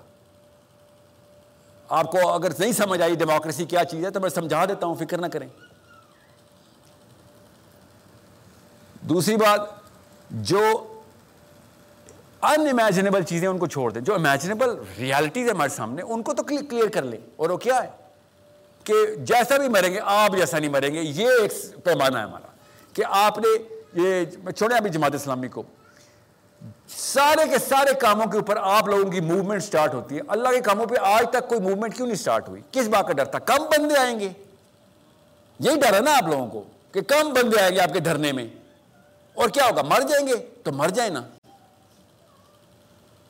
[1.89, 4.95] آپ کو اگر نہیں سمجھ آئی ڈیموکریسی کیا چیز ہے تو میں سمجھا دیتا ہوں،
[4.95, 5.47] فکر نہ کریں۔
[9.01, 9.61] دوسری بات،
[10.29, 10.59] جو
[12.41, 16.33] ان امیجنیبل چیزیں ان کو چھوڑ دیں، جو امیجنیبل ریالٹیز ہے ہمارے سامنے، ان کو
[16.33, 17.89] تو کلیئر کر لیں۔ اور وہ کیا ہے؟
[18.83, 21.51] کہ جیسا بھی مریں گے، آپ جیسا نہیں مریں گے، یہ ایک
[21.83, 22.47] پیمانہ ہے ہمارا۔
[22.93, 25.63] کہ آپ نے یہ چھوڑیں ابھی جماعت اسلامی کو۔
[26.97, 30.61] سارے کے سارے کاموں کے اوپر آپ لوگوں کی موومنٹ سٹارٹ ہوتی ہے۔ اللہ کے
[30.61, 33.39] کاموں پہ آج تک کوئی موومنٹ کیوں نہیں سٹارٹ ہوئی؟ کس بات کا ڈر تھا؟
[33.39, 34.29] کم بندے آئیں گے۔
[35.59, 38.31] یہی ڈر ہے نا آپ لوگوں کو کہ کم بندے آئیں گے آپ کے دھرنے
[38.31, 38.47] میں۔
[39.33, 40.33] اور کیا ہوگا؟ مر جائیں گے؟
[40.63, 41.21] تو مر جائیں نا۔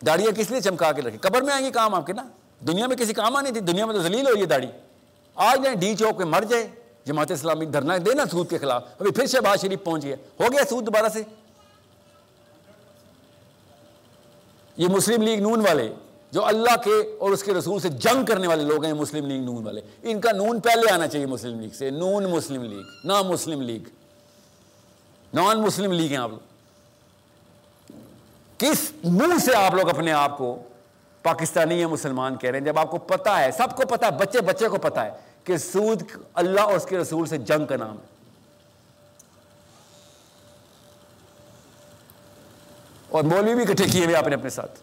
[0.06, 2.24] داڑیاں کس لیے چمکا کے رکھے قبر میں آئیں گے کام آپ کے نا۔
[2.68, 4.68] دنیا میں کسی کام آنی تھی۔ دنیا میں تو ذلیل ہو یہ داڑھی۔
[5.36, 6.68] آج جائیں ڈی چوک پہ مر جائے۔
[7.06, 10.64] جماعت اسلامی دھرنا دینا سود کے خلاف۔ ابھی پھر شہباز شریف پہنچ گیا۔ ہو گیا
[10.70, 11.24] سود دوبارہ سے؟
[14.80, 15.94] یہ مسلم لیگ نون والے
[16.32, 19.40] جو اللہ کے اور اس کے رسول سے جنگ کرنے والے لوگ ہیں مسلم لیگ
[19.40, 23.22] نون والے۔ ان کا نون پہلے آنا چاہیے مسلم لیگ سے۔ نون مسلم لیگ نہ
[23.22, 23.82] مسلم لیگ۔
[25.34, 26.40] نان مسلم لیگ ہیں آپ لوگ۔
[28.58, 30.58] کس منہ سے آپ لوگ اپنے آپ کو
[31.24, 34.12] پاکستانی یا مسلمان کہہ رہے ہیں؟ جب آپ کو پتا ہے، سب کو پتا ہے،
[34.12, 35.12] بچے بچے کو پتا ہے
[35.44, 36.04] کہ سود
[36.34, 38.19] اللہ اور اس کے رسول سے جنگ کا نام ہے۔
[43.10, 44.80] اور مولوی بھی اکٹھے کیے ہوئے آپ نے اپنے ساتھ۔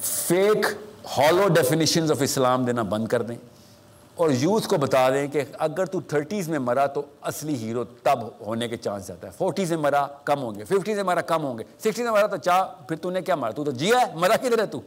[0.00, 0.66] Fake
[1.18, 3.36] hollow definitions of Islam دینا بند کر دیں۔
[4.14, 8.18] اور یوتھ کو بتا دیں کہ اگر تو تھرٹیز میں مرا تو اصلی ہیرو تب
[8.40, 11.44] ہونے کے چانس زیادہ ہے۔ فورٹیز میں مرا کم ہوں گے ففٹیز میں مرا کم
[11.44, 14.00] ہوں گے۔ سکسٹیز میں مرا تو چاہ پھر تو نے کیا مارا؟ تو تو جیا
[14.00, 14.80] ہے، مرا کدھر ہے تو؟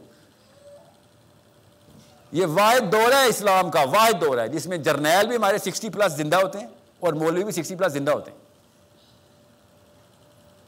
[2.32, 5.88] یہ واحد دور ہے اسلام کا، واحد دور ہے، جس میں جرنیل بھی ہمارے سکسٹی
[5.88, 6.66] پلس زندہ ہوتے ہیں
[7.00, 8.41] اور مولوی بھی سکسٹی پلس زندہ ہوتے ہیں۔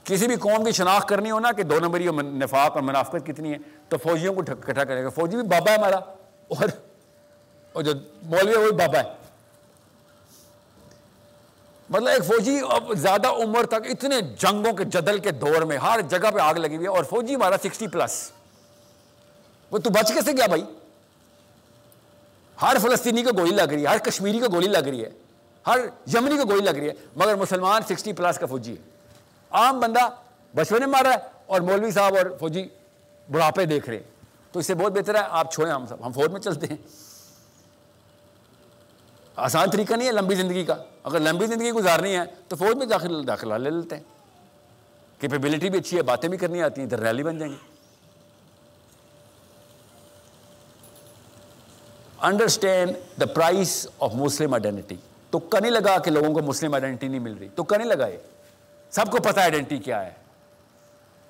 [0.04, 3.52] کسی بھی قوم کی شناخت کرنی ہو نا کہ دو نمبری نفاق اور منافقت کتنی
[3.52, 3.58] ہے،
[3.88, 5.96] تو فوجیوں کو اکٹھا کرے گا۔ فوجی بھی بابا ہے ہمارا۔
[6.48, 6.68] اور
[7.72, 9.14] اور جو مولوی ہے وہی بابا ہے۔
[11.90, 16.00] مطلب ایک فوجی اب زیادہ عمر تک اتنے جنگوں کے جدل کے دور میں ہر
[16.00, 18.30] جگہ پہ آگ لگی ہوئی ہے اور فوجی ہمارا سکسٹی پلس۔
[19.70, 20.64] وہ تو بچ کیسے گیا بھائی؟
[22.62, 25.10] ہر فلسطینی کو گولی لگ رہی ہے، ہر کشمیری کو گولی لگ رہی ہے،
[25.66, 25.78] ہر
[26.14, 28.93] یمنی کو گولی لگ رہی ہے، مگر مسلمان سکسٹی پلس کا فوجی ہے۔
[29.54, 30.08] عام بندہ
[30.54, 32.68] بچپن میں مار رہا ہے اور مولوی صاحب اور فوجی
[33.30, 34.04] بڑھاپے دیکھ رہے ہیں۔
[34.52, 36.76] تو اس سے بہت بہتر ہے آپ چھوڑیں، ہم سب ہم فوج میں چلتے ہیں۔
[39.36, 40.74] آسان طریقہ نہیں ہے لمبی زندگی کا۔
[41.04, 44.02] اگر لمبی زندگی گزارنی ہے تو فوج میں داخل داخلہ لے لیتے ہیں۔
[45.20, 47.74] کیپیبلٹی بھی اچھی ہے، باتیں بھی کرنی آتی ہیں، ادھر ریلی بن جائیں گے۔
[52.20, 54.96] Understand the price of Muslim identity
[55.30, 58.16] تو کہیں لگا کہ لوگوں کو مسلم آئیڈینٹی نہیں مل رہی۔ تو کہیں لگا یہ۔
[58.94, 60.10] سب کو پتا آئیڈینٹی کیا ہے۔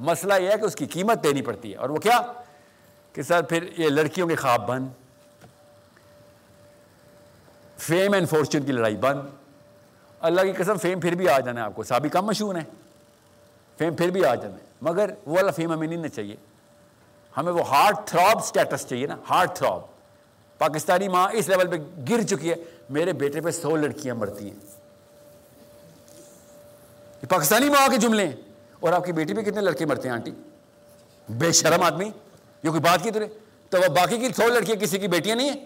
[0.00, 2.20] مسئلہ یہ ہے کہ اس کی قیمت دینی پڑتی ہے۔ اور وہ کیا؟
[3.12, 4.88] کہ سر پھر یہ لڑکیوں کے خواب بند۔
[7.78, 9.20] فیم اینڈ فارچون کی لڑائی بند۔
[10.20, 12.64] اللہ کی قسم فیم پھر بھی آ جانا ہے آپ کو۔ سابی کم مشہور ہیں۔
[13.78, 16.36] فیم پھر بھی آ جانا ہے۔ مگر وہ والا فیم ہمیں نہیں چاہیے۔
[17.36, 19.80] ہمیں وہ ہارٹ تھراب سٹیٹس چاہیے نا۔ ہارٹ تھراب
[20.58, 21.76] پاکستانی ماں اس لیول پہ
[22.10, 22.54] گر چکی ہے۔
[22.90, 24.83] میرے بیٹے پہ سو لڑکیاں مرتی ہیں۔
[27.24, 28.36] یہ پاکستانی ماں کے جملے ہیں۔
[28.80, 30.30] اور آپ کی بیٹی پہ کتنے لڑکے مرتے ہیں، آنٹی؟
[31.28, 32.04] بے شرم آدمی۔
[32.62, 33.26] یہ کوئی بات کی ترے
[33.68, 35.64] تو وہ باقی کی سو لڑکیاں کسی کی بیٹیاں نہیں ہیں؟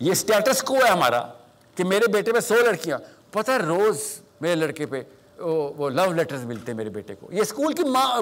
[0.00, 1.26] یہ سٹیٹس کو ہے ہمارا
[1.74, 2.98] کہ میرے بیٹے پہ سو لڑکیاں۔
[3.30, 4.00] پتہ روز
[4.40, 5.02] میرے لڑکے پہ
[5.38, 8.20] وہ لو لیٹرز ملتے ہیں میرے بیٹے کو۔ یہ اسکول کی ماں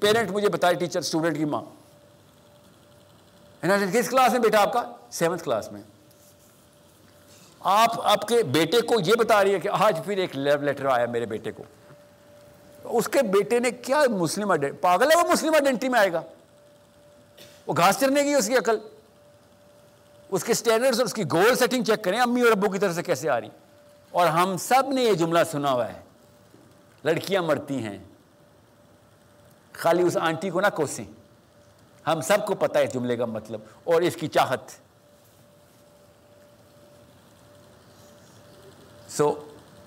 [0.00, 1.62] پیرنٹ مجھے بتائے ٹیچر اسٹوڈنٹ کی ماں۔
[3.92, 5.82] کس کلاس میں بیٹا آپ کا؟ سیونتھ کلاس میں۔
[7.60, 10.86] آپ آپ کے بیٹے کو یہ بتا رہی ہے کہ آج پھر ایک لو لیٹر
[10.86, 11.62] آیا میرے بیٹے کو۔
[12.84, 16.22] اس کے بیٹے نے کیا مسلم پاگل ہے وہ مسلم آئیڈینٹی میں آئے گا۔
[17.66, 18.78] وہ گھاس چرنے کی اس کی عقل۔
[20.28, 22.94] اس کے سٹینڈرڈز اور اس کی گول سیٹنگ چیک کریں، امی اور ابو کی طرف
[22.94, 23.48] سے کیسے آ رہی۔
[24.10, 26.00] اور ہم سب نے یہ جملہ سنا ہوا ہے۔
[27.04, 27.98] لڑکیاں مرتی ہیں۔
[29.72, 31.04] خالی اس آنٹی کو نہ کوسیں۔
[32.06, 34.60] ہم سب کو پتہ ہے جملے کا مطلب۔ اور اس کی چاہت۔
[39.18, 39.30] So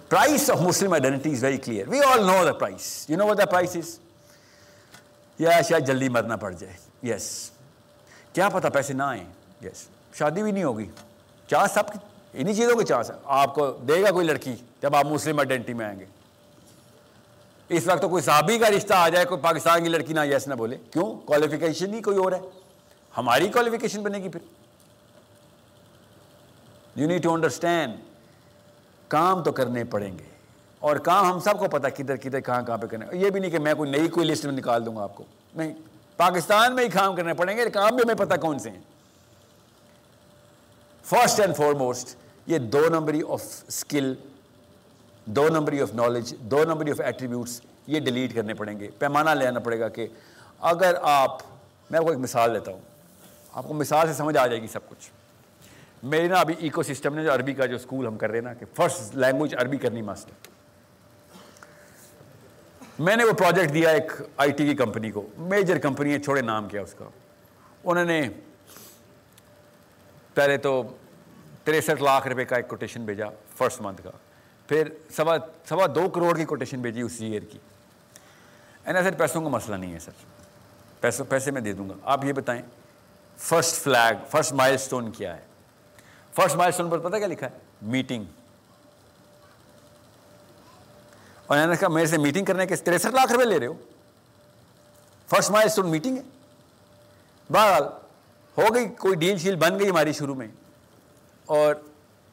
[0.09, 3.45] price of Muslim identity is very clear we all know the price you know the
[3.45, 3.97] price is
[5.39, 7.29] یا شاید جلدی مرنا پڑ جائے یس
[8.33, 9.23] کیا پتا پیسے نہ آئیں
[9.61, 9.87] یس
[10.17, 10.85] شادی بھی نہیں ہوگی
[11.49, 11.95] چاہ سب
[12.33, 15.73] انہیں چیزوں کی چانس ہے آپ کو دے گا کوئی لڑکی جب آپ مسلم آئیڈینٹی
[15.73, 16.05] میں آئیں گے
[17.69, 20.47] اس وقت تو کوئی صحابی کا رشتہ آ جائے کوئی پاکستان کی لڑکی نہ یس
[20.47, 22.39] نہ بولے کیوں کوالیفیکیشن ہی کوئی اور ہے
[23.13, 24.39] ہماری کوالیفیکیشن بنے گی پھر
[26.95, 28.10] یو نیڈ ٹو انڈرسٹینڈ
[29.11, 30.23] کام تو کرنے پڑیں گے۔
[30.79, 33.51] اور کام ہم سب کو پتا کدھر کدھر، کہاں کہاں پہ کرنے۔ یہ بھی نہیں
[33.51, 35.23] کہ میں کوئی نئی کوئی لسٹ میں نکال دوں گا آپ کو۔
[35.55, 35.73] نہیں
[36.17, 38.79] پاکستان میں ہی کام کرنے پڑیں گے، کام بھی ہمیں پتا کون سے ہیں۔
[41.03, 42.15] فرسٹ اینڈ فور موسٹ
[42.47, 44.13] یہ دو نمبری آف اسکل
[45.25, 49.59] دو نمبری آف نالج دو نمبری آف ایٹریبیوٹس یہ ڈیلیٹ کرنے پڑیں گے۔ پیمانہ لینا
[49.59, 50.07] پڑے گا کہ
[50.59, 51.37] اگر آپ،
[51.89, 52.81] میں آپ کو ایک مثال لیتا ہوں۔
[53.53, 55.20] آپ کو مثال سے سمجھ آ جائے گی سب کچھ۔
[56.03, 58.45] میری نا ابھی ایکو سسٹم نے جو عربی کا جو اسکول ہم کر رہے ہیں
[58.45, 60.49] نا کہ فرسٹ لینگویج عربی کرنی ماسٹر
[62.99, 65.25] میں نے وہ پروجیکٹ دیا ایک آئی ٹی کی کمپنی کو.
[65.37, 67.05] میجر کمپنی ہے، چھوڑے نام کیا اس کا.
[67.83, 68.21] انہوں نے
[70.33, 70.81] پہلے تو
[71.63, 74.11] تریسٹھ لاکھ روپے کا ایک کوٹیشن بھیجا فرسٹ منتھ کا.
[74.69, 75.37] پھر سوا
[75.69, 77.59] سوا دو کروڑ کی کوٹیشن بھیجی اسی ایئر کی.
[78.85, 80.11] اینا سر، پیسوں کا مسئلہ نہیں ہے سر.
[81.01, 81.95] پیسوں، پیسے میں دے دوں گا.
[82.03, 82.61] آپ یہ بتائیں
[83.39, 85.41] first flag first milestone کیا ہے؟
[86.35, 88.23] فرسٹ مائل سٹون پر پتہ کیا لکھا ہے؟ میٹنگ
[91.45, 93.73] اور نے کہا، میرے سے میٹنگ کرنے کے تریسٹھ لاکھ روپے لے رہے ہو۔
[95.29, 96.21] فرسٹ مائل سٹون میٹنگ ہے۔
[97.53, 97.83] بہرحال،
[98.57, 100.47] ہو گئی کوئی ڈیل شیل، بن گئی ہماری شروع میں۔
[101.45, 101.75] اور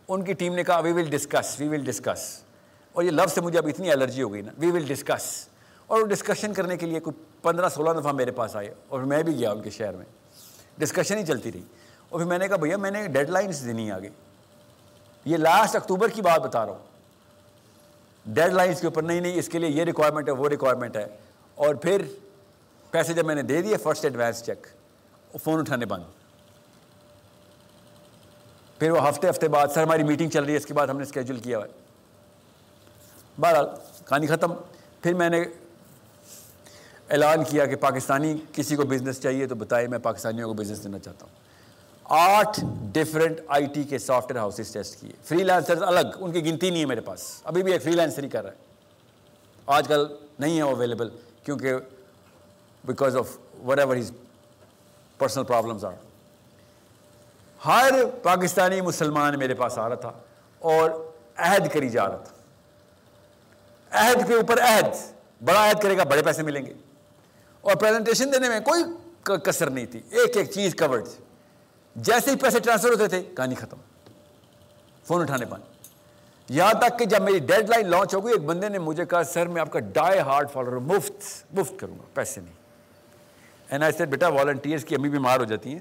[0.09, 2.41] ان کی ٹیم نے کہا وی will discuss we will discuss
[2.93, 5.49] اور یہ لفظ سے مجھے اب اتنی الرجی ہو گئی نا۔ وی ول ڈسکس
[5.87, 9.23] اور وہ ڈسکشن کرنے کے لیے کوئی پندرہ سولہ دفعہ میرے پاس آئے اور میں
[9.23, 10.05] بھی گیا ان کے شہر میں۔
[10.79, 11.63] ڈسکشن ہی چلتی رہی۔
[12.09, 14.09] اور پھر میں نے کہا بھیا میں نے ڈیڈ لائنس دینی آگے۔
[15.25, 16.79] یہ لاسٹ اکتوبر کی بات بتا رہا ہوں۔
[18.27, 21.07] ڈیڈ لائنس کے اوپر نہیں نہیں، اس کے لیے یہ ریکوائرمنٹ ہے، وہ ریکوائرمنٹ ہے۔
[21.55, 22.03] اور پھر
[22.91, 24.67] پیسے جب میں نے دے دیے فرسٹ ایڈوانس چیک
[25.33, 26.03] وہ فون اٹھانے بند۔
[28.79, 30.97] پھر وہ ہفتے ہفتے بعد، سر ہماری میٹنگ چل رہی ہے، اس کے بعد ہم
[30.97, 31.71] نے اسکیجول کیا ہوا ہے۔
[33.41, 33.67] بہرحال
[34.05, 34.55] کہانی ختم۔
[35.03, 35.41] پھر میں نے
[37.11, 40.99] اعلان کیا کہ پاکستانی کسی کو بزنس چاہیے تو بتائے، میں پاکستانیوں کو بزنس دینا
[40.99, 41.48] چاہتا ہوں۔
[42.09, 42.61] آٹھ
[42.93, 46.71] ڈفرینٹ آئی ٹی کے سافٹ ویئر ہاؤسز ٹیسٹ کیے۔ فری لانسر الگ، ان کی گنتی
[46.71, 48.57] نہیں ہے میرے پاس۔ ابھی بھی ایک فری لانسر ہی کر رہا ہے۔
[49.67, 50.07] آج کل
[50.39, 51.09] نہیں ہے وہ اویلیبل
[51.45, 51.75] کیونکہ
[52.85, 53.27] because of
[53.79, 54.13] whatever his
[55.19, 55.93] personal problems are
[57.67, 60.13] ہر پاکستانی مسلمان میرے پاس آ رہا تھا
[60.59, 60.91] اور
[61.37, 62.33] عہد کری جا رہا تھا۔
[63.91, 65.13] عہد کے اوپر عہد،
[65.45, 66.73] بڑا عہد کرے گا، بڑے پیسے ملیں گے۔
[67.61, 68.83] اور پریزنٹیشن دینے میں کوئی
[69.45, 71.05] کسر نہیں تھی۔ ایک ایک چیز کورڈ
[71.99, 73.77] جیسے ہی پیسے ٹرانسفر ہوتے تھے، کہانی ختم۔
[75.05, 75.65] فون اٹھانے پانے
[76.49, 79.25] یہاں تک کہ جب میری ڈیڈ لائن لانچ ہو گئی، ایک بندے نے مجھے کہا،
[79.25, 82.53] سر، میں آپ کا ڈائی ہارڈ فالوور مفت مفت کروں گا، پیسے نہیں۔
[83.71, 85.79] این آئی سیٹ بیٹا والنٹیئرس کی امی بیمار ہو جاتی ہیں۔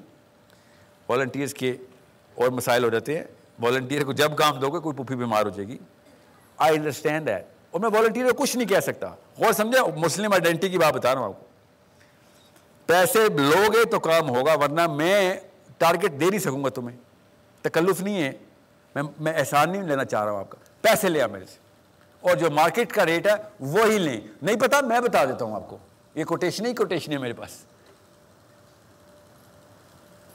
[1.10, 1.72] والنٹیئرس کے
[2.36, 3.26] اور مسائل ہو جاتے ہیں۔
[3.60, 5.78] والنٹیئر کو جب کام دو گے، کوئی پوپھی بیمار ہو جائے گی۔
[6.58, 10.70] آئی انڈرسٹینڈ دیٹ اور میں والنٹیئر کو کچھ نہیں کہہ سکتا۔ اور سمجھا مسلم آئیڈینٹی
[10.70, 11.46] کی بات بتا رہا ہوں آپ کو۔
[12.86, 15.34] پیسے لو گے تو کام ہوگا، ورنہ میں
[15.78, 16.98] ٹارگیٹ دے نہیں سکوں گا تمہیں۔
[17.62, 18.32] تکلف نہیں ہے۔
[18.96, 21.58] میں میں احسان نہیں لینا چاہ رہا ہوں آپ کا۔ پیسے لیا میرے سے۔
[22.20, 25.70] اور جو مارکیٹ کا ریٹ ہے، وہی لیں۔ نہیں پتا، میں بتا دیتا ہوں آپ
[25.70, 25.78] کو۔
[26.16, 27.50] یہ کوٹیشن ہی کوٹیشن ہے میرے پاس۔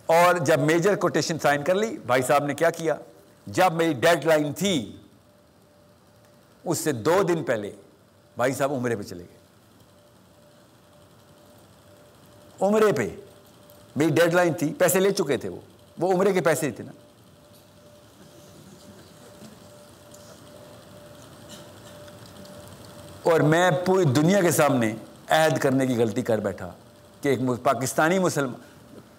[0.06, 2.94] اور جب میجر کوٹیشن سائن کر لی، بھائی صاحب نے کیا کیا؟
[3.46, 4.96] جب میری ڈیڈ لائن تھی،
[6.64, 7.72] اس سے دو دن پہلے
[8.36, 9.38] بھائی صاحب عمرے پہ چلے گئے۔
[12.60, 13.08] عمرے پہ۔
[13.96, 15.60] میری ڈیڈ لائن تھی، پیسے لے چکے تھے وہ۔
[15.98, 16.92] وہ عمرے کے پیسے تھے نا۔
[23.22, 24.94] اور میں پوری دنیا کے سامنے
[25.28, 26.70] عہد کرنے کی غلطی کر بیٹھا
[27.20, 28.52] کہ ایک Pakistani Muslim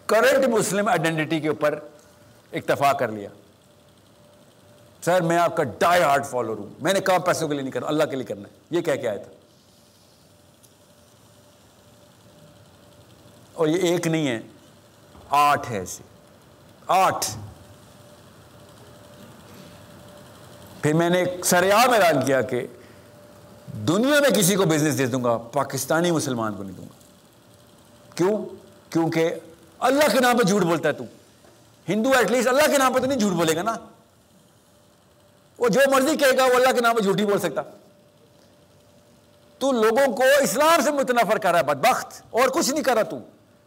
[0.05, 1.79] current Muslim identity کے اوپر
[2.53, 3.29] اکتفا کر لیا۔
[5.01, 7.71] سر، میں آپ کا ڈائی ہارڈ فالوور ہوں۔ میں نے کہا پیسوں کے لیے نہیں
[7.71, 9.31] کرنا، اللہ کے لیے کرنا ہے۔ یہ کہہ کے آیا تھا۔
[13.53, 14.39] اور یہ ایک نہیں ہے۔
[15.35, 16.03] آٹھ ہے ایسے
[16.88, 17.26] آٹھ۔
[20.81, 22.68] پھر میں نے سریام اعلان کیا کہ
[23.88, 26.95] دنیا میں کسی کو بزنس دے دوں گا، پاکستانی مسلمان کو نہیں دوں گا۔
[28.15, 28.45] کیوں؟
[28.89, 29.35] کیونکہ
[29.80, 31.03] اللہ کے نام پہ جھوٹ بولتا ہے تو۔
[31.89, 33.76] ہندو ایٹ لیسٹ اللہ کے نام پہ تو نہیں جھوٹ بولے گا نا۔
[35.57, 37.61] وہ جو مرضی کہے گا، وہ اللہ کے نام پہ جھوٹ ہی بول سکتا۔
[39.60, 43.03] تو لوگوں کو اسلام سے متنفر کر رہا ہے، بدبخت، اور کچھ نہیں کر رہا
[43.03, 43.19] تو۔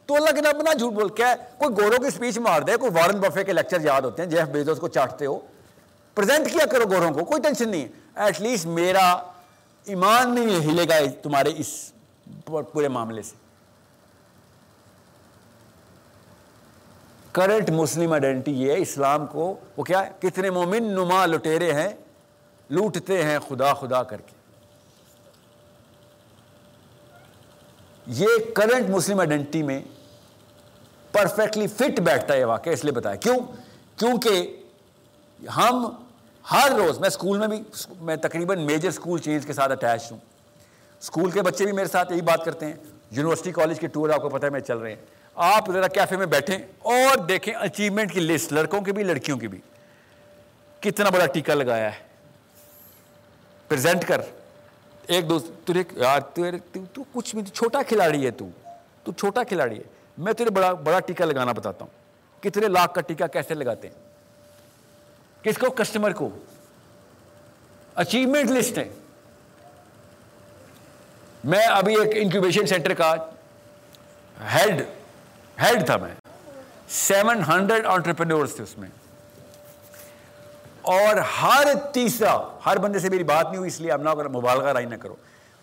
[0.06, 2.90] تو اللہ کے نام نہ جھوٹ بول، کیا کوئی گوروں کی اسپیچ مار دے، کوئی
[2.94, 5.38] وارن بفے کے لیکچر یاد ہوتے ہیں جیف بیزوس کو چاٹتے ہو۔
[6.14, 9.10] پریزنٹ کیا کرو گوروں کو، کوئی ٹینشن نہیں ہے۔ ایٹ لیسٹ میرا
[9.84, 11.92] ایمان نہیں ہلے گا تمہارے اس
[12.72, 13.34] پورے معاملے سے۔
[17.32, 21.88] کرنٹ مسلم آئیڈینٹی یہ ہے، اسلام کو وہ کیا ہے؟ کتنے مومن نما لٹیرے ہیں،
[22.70, 24.36] لوٹتے ہیں خدا خدا کر کے۔
[28.06, 29.80] یہ کرنٹ مسلم آئیڈینٹی میں
[31.16, 33.38] پرفیکٹلی فٹ بیٹھتا ہے واقعہ، اس لیے بتایا۔ کیوں؟
[33.96, 34.62] کیونکہ
[35.56, 35.90] ہم
[36.50, 37.62] ہر روز، میں اسکول میں بھی،
[38.00, 40.18] میں تقریباً میجر اسکول چینج کے ساتھ اٹیچ ہوں۔
[41.00, 42.72] اسکول کے بچے بھی میرے ساتھ یہی بات کرتے ہیں۔
[43.10, 45.02] یونیورسٹی کالج کے ٹور آپ کو پتہ ہے، میں چل رہے ہیں۔
[45.34, 49.48] آپ ذرا کیفے میں بیٹھیں اور دیکھیں اچیومنٹ کی لسٹ لڑکوں کی بھی، لڑکیوں کی
[49.48, 49.58] بھی۔
[50.80, 51.98] کتنا بڑا ٹیکا لگایا ہے۔
[53.68, 54.20] پریزنٹ کر۔
[55.06, 56.20] ایک دوست یار
[56.92, 58.48] تو کچھ بھی چھوٹا کھلاڑی ہے تو
[59.04, 62.06] تو چھوٹا کھلاڑی ہے۔ میں تیرے بڑا بڑا ٹیکا لگانا بتاتا ہوں۔
[62.42, 63.94] کتنے لاکھ کا ٹیکا کیسے لگاتے ہیں؟
[65.44, 66.30] کس کو؟ کسٹمر کو۔
[67.94, 68.88] اچیومنٹ لسٹ ہے۔
[71.44, 73.14] میں ابھی ایک انکیوبیشن سینٹر کا
[74.54, 74.82] ہیڈ
[75.62, 76.14] ہیڈ تھا میں۔
[76.88, 78.88] سیون ہنڈریڈ آنٹرپرینورس تھے اس میں۔
[80.82, 84.72] اور ہر تیسرا، ہر بندے سے میری بات نہیں ہوئی، اس لیے اب نہ مبالغہ
[84.72, 85.16] رائی نہ کرو۔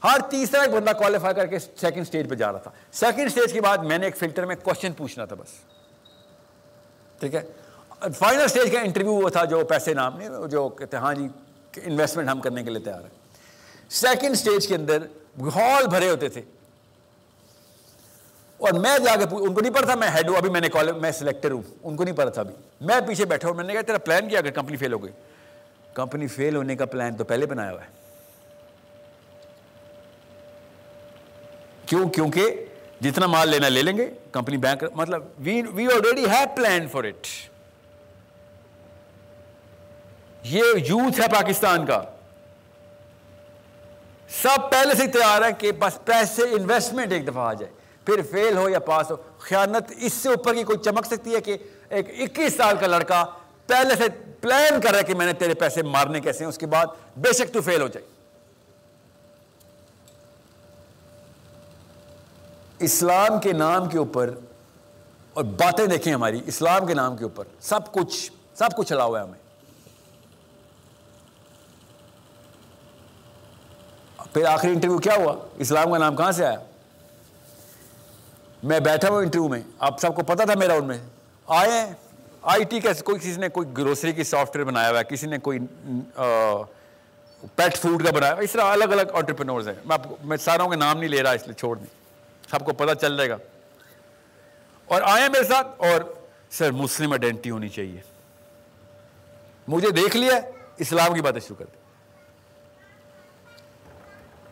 [0.03, 3.53] ہر تیسرا ایک بندہ کوالیفائی کر کے سیکنڈ سٹیج پہ جا رہا تھا۔ سیکنڈ سٹیج
[3.53, 5.49] کے بعد میں نے ایک فلٹر میں کوشچن پوچھنا تھا بس۔
[7.19, 7.41] ٹھیک ہے؟
[8.17, 11.27] فائنل سٹیج کا انٹرویو وہ تھا جو پیسے نام نہیں جو کہتے ہاں جی
[11.75, 13.09] انویسٹمنٹ ہم کرنے کے لیے تیار ہیں۔
[13.89, 14.97] سیکنڈ سٹیج کے اندر
[15.55, 16.41] ہال بھرے ہوتے تھے۔
[18.57, 20.91] اور میں جا کے ان کو نہیں پڑھتا میں ہیڈ ہوں، ابھی میں نے کالج
[20.91, 23.73] میں سلیکٹر ہوں۔ ان کو نہیں پڑھا تھا ابھی۔ میں پیچھے بیٹھا ہوں، میں نے
[23.73, 25.11] کہا، تیرا پلان کیا؟ اگر کمپنی فیل ہو گئی۔
[25.93, 28.02] کمپنی فیل ہونے کا پلان تو پہلے بنایا ہوا ہے۔
[31.93, 32.65] کیوں کیونکہ
[33.01, 37.03] جتنا مال لینا لے لیں گے کمپنی بینک مطلب we we already have plan for
[37.03, 37.27] it
[40.43, 42.01] یہ یوتھ ہے پاکستان کا۔
[44.41, 47.71] سب پہلے سے تیار ہے کہ بس پیسے انویسٹمنٹ ایک دفعہ آ جائے۔
[48.05, 51.41] پھر فیل ہو یا پاس ہو، خیانت اس سے اوپر کی کوئی چمک سکتی ہے
[51.41, 51.57] کہ
[51.89, 53.25] ایک اکیس سال کا لڑکا
[53.67, 54.09] پہلے سے
[54.41, 56.85] پلان کر رہا ہے کہ میں نے تیرے پیسے مارنے کیسے ہیں، اس کے بعد
[57.17, 58.12] بے شک تو فیل ہو جائے۔
[62.79, 64.29] اسلام کے نام کے اوپر
[65.33, 69.19] اور باتیں دیکھیں ہماری، اسلام کے نام کے اوپر، سب کچھ سب کچھ چلا ہوا
[69.19, 69.41] ہے ہمیں۔
[74.33, 76.57] پھر آخری انٹرویو کیا ہوا؟ اسلام کا نام کہاں سے آیا؟
[78.63, 80.97] میں بیٹھا ہوں انٹرویو میں، آپ سب کو پتا تھا میرا ان میں۔
[81.47, 81.93] آئے ہیں۔
[82.41, 85.27] آئی ٹی کا کوئی کسی نے کوئی گروسری کی سافٹ ویئر بنایا ہوا ہے، کسی
[85.27, 85.59] نے کوئی
[87.55, 90.69] پیٹ فوڈ کا بنایا ہوا اس طرح الگ الگ آنٹرپرینورز ہیں۔ میں آپ میں ساروں
[90.69, 92.02] کے نام نہیں لے رہا، اس لیے چھوڑ دیں
[92.53, 93.37] سب کو پتہ چل جائے گا۔
[94.85, 96.13] اور آئے میرے ساتھ، اور
[96.49, 98.01] سر مسلم آئیڈینٹی ہونی چاہیے۔
[99.67, 100.39] مجھے دیکھ لیا،
[100.77, 101.77] اسلام کی باتیں شروع کر دی۔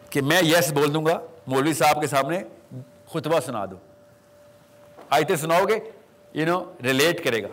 [0.10, 2.44] کہ میں یس بول دوں گا، مولوی صاحب کے سامنے
[3.14, 3.76] خطبہ سنا دو۔
[5.10, 5.92] آئیتے سناؤ گے
[6.34, 7.48] یو نو ریلیٹ کرے گا۔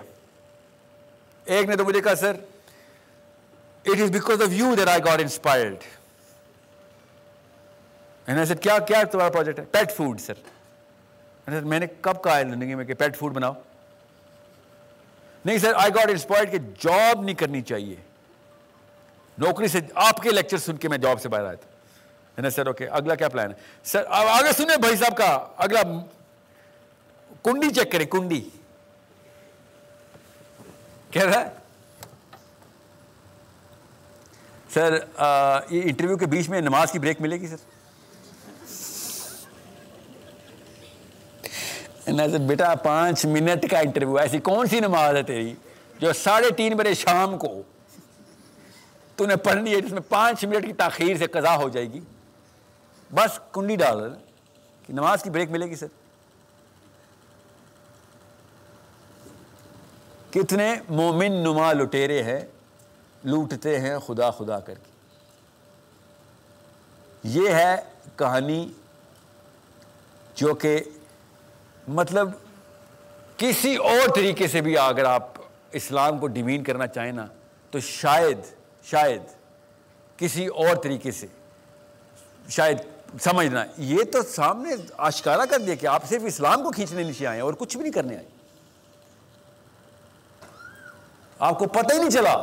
[1.44, 2.32] ایک نے تو مجھے کہا، sir
[3.84, 5.76] it is because of you that I got inspired
[8.28, 10.34] sir کیا کیا تمہارا پروجیکٹ ہے پیٹ فوڈ سر
[11.46, 13.52] سر میں نے کب کہا ہے زندگی میں کہ پیٹ فوڈ بناؤ
[15.44, 17.96] نہیں سر آئی گاٹ انسپائرڈ کہ جاب نہیں کرنی چاہیے
[19.38, 22.86] نوکری سے آپ کے لیکچر سن کے میں جاب سے باہر آیا تھا سر اوکے
[22.86, 25.26] اگلا کیا پلان ہے سر آگے سنیں بھائی صاحب کا
[25.56, 25.82] اگلا
[27.44, 28.40] کنڈی چیک کریں کنڈی
[31.10, 31.48] کہہ رہا ہے
[34.74, 34.98] سر
[35.70, 37.56] یہ انٹرویو کے بیچ میں نماز کی بریک ملے گی سر
[42.16, 45.54] بیٹا پانچ منٹ کا انٹرویو ایسی کون سی نماز ہے تیری
[46.00, 47.62] جو ساڑھے تین بجے شام کو
[49.16, 52.00] تو نے پڑھنی ہے جس میں پانچ منٹ کی تاخیر سے قضا ہو جائے گی۔
[53.14, 54.14] بس کنڈی ڈال۔
[54.86, 55.86] کہ نماز کی بریک ملے گی سر۔
[60.30, 62.40] کتنے مومن نما لٹیرے ہیں،
[63.24, 64.90] لوٹتے ہیں خدا خدا کر کے۔
[67.22, 67.76] یہ ہے
[68.16, 68.72] کہانی
[70.34, 70.80] جو کہ
[71.88, 72.30] مطلب
[73.36, 75.40] کسی اور طریقے سے بھی اگر آپ
[75.72, 77.26] اسلام کو ڈیمین کرنا چاہیں نا،
[77.70, 78.38] تو شاید
[78.84, 79.22] شاید
[80.16, 81.26] کسی اور طریقے سے،
[82.48, 82.78] شاید
[83.20, 87.36] سمجھنا یہ تو سامنے آشکارا کر دیا کہ آپ صرف اسلام کو کھینچنے نیچے آئے
[87.36, 88.26] ہیں اور کچھ بھی نہیں کرنے آئے
[91.38, 92.36] آپ کو پتہ ہی نہیں چلا۔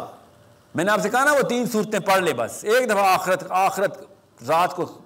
[0.75, 3.43] میں نے آپ سے کہا نا وہ تین صورتیں پڑھ لے بس، ایک دفعہ آخرت
[3.49, 3.97] آخرت
[4.47, 5.01] رات کو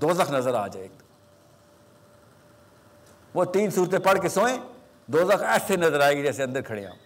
[0.00, 0.88] دوزخ نظر آ جائے۔
[3.34, 4.58] وہ تین صورتیں پڑھ کے سوئیں،
[5.06, 6.96] دوزخ ایسے نظر آئے گی جیسے اندر کھڑے آپ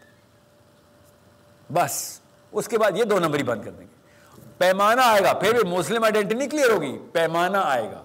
[1.73, 2.21] بس،
[2.53, 3.95] اس کے بعد یہ دو نمبر ہی بند کر دیں گے۔
[4.59, 8.03] پیمانہ آئے گا، پھر بھی مسلم آئیڈینٹی نہیں کلیئر ہوگی۔ پیمانہ آئے گا۔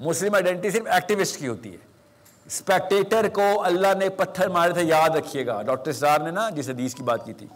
[0.00, 1.76] مسلم آئیڈینٹی صرف ایکٹیوسٹ کی ہوتی ہے۔
[2.46, 6.68] اسپیکٹیٹر کو اللہ نے پتھر مارے تھے، یاد رکھیے گا۔ ڈاکٹر سار نے نا جس
[6.68, 7.46] حدیث کی بات کی تھی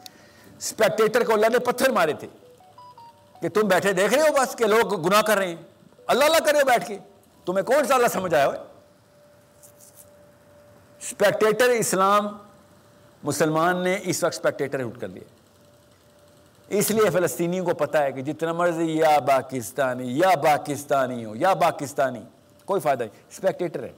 [0.59, 2.28] اسپیکٹیٹر کو اللہ نے پتھر مارے تھے۔
[3.41, 5.57] کہ تم بیٹھے دیکھ رہے ہو بس، کہ لوگ گناہ کر رہے ہیں۔
[6.07, 6.99] اللہ اللہ کرے ہو بیٹھ کے۔
[7.47, 8.53] تمہیں کون سا اللہ سمجھ آیا ہو
[11.03, 12.29] اسپیکٹیٹر اسلام
[13.23, 15.23] مسلمان نے اس وقت اسپیکٹیٹر اٹھ کر دیا۔
[16.69, 21.55] اس لیے فلسطینیوں کو پتا ہے کہ جتنا مرضی یا پاکستانی یا پاکستانی ہو یا
[21.55, 22.21] پاکستانی،
[22.65, 23.93] کوئی فائدہ نہیں اسپیکٹیٹر ہے۔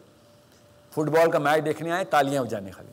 [0.90, 2.92] فٹ بال کا میچ دیکھنے آئے، تالیاں بجانے خالی۔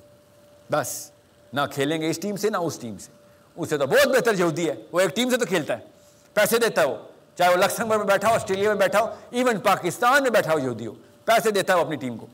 [0.72, 1.11] بس،
[1.53, 3.11] نہ کھیلیں گے اس ٹیم سے، نہ اس ٹیم سے۔
[3.56, 5.84] اسے تو بہت بہتر یہودی ہے، وہ ایک ٹیم سے تو کھیلتا ہے۔
[6.34, 6.95] پیسے دیتا ہے وہ
[7.36, 10.60] چاہے وہ لکسمبرگ میں بیٹھا ہو، آسٹریلیا میں بیٹھا ہو ایون پاکستان میں بیٹھا ہو
[10.60, 10.94] یہودی ہو،
[11.26, 12.26] پیسے دیتا ہے وہ اپنی ٹیم کو۔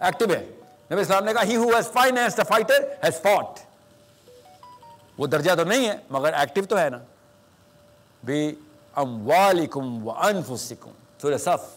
[0.00, 0.46] ایکٹیو ہے۔
[0.92, 3.58] نبی اسلام نے کہا he who has finance the fighter has fought
[5.18, 6.98] وہ درجہ تو نہیں ہے، مگر ایکٹیو تو ہے نا۔
[8.24, 8.52] بے
[8.94, 10.90] اموالکم و انفسکم
[11.22, 11.76] سورہ صف۔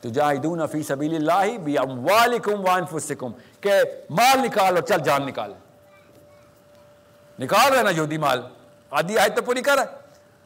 [0.00, 3.70] تجاہدون فی سبیل اللہ بی اموالکم و انفسکم کہ
[4.10, 5.52] مال نکال اور چل جان نکال۔
[7.38, 8.42] نکال رہے نا یہودی مال۔
[8.90, 9.78] آدھی آیت تو پوری کر۔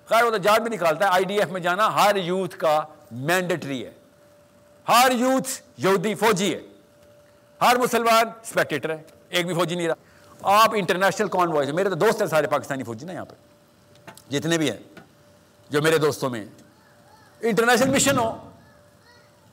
[0.07, 2.83] خیر، وہ تو جان بھی نکالتا ہے۔ آئی ڈی ایف میں جانا ہر یوتھ کا
[3.11, 3.91] مینڈیٹری ہے۔
[4.89, 6.61] ہر یوتھ یہودی فوجی ہے۔
[7.61, 9.95] ہر مسلمان اسپیکٹیٹر ہے۔ ایک بھی فوجی نہیں رہا۔
[10.43, 13.35] آپ انٹرنیشنل کانوائز میرے تو دوست ہیں سارے پاکستانی فوجی نا یہاں پہ
[14.31, 14.79] جتنے بھی ہیں۔
[15.71, 16.45] جو میرے دوستوں میں
[17.41, 18.51] انٹرنیشنل مشن ہو۔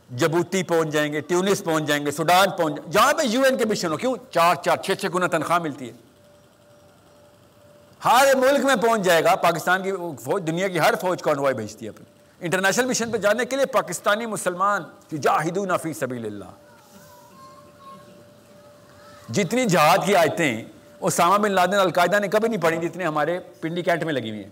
[0.09, 3.57] جبوتی پہنچ جائیں گے، ٹیونس پہنچ جائیں گے، سوڈان پہنچ جائیں جہاں پہ یو این
[3.57, 5.93] کے مشن ہو۔ کیوں؟ چار چار، چھ چھ گنا تنخواہ ملتی ہے۔
[8.05, 9.91] ہر ملک میں پہنچ جائے گا۔ پاکستان کی
[10.23, 13.65] فوج، دنیا کی ہر فوج کا بھیجتی ہے اپنی۔ انٹرنیشنل مشن پہ جانے کے لیے
[13.65, 14.83] پاکستانی مسلمان
[15.21, 16.45] جاہدون فی سبیل اللہ
[19.31, 20.65] جتنی جہاد کی آیتیں
[20.99, 24.43] اسامہ بن لادن القاعدہ نے کبھی نہیں پڑھی جتنے ہمارے پنڈی کینٹ میں لگی ہوئی
[24.43, 24.49] ہیں۔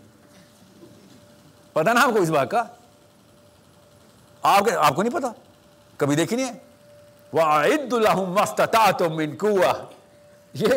[1.74, 2.64] پتہ نا آپ کو اس بات کا؟
[4.42, 5.28] آپ کو نہیں پتا
[5.98, 6.58] کبھی دیکھی نہیں ہے؟
[7.34, 9.84] وَعِدُّ لَهُمْ مَسْتَطَعْتُمْ مِنْ قُوَّةِ۔
[10.54, 10.68] یہ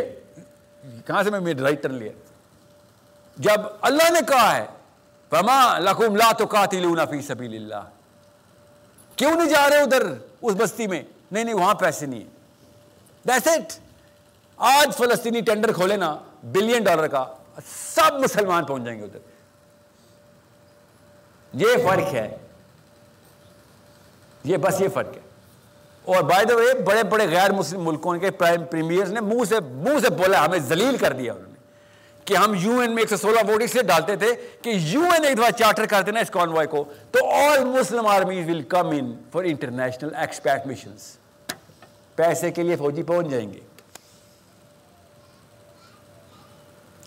[1.07, 2.12] کہاں سے میں میڈ رائٹ ٹرن لیا۔
[3.37, 4.66] جب اللہ نے کہا ہے
[5.31, 7.86] فَمَا لَكُمْ لَا تُقَاتِلُونَ فِي سَبِيلِ اللَّهِ
[9.16, 10.02] کیوں نہیں جا رہے ادھر
[10.43, 12.31] اس بستی میں؟ نہیں نہیں، وہاں پیسے نہیں ہیں۔
[13.28, 13.73] دیٹس اٹ
[14.57, 17.27] آج فلسطینی ٹینڈر کھولے نا، بلین ڈالر کا،
[17.66, 19.19] سب مسلمان پہنچ جائیں گے ادھر۔
[21.52, 22.36] یہ فرق ہے۔
[24.44, 25.20] یہ بس یہ فرق ہے۔
[26.05, 29.61] اور بائی دا وے بڑے بڑے غیر مسلم ملکوں کے پرائم پریمیئرز نے منہ سے
[29.61, 31.49] منہ سے بولا، ہمیں ذلیل کر دیا انہوں نے۔
[32.24, 34.28] کہ ہم یو این میں ایک سو سولہ ووٹ اس لیے ڈالتے تھے
[34.62, 38.48] کہ یو این ایک دفعہ چارٹر کرتے نا اس کانوائے کو، تو all Muslim armies
[38.48, 41.16] will come in for international expect missions
[42.14, 43.60] پیسے کے لیے فوجی پہنچ جائیں گے۔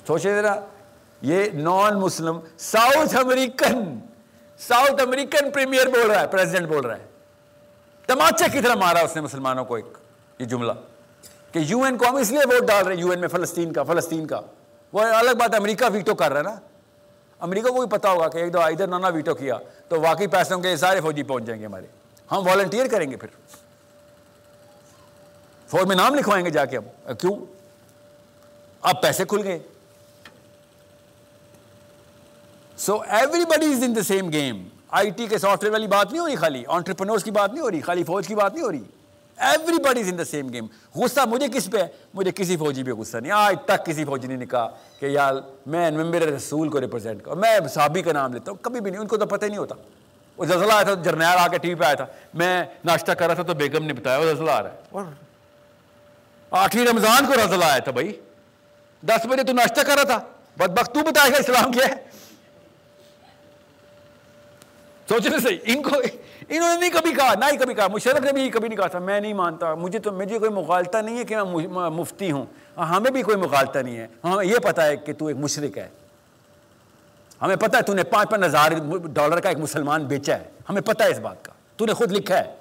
[0.07, 0.56] سوچے ذرا،
[1.22, 3.99] یہ non Muslim South American
[4.57, 7.06] South American premier بول رہا ہے پریزیڈنٹ بول رہا ہے۔
[8.07, 9.85] تماچے کی طرح مارا اس نے مسلمانوں کو ایک،
[10.40, 10.72] یہ جملہ۔
[11.52, 13.73] کہ یو این کو ہم اس لیے ووٹ ڈال رہے ہیں، یو این میں فلسطین
[13.73, 14.41] کا فلسطین کا۔
[14.94, 16.56] وہ الگ بات امریکہ ویٹو کر رہا ہے نا۔
[17.40, 19.57] امریکہ کو بھی پتا ہوگا کہ ایک دو ادھر نہ ویٹو کیا،
[19.88, 21.86] تو واقعی پیسوں کے سارے فوجی پہنچ جائیں گے ہمارے۔
[22.32, 23.30] ہم والنٹیئر کریں گے پھر۔
[25.68, 27.36] فوج میں نام لکھوائیں گے جا کے ہم۔ کیوں؟
[28.82, 29.60] اب پیسے کھل گئے۔
[32.78, 33.02] So
[33.45, 36.28] everybody is in the same game I T کے سافٹ ویئر والی بات نہیں ہو
[36.28, 38.84] رہی خالی آنٹرپرنورس کی بات نہیں ہو رہی، خالی فوج کی بات نہیں ہو رہی۔
[39.84, 42.91] Everybody is in the same game غصہ مجھے کس پہ ہے؟ مجھے کسی فوجی پہ
[42.91, 44.68] غصہ نہیں۔ آج تک کسی فوجی نے کہا
[44.99, 45.34] کہ یار،
[45.65, 49.02] میں ممبر رسول کو ریپرزینٹ کروں میں صحابی کا نام لیتا ہوں، کبھی بھی نہیں،
[49.02, 49.76] ان کو تو پتہ ہی نہیں ہوتا۔
[50.38, 53.26] وہ زلزلہ آیا تھا، جرنیل آ کے ٹی وی پہ آیا تھا۔ میں ناشتہ کر
[53.28, 55.06] رہا تھا تو بیگم نے بتایا، وہ زلزلہ آ رہا ہے۔ اور
[56.49, 58.20] آٹھویں رمضان کو زلزلہ آیا تھا بھائی۔
[59.02, 60.20] دس بجے تو ناشتہ کر رہا تھا۔
[60.57, 62.12] بد بخت تو بتائے گا اسلام کیا ہے
[65.14, 65.95] سوچنے سے ان کو
[66.49, 68.88] انہوں نے نہیں کبھی کہا نہ ہی کبھی کہا مشرف نے بھی کبھی نہیں کہا
[68.88, 72.45] تھا میں نہیں مانتا مجھے تو مجھے کوئی مغالطہ نہیں ہے کہ میں مفتی ہوں
[72.77, 75.88] ہمیں بھی کوئی مغالطہ نہیں ہے ہمیں یہ پتا ہے کہ تو ایک مشرق ہے
[77.41, 78.72] ہمیں پتا ہے تو نے پانچ پانچ ہزار
[79.14, 82.11] ڈالر کا ایک مسلمان بیچا ہے ہمیں پتا ہے اس بات کا تو نے خود
[82.11, 82.52] لکھا ہے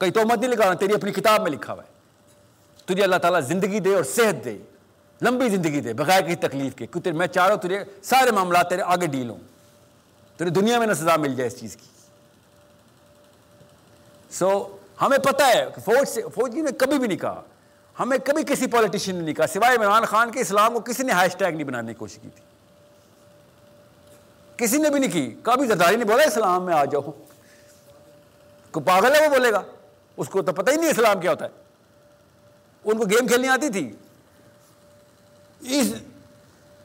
[0.00, 3.40] کہیں تو مت نہیں لکھا تیری اپنی کتاب میں لکھا ہوا ہے تجھے اللہ تعالیٰ
[3.40, 4.56] زندگی دے اور صحت دے
[5.20, 8.82] لمبی زندگی دے بغیر کسی تکلیف کے میں چاہ رہا ہوں تجھے سارے معاملات تیرے
[8.82, 9.38] آگے ڈیل ہوں
[10.40, 11.86] تیرے دنیا میں نہ سزا مل جائے اس چیز کی۔
[14.30, 17.42] سو ہمیں پتہ ہے کہ فوج سے فوجی نے کبھی بھی نہیں کہا۔
[17.98, 21.12] ہمیں کبھی کسی پولیٹیشین نے نہیں کہا، سوائے عمران خان کے اسلام کو کسی نے
[21.12, 22.44] ہیش ٹیگ نہیں بنانے کی کوشش کی تھی۔
[24.56, 27.00] کسی نے بھی نہیں کی۔ کبھی زرداری نے بولا، اسلام میں آ جاؤ۔
[28.70, 29.62] کو پاگل ہے وہ بولے گا؟
[30.16, 31.50] اس کو تو پتہ ہی نہیں اسلام کیا ہوتا ہے۔
[32.84, 33.92] ان کو گیم کھیلنی آتی تھی۔
[35.60, 35.86] اس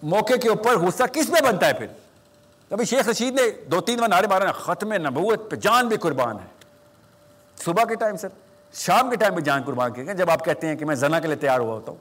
[0.03, 1.88] موقع کے اوپر غصہ کس میں بنتا ہے پھر؟
[2.69, 6.35] کبھی شیخ رشید نے دو تین بار نعرے مارے ختم نبوت پہ جان بھی قربان
[6.35, 6.47] ہے۔
[7.57, 8.27] صبح کے ٹائم سر
[8.73, 11.27] شام کے ٹائم میں جان قربان کیے جب آپ کہتے ہیں کہ میں زنا کے
[11.27, 11.97] لیے تیار ہوا ہوتا ہوں،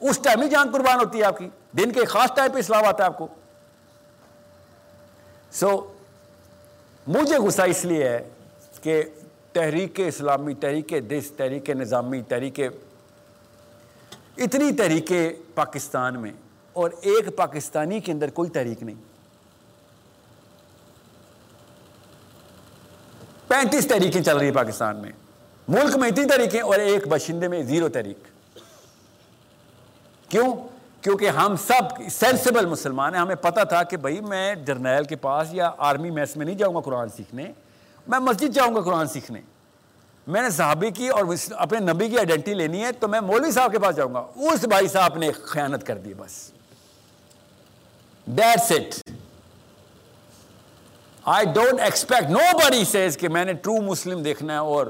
[0.00, 2.84] اس ٹائم ہی جان قربان ہوتی ہے آپ کی۔ دن کے خاص ٹائم پہ اسلام
[2.84, 3.26] آتا ہے آپ کو۔
[5.52, 5.92] سو
[7.06, 8.28] مجھے غصہ اس لیے ہے
[8.82, 9.02] کہ
[9.52, 12.60] تحریک اسلامی، تحریک دس، تحریک نظامی، تحریک
[14.36, 16.32] اتنی تحریکیں پاکستان میں
[16.72, 19.13] اور ایک پاکستانی کے اندر کوئی تحریک نہیں۔
[23.54, 25.12] پینتیس تحریکیں چل رہی ہیں پاکستان میں۔
[25.68, 28.18] ملک میں اتنی تحریکیں اور ایک باشندے میں زیرو تحریک۔
[30.28, 30.54] کیوں؟
[31.00, 35.48] کیونکہ ہم سب سینسیبل مسلمان ہیں۔ ہمیں پتا تھا کہ بھائی میں جرنیل کے پاس
[35.52, 37.52] یا آرمی میس میں نہیں جاؤں گا قرآن سیکھنے۔
[38.08, 39.40] میں مسجد جاؤں گا قرآن سیکھنے۔
[40.26, 43.72] میں نے صحابی کی اور اپنے نبی کی آئیڈینٹی لینی ہے تو میں مولوی صاحب
[43.72, 46.50] کے پاس جاؤں گا۔ اس بھائی صاحب نے خیانت کر دی بس۔
[48.26, 49.03] That's it
[51.32, 54.86] I don't expect nobody says کہ میں نے ٹرو مسلم دیکھنا ہے اور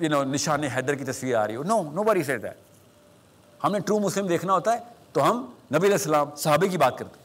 [0.00, 1.62] یو نو نشان حیدر کی تصویر آ رہی ہو.
[1.62, 2.52] نو نو بڑی سیز ہے
[3.64, 4.78] ہم نے ٹرو مسلم دیکھنا ہوتا ہے
[5.12, 7.22] تو ہم نبی علیہ السلام، صحابی کی بات کرتے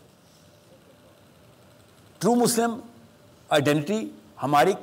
[2.20, 2.80] ٹرو مسلم
[3.50, 4.00] آئیڈینٹی
[4.44, 4.74] ہماری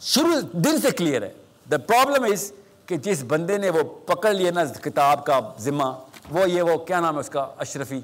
[0.00, 1.32] شروع دل سے کلیئر ہے.
[1.70, 2.52] دا پرابلم از
[2.86, 5.92] کہ جس بندے نے وہ پکڑ لیا نا کتاب کا ذمہ،
[6.30, 8.00] وہ یہ وہ، کیا نام ہے اس کا، اشرفی.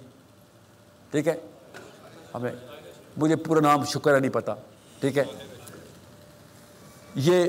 [1.11, 1.37] ٹھیک ہے؟
[2.35, 2.51] ہمیں
[3.17, 4.55] مجھے پورا نام شکر ہے، نہیں پتا۔
[5.01, 5.25] ٹھیک ہے؟
[7.15, 7.45] یہ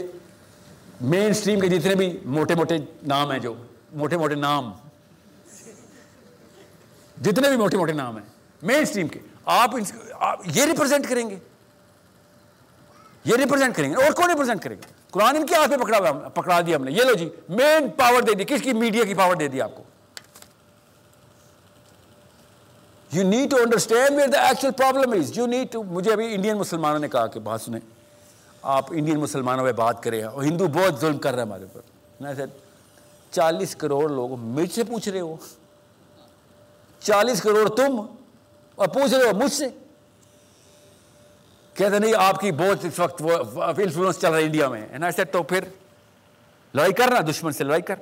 [1.01, 2.77] مین اسٹریم کے جتنے بھی موٹے موٹے
[3.07, 3.53] نام ہیں جو،
[3.93, 4.71] موٹے موٹے نام۔
[7.21, 8.25] جتنے بھی موٹے موٹے نام ہیں
[8.61, 9.69] مین اسٹریم کے۔ آپ
[10.45, 11.35] یہ ریپرزینٹ کریں گے۔
[13.25, 16.11] یہ ریپرزینٹ کریں گے۔ اور کون ریپرزینٹ کریں گے؟ قرآن ان کے ہاتھ پہ پکڑا
[16.11, 19.13] پکڑا دیا ہم نے۔ یہ لو جی مین پاور دے دی۔ کس کی؟ میڈیا کی
[19.13, 19.83] پاور دے دی آپ کو۔
[23.11, 26.57] You need to understand where the actual problem is you need to مجھے ابھی انڈین
[26.57, 27.79] مسلمانوں نے کہا کہ بات سنیں۔
[28.61, 31.81] آپ انڈین مسلمانوں پہ بات کریں اور ہندو بہت ظلم کر رہے ہیں ہمارے اوپر۔
[32.35, 32.45] سر
[33.31, 35.35] چالیس کروڑ لوگ مجھ سے پوچھ رہے ہو۔
[36.99, 38.01] چالیس کروڑ تم
[38.75, 39.67] اور پوچھ رہے ہو مجھ سے۔
[41.73, 43.21] کہتے نہیں، آپ کی بہت اس وقت
[43.77, 44.87] انفلوئنس چل رہا ہے انڈیا میں۔
[45.31, 45.63] تو پھر
[46.73, 47.95] لڑائی کر رہا دشمن سے لڑائی کر۔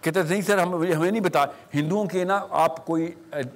[0.00, 1.44] کہتے نہیں سر، ہم ہمیں نہیں بتا۔
[1.74, 3.10] ہندوؤں کے نا آپ کوئی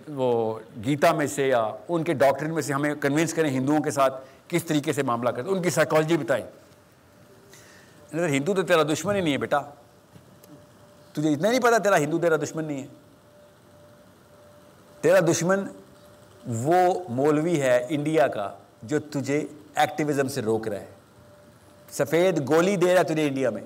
[0.08, 3.90] وہ گیتا میں سے یا ان کے ڈاکٹرن میں سے ہمیں کنوینس کریں ہندوؤں کے
[3.90, 6.44] ساتھ کس طریقے سے معاملہ کرتے ان کی سائیکالوجی بتائیں۔
[8.14, 9.60] ہندو تو تیرا دشمن ہی نہیں ہے بیٹا۔
[11.12, 12.86] تجھے اتنا نہیں پتا تیرا ہندو تیرا دشمن نہیں ہے۔
[15.00, 15.64] تیرا دشمن
[16.46, 18.50] وہ مولوی ہے انڈیا کا
[18.82, 20.86] جو تجھے ایکٹیویزم سے روک رہا ہے۔
[21.90, 23.62] سفید گولی دے رہا ہے تجھے انڈیا میں۔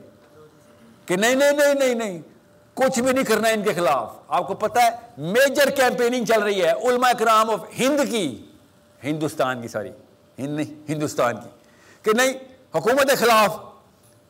[1.07, 2.19] کہ نہیں نہیں نہیں نہیں نہیں۔
[2.75, 6.63] کچھ بھی نہیں کرنا ان کے خلاف۔ آپ کو پتا ہے میجر کیمپیننگ چل رہی
[6.63, 8.47] ہے۔ علماء کرام آف ہند کی،
[9.05, 9.91] ہندوستان کی، ساری۔
[10.39, 11.49] ہند نہیں، ہندوستان کی۔
[12.03, 12.33] کہ نہیں،
[12.75, 13.57] حکومت کے خلاف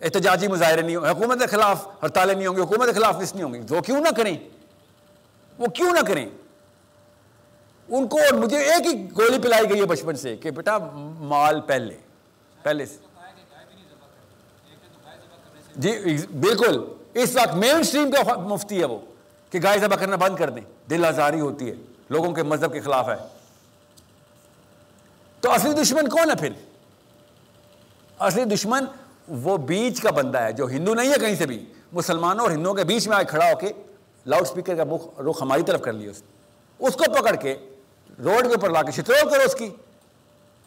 [0.00, 3.34] احتجاجی مظاہرے نہیں ہوں، حکومت کے خلاف ہڑتالیں نہیں ہوں گی، حکومت کے خلاف اس
[3.34, 4.38] نہیں ہوں گی۔ وہ کیوں نہ کریں؟
[5.58, 6.26] وہ کیوں نہ کریں؟
[7.88, 10.78] ان کو مجھے ایک ہی گولی پلائی گئی ہے بچپن سے کہ بیٹا،
[11.18, 11.96] مال پہلے
[12.62, 12.96] پہلے سے۔
[15.76, 18.98] جی بالکل۔ اس وقت مین اسٹریم کا مفتی ہے وہ،
[19.50, 21.74] کہ گائے ذبح کرنا بند کر دیں۔ دل آزاری ہوتی ہے،
[22.10, 23.14] لوگوں کے مذہب کے خلاف ہے۔
[25.40, 26.50] تو اصلی دشمن کون ہے پھر؟
[28.18, 28.84] اصلی دشمن
[29.28, 32.74] وہ بیچ کا بندہ ہے، جو ہندو نہیں ہے کہیں سے بھی۔ مسلمانوں اور ہندوؤں
[32.74, 33.72] کے بیچ میں آئے کھڑا ہو کے
[34.26, 34.84] لاؤڈ اسپیکر کا
[35.30, 36.10] رخ ہماری طرف کر لیا
[36.78, 37.56] اس کو پکڑ کے
[38.24, 39.70] روڈ کے اوپر لا کے شترول کرو اس کی۔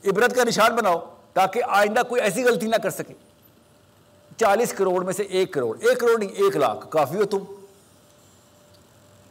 [0.06, 1.00] عبرت کا نشان بناؤ
[1.34, 3.14] تاکہ آئندہ کوئی ایسی غلطی نہ کر سکے۔
[4.38, 7.38] چالیس کروڑ میں سے ایک کروڑ ایک کروڑ نہیں، ایک لاکھ، کافی ہو تم۔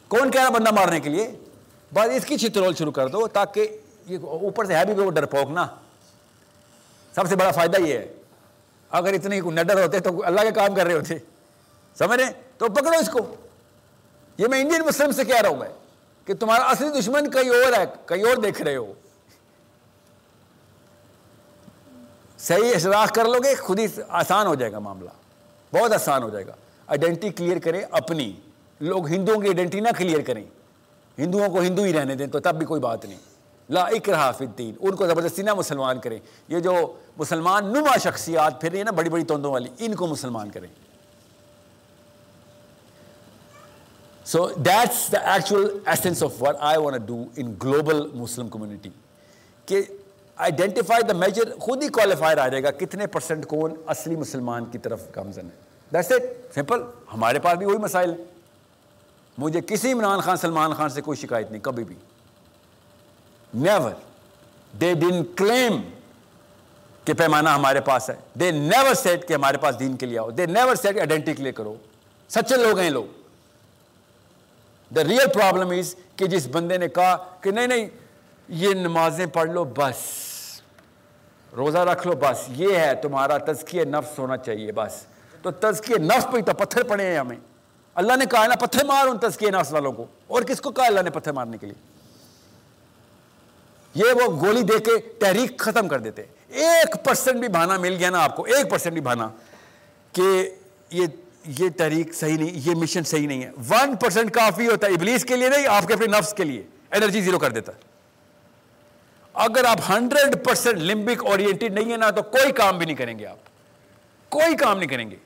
[0.09, 1.31] کون کہہ رہا بندہ مارنے کے لیے؟
[1.95, 5.27] بس اس کی چترول شروع کر دو تاکہ یہ اوپر سے ہے بھی وہ ڈر
[5.27, 5.66] پوکنا
[7.15, 8.12] سب سے بڑا فائدہ یہ ہے۔
[8.91, 11.15] اگر اتنے نڈر ہوتے تو اللہ کے کام کر رہے ہوتے۔
[11.99, 13.35] سمجھ رہے؟ تو پکڑو اس کو۔
[14.39, 15.69] یہ میں انڈین مسلم سے کہہ رہا ہوں میں
[16.24, 18.93] کہ تمہارا اصلی دشمن کئی اور ہے کئی اور دیکھ رہے ہو۔
[22.39, 25.11] صحیح اشراق کر لو گے، خود ہی آسان ہو جائے گا معاملہ۔
[25.75, 26.53] بہت آسان ہو جائے گا۔
[26.87, 28.33] آئیڈینٹی کلیئر کریں اپنی۔
[28.81, 30.45] لوگ ہندوؤں کی آئیڈینٹی نہ کلیئر کریں۔
[31.19, 33.19] ہندوؤں کو ہندو ہی رہنے دیں تو تب بھی کوئی بات نہیں۔
[33.71, 36.19] لا اکرہ فی الدین۔ ان کو زبردستی نہ مسلمان کریں۔
[36.49, 40.07] یہ جو مسلمان نما شخصیات پھر رہی ہیں نا بڑی بڑی توندوں والی، ان کو
[40.07, 40.69] مسلمان کریں۔
[44.25, 48.91] So that's the actual essence of what I want do in global Muslim community
[49.67, 49.83] کہ
[50.37, 54.79] آئیڈینٹیفائی دا میجر خود ہی کوالیفائر آ جائے گا کتنے پرسنٹ کون اصلی مسلمان کی
[54.79, 56.23] طرف گامزن ہے۔ دیٹس اٹ
[56.55, 56.83] سمپل
[57.15, 58.15] ہمارے پاس بھی وہی مسائل
[59.39, 61.95] مجھے کسی عمران خان، سلمان خان سے کوئی شکایت نہیں، کبھی بھی۔
[63.55, 63.91] نیور
[64.81, 65.81] دے ڈن کلیم
[67.05, 70.31] کہ پیمانہ ہمارے پاس ہے۔ دے نیور سیٹ کہ ہمارے پاس دین کے لیے آؤ۔
[70.31, 71.75] They never set identity clear کرو۔
[72.29, 73.05] سچے لوگ ہیں لوگ۔
[74.95, 77.89] دا ریئل پرابلم از کہ جس بندے نے کہا کہ نہیں نہیں
[78.48, 80.27] یہ نمازیں پڑھ لو، بس۔
[81.56, 85.06] روزہ رکھ لو، بس۔ یہ ہے تمہارا تزکیہ نفس ہونا چاہیے، بس۔
[85.43, 87.36] تو تزکیہ نفس پہ تو پتھر پڑے ہیں ہمیں۔
[87.94, 90.86] اللہ نے کہا نا، پتھر مار ان تزکیہ نفس والوں کو۔ اور کس کو کہا
[90.86, 91.97] اللہ نے پتھر مارنے کے لیے؟
[93.94, 98.10] یہ وہ گولی دے کے تحریک ختم کر دیتے۔ ایک پرسنٹ بھی بہانا مل گیا
[98.10, 99.28] نا آپ کو، ایک پرسنٹ بھی بہانا
[100.12, 100.55] کہ
[100.90, 101.06] یہ
[101.47, 105.24] یہ تحریک صحیح نہیں، یہ مشن صحیح نہیں ہے۔ ون پرسینٹ کافی ہوتا ہے ابلیس
[105.24, 106.62] کے لیے نہیں، آپ کے اپنے نفس کے لیے۔
[106.93, 107.95] انرجی زیرو کر دیتا۔ ہے
[109.37, 113.19] اگر آپ ہنڈریڈ پرسینٹ لمبک اورینٹیڈ نہیں ہے نا، تو کوئی کام بھی نہیں کریں
[113.19, 113.37] گے آپ۔
[114.29, 115.17] کوئی کام نہیں کریں گے۔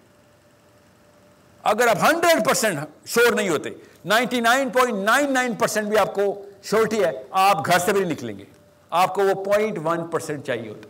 [1.63, 3.71] اگر آپ ہنڈریڈ پرسینٹ شور نہیں ہوتے،
[4.05, 8.01] ninety nine point nine nine percent بھی آپ کو شورٹی ہے، آپ گھر سے بھی
[8.01, 8.45] نہیں نکلیں گے۔
[8.91, 10.89] آپ کو وہ پوائنٹ ون پرسینٹ چاہیے ہوتا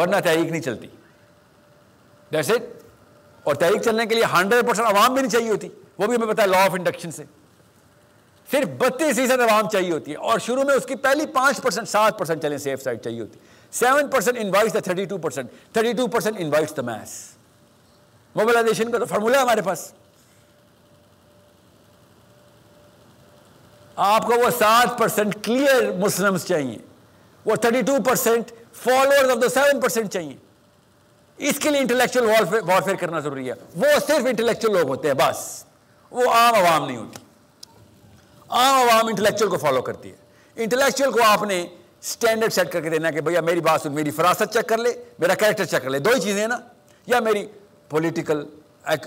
[0.00, 0.86] ورنہ تحریک نہیں چلتی۔
[2.32, 2.62] دیٹس اٹ
[3.42, 5.68] اور تحریک چلنے کے لیے ہنڈریڈ پرسینٹ عوام بھی نہیں چاہیے ہوتی۔
[5.98, 7.24] وہ بھی ہمیں پتا ہے لا آف انڈکشن سے۔
[8.50, 11.88] صرف بتیس فیصد عوام چاہیے ہوتی ہے اور شروع میں اس کی پہلی پانچ پرسینٹ
[11.88, 13.38] سات پرسینٹ چلیں سیف سائڈ چاہیے ہوتی
[13.72, 17.28] seven percent invites the thirty two percent thirty two percent invites the mass
[18.34, 19.92] mobilisation کا تو فارمولا ہے ہمارے پاس۔
[23.96, 26.78] آپ کو وہ سات پرسینٹ کلیئر مسلمس چاہیے۔
[27.44, 30.36] وہ thirty two percent follower of the seven percent چاہیے۔
[31.38, 32.26] اس کے لیے انٹلیکچوئل
[32.68, 35.64] وارفیئر کرنا ضروری ہے۔ وہ صرف انٹلیکچوئل لوگ ہوتے ہیں، بس۔
[36.10, 37.19] وہ عام عوام نہیں ہوتی۔
[38.50, 40.16] عام عوام انٹلیکچوئل کو فالو کرتی ہے۔
[40.56, 41.66] انٹلیکچوئل کو آپ نے
[42.02, 44.94] اسٹینڈرڈ سیٹ کر کے دینا کہ بھیا میری بات سن، میری فراست چیک کر لے،
[45.18, 46.58] میرا کریکٹر چیک کر لے۔ دو ہی چیزیں ہیں نا۔
[47.06, 47.46] یا میری
[47.88, 48.44] پولیٹیکل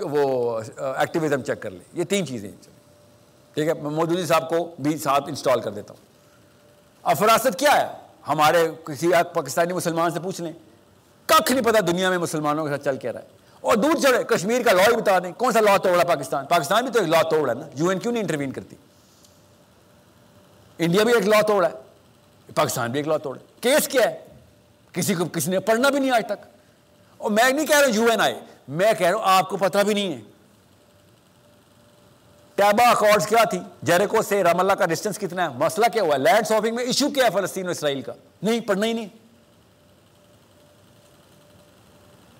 [0.00, 2.56] وہ ایکٹیویزم چیک کر لے۔ یہ تین چیزیں ہیں۔
[3.54, 6.06] ٹھیک ہے میں مودودی صاحب کو بھی ساتھ انسٹال کر دیتا ہوں۔
[7.02, 7.86] اب فراست کیا ہے؟
[8.28, 10.52] ہمارے کسی پاکستانی مسلمان سے پوچھ لیں۔
[11.26, 13.26] کھ نہیں پتا دنیا میں مسلمانوں کے ساتھ چل کے رہا ہے۔
[13.60, 16.84] اور دور چڑھے، کشمیر کا لا ہی بتا دیں۔ کون سا لا توڑا پاکستان؟ پاکستان
[16.84, 18.76] بھی تو ایک لا توڑا ہے نا۔ یو این کیوں نہیں انٹروین کرتی؟
[20.78, 21.74] انڈیا بھی ایک لا توڑا ہے،
[22.54, 24.18] پاکستان بھی ایک لا توڑا ہے۔ کیس کیا ہے؟
[24.92, 26.46] کسی کو، کسی نے پڑھنا بھی نہیں آج تک۔
[27.16, 29.56] اور میں نہیں کہہ رہا ہوں یو این آئے میں کہہ رہا ہوں آپ کو
[29.56, 30.20] پتہ بھی نہیں ہے۔
[32.54, 36.14] ٹیبا اکارڈز کیا تھی؟ جیریکو سے رام اللہ کا ڈسٹنس کتنا ہے؟ مسئلہ کیا ہوا؟
[36.14, 39.08] ہے لینڈ ساپنگ میں ایشو کیا ہے فلسطین اور اسرائیل کا؟ نہیں، پڑھنا ہی نہیں۔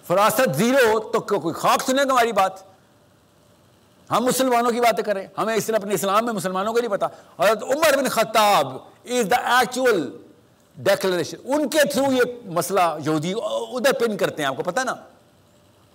[0.07, 2.74] فراست زیرو تو کوئی خاک سنے گا ہماری بات۔
[4.11, 7.07] ہم مسلمانوں کی باتیں کریں۔ ہمیں اس نے اپنے اسلام میں مسلمانوں کو نہیں پتا۔
[7.39, 8.67] حضرت عمر بن خطاب
[9.05, 10.11] از دا ایکچوئل
[10.77, 14.95] ڈیکلریشن ان کے تھرو یہ مسئلہ یہودی ادھر پن کرتے ہیں، آپ کو پتا نا۔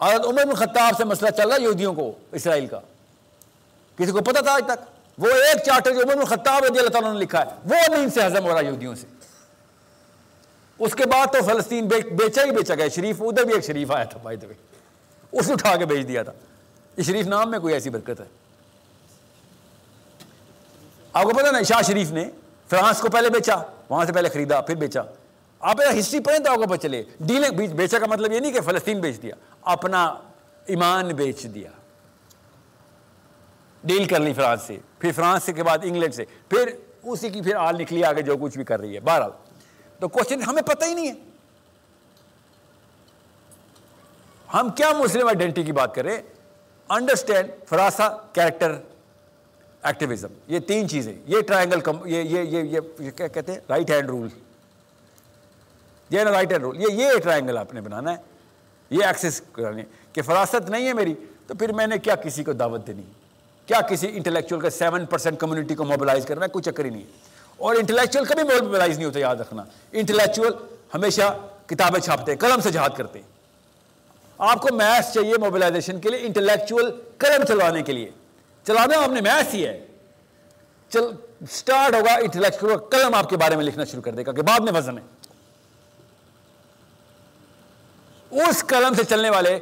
[0.02, 2.80] حضرت عمر بن خطاب سے مسئلہ چل رہا یہودیوں کو، اسرائیل کا۔
[3.98, 4.80] کسی کو پتا تھا آج تک؟
[5.18, 8.10] وہ ایک چارٹر جو عمر بن خطاب رضی اللہ تعالیٰ نے لکھا ہے، وہ نہیں
[8.10, 9.07] سے ہضم ہو رہا یہودیوں سے۔
[10.80, 14.03] اس کے بعد تو فلسطین بیچا ہی بیچا گیا، شریف ادھر بھی ایک شریف آیا
[14.03, 14.38] تھا بھائی
[15.31, 16.31] اس اٹھا کے بیچ دیا تھا۔
[17.00, 18.26] یہ شریف نام میں کوئی ایسی برکت ہے؟
[21.14, 22.30] آپ کو پتا نا، شاہ شریف نے
[22.70, 23.56] فرانس کو پہلے بیچا،
[23.90, 25.02] وہاں سے پہلے خریدا، پھر بیچا۔
[25.60, 28.62] آپ ہسٹری پڑھیں تو آپ کو پتہ چلے ڈیلنگ بیچا کا مطلب یہ نہیں کہ
[28.62, 30.16] فلسطین بیچ دیا، اپنا
[30.66, 31.70] ایمان بیچ دیا۔
[33.84, 36.72] ڈیل کر لی فرانس سے، پھر فرانس سے کے بعد انگلینڈ سے، پھر
[37.04, 39.32] اسی کی پھر آل نکلی، آگے جو کچھ بھی کر رہی ہے۔ بہرحال،
[40.00, 41.14] تو کوشچن ہمیں پتہ ہی نہیں ہے۔
[44.54, 46.22] ہم کیا مسلم آئیڈینٹی کی بات کر رہے
[46.90, 48.76] انڈرسٹینڈ فراسا کیریکٹر
[49.84, 51.14] ایکٹیویزم یہ تین چیزیں.
[51.26, 53.60] یہ ٹرائنگل یہ یہ یہ یہ کیا کہتے ہیں?
[53.70, 54.28] رائٹ ہینڈ رول
[56.10, 58.18] یہ نا رائٹ ہینڈ رول یہ یہ ٹرائنگل آپ نے بنانا ہے.
[58.91, 59.84] یہ ایکسس کرانی
[60.14, 61.14] کہ فراست نہیں ہے میری،
[61.48, 63.03] تو پھر میں نے کیا کسی کو دعوت دینی؟
[63.68, 67.02] کیا کسی انٹلیکچوئل کا سیون پرسینٹ کمیونٹی کو موبلائز کرنا ہے؟ کوئی چکر ہی نہیں
[67.02, 67.28] ہے.
[67.57, 69.64] اور انٹلیکچوئل کبھی موبلائز نہیں ہوتا، یاد رکھنا.
[69.91, 70.53] انٹلیکچوئل
[70.94, 71.36] ہمیشہ
[71.68, 73.28] کتابیں چھاپتے ہیں، قلم سے جہاد کرتے ہیں.
[74.40, 78.10] آپ کو میتھس چاہیے موبلائزیشن کے لیے انٹلیکچوئل قلم چلوانے کے لیے۔
[78.68, 79.86] چلانا آپ نے میتھس ہی ہے۔
[80.90, 81.02] چل
[81.52, 84.60] سٹارٹ ہوگا انٹلیکچوئل قلم آپ کے بارے میں لکھنا شروع کر دے گا، کہ بعد
[84.60, 85.03] میں وزن ہے۔
[88.32, 89.60] اس قلم سے چلنے والے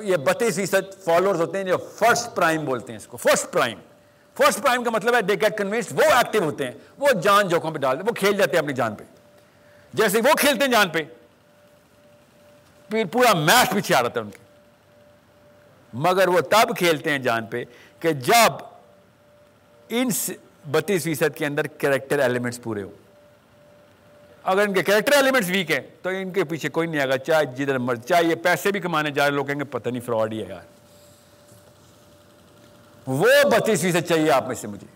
[0.00, 3.78] یہ بتیس فیصد فالوورز ہوتے ہیں جو فرسٹ پرائم بولتے ہیں اس کو فرسٹ پرائم
[4.36, 7.70] فرسٹ پرائم کا مطلب ہے دے گیٹ کنوینس وہ ایکٹیو ہوتے ہیں۔ وہ جان جوکھوں
[7.70, 9.04] پہ ڈالتے وہ کھیل جاتے ہیں اپنی جان پہ۔
[9.94, 11.02] جیسے وہ کھیلتے ہیں جان پہ۔
[12.92, 14.38] پھر پورا میچ پیچھے آ رہا تھا ان کے۔
[15.92, 17.64] مگر وہ تب کھیلتے ہیں جان پہ
[18.00, 18.52] کہ جب
[19.88, 20.08] ان
[20.70, 22.90] بتیس فیصد کے اندر کریکٹر ایلیمنٹس پورے ہو
[24.42, 27.44] اگر ان کے کریکٹر ایلیمنٹس ویک ہیں تو ان کے پیچھے کوئی نہیں آگا چاہے
[27.44, 30.32] جدھر مرض چاہے یہ پیسے بھی کمانے جا رہے لوگ کہیں گے پتہ نہیں فراڈ
[30.32, 30.64] ہی ہے یار۔
[33.06, 34.86] وہ بتیس فیصد چاہیے آپ میں سے مجھے۔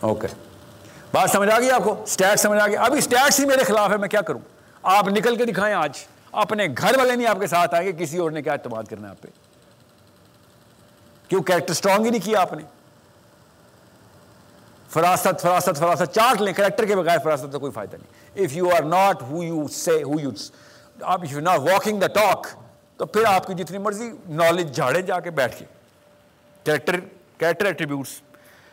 [0.00, 0.26] اوکے
[1.12, 3.90] بات سمجھ آ گئی آپ کو؟ اسٹیٹ سمجھ آ گیا ابھی اسٹیٹس ہی میرے خلاف
[3.90, 4.40] ہے، میں کیا کروں؟
[4.82, 5.90] آپ نکل کے دکھائیں آج۔
[6.32, 9.10] اپنے گھر والے نہیں آپ کے ساتھ آئے کسی اور نے کیا اعتماد کرنا ہے
[9.10, 9.28] آپ پہ۔
[11.28, 12.62] کیوں کیریکٹر اسٹرانگ ہی نہیں کیا آپ نے؟
[14.90, 18.70] فراست فراست فراست چارٹ لیں کریکٹر کے بغیر فراست کا کوئی فائدہ نہیں۔ If you
[18.76, 20.30] are not who you say who you
[21.02, 22.46] آپ you not walking the talk
[22.96, 25.64] تو پھر آپ کی جتنی مرضی نالج جھاڑے جا کے بیٹھ کے۔
[26.64, 27.00] کریکٹر
[27.38, 28.10] کریکٹر ایٹریبیوٹس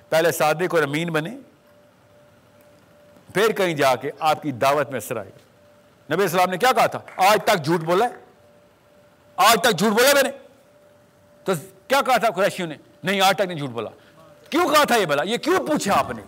[0.10, 1.38] پہلے صادق اور امین بنے۔
[3.38, 5.30] پھر کہیں جا کے آپ کی دعوت میں اثر آئے
[6.14, 8.14] نبی السلام نے کیا کہا تھا؟ آج تک جھوٹ بولا ہے۔
[9.36, 10.30] آج تک جھوٹ بولا میں نے۔
[11.44, 11.54] تو
[11.88, 13.90] کیا کہا تھا قریشیوں نے؟ نہیں، آج تک نہیں جھوٹ بولا۔
[14.50, 16.22] کیوں کہا تھا یہ بلا یہ کیوں پوچھا آپ نے؟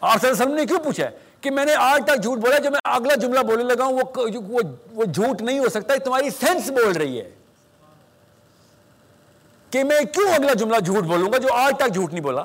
[0.00, 2.38] آپ صلی اللہ علیہ وسلم نے کیوں پوچھا ہے کہ میں نے آج تک جھوٹ
[2.38, 4.00] بولا جو میں اگلا جملہ بولنے لگا ہوں،
[4.48, 4.60] وہ
[4.92, 7.30] وہ جھوٹ نہیں ہو سکتا تمہاری سینس بول رہی ہے۔
[9.70, 12.42] کہ میں کیوں اگلا جملہ جھوٹ بولوں گا جو آج تک جھوٹ نہیں بولا؟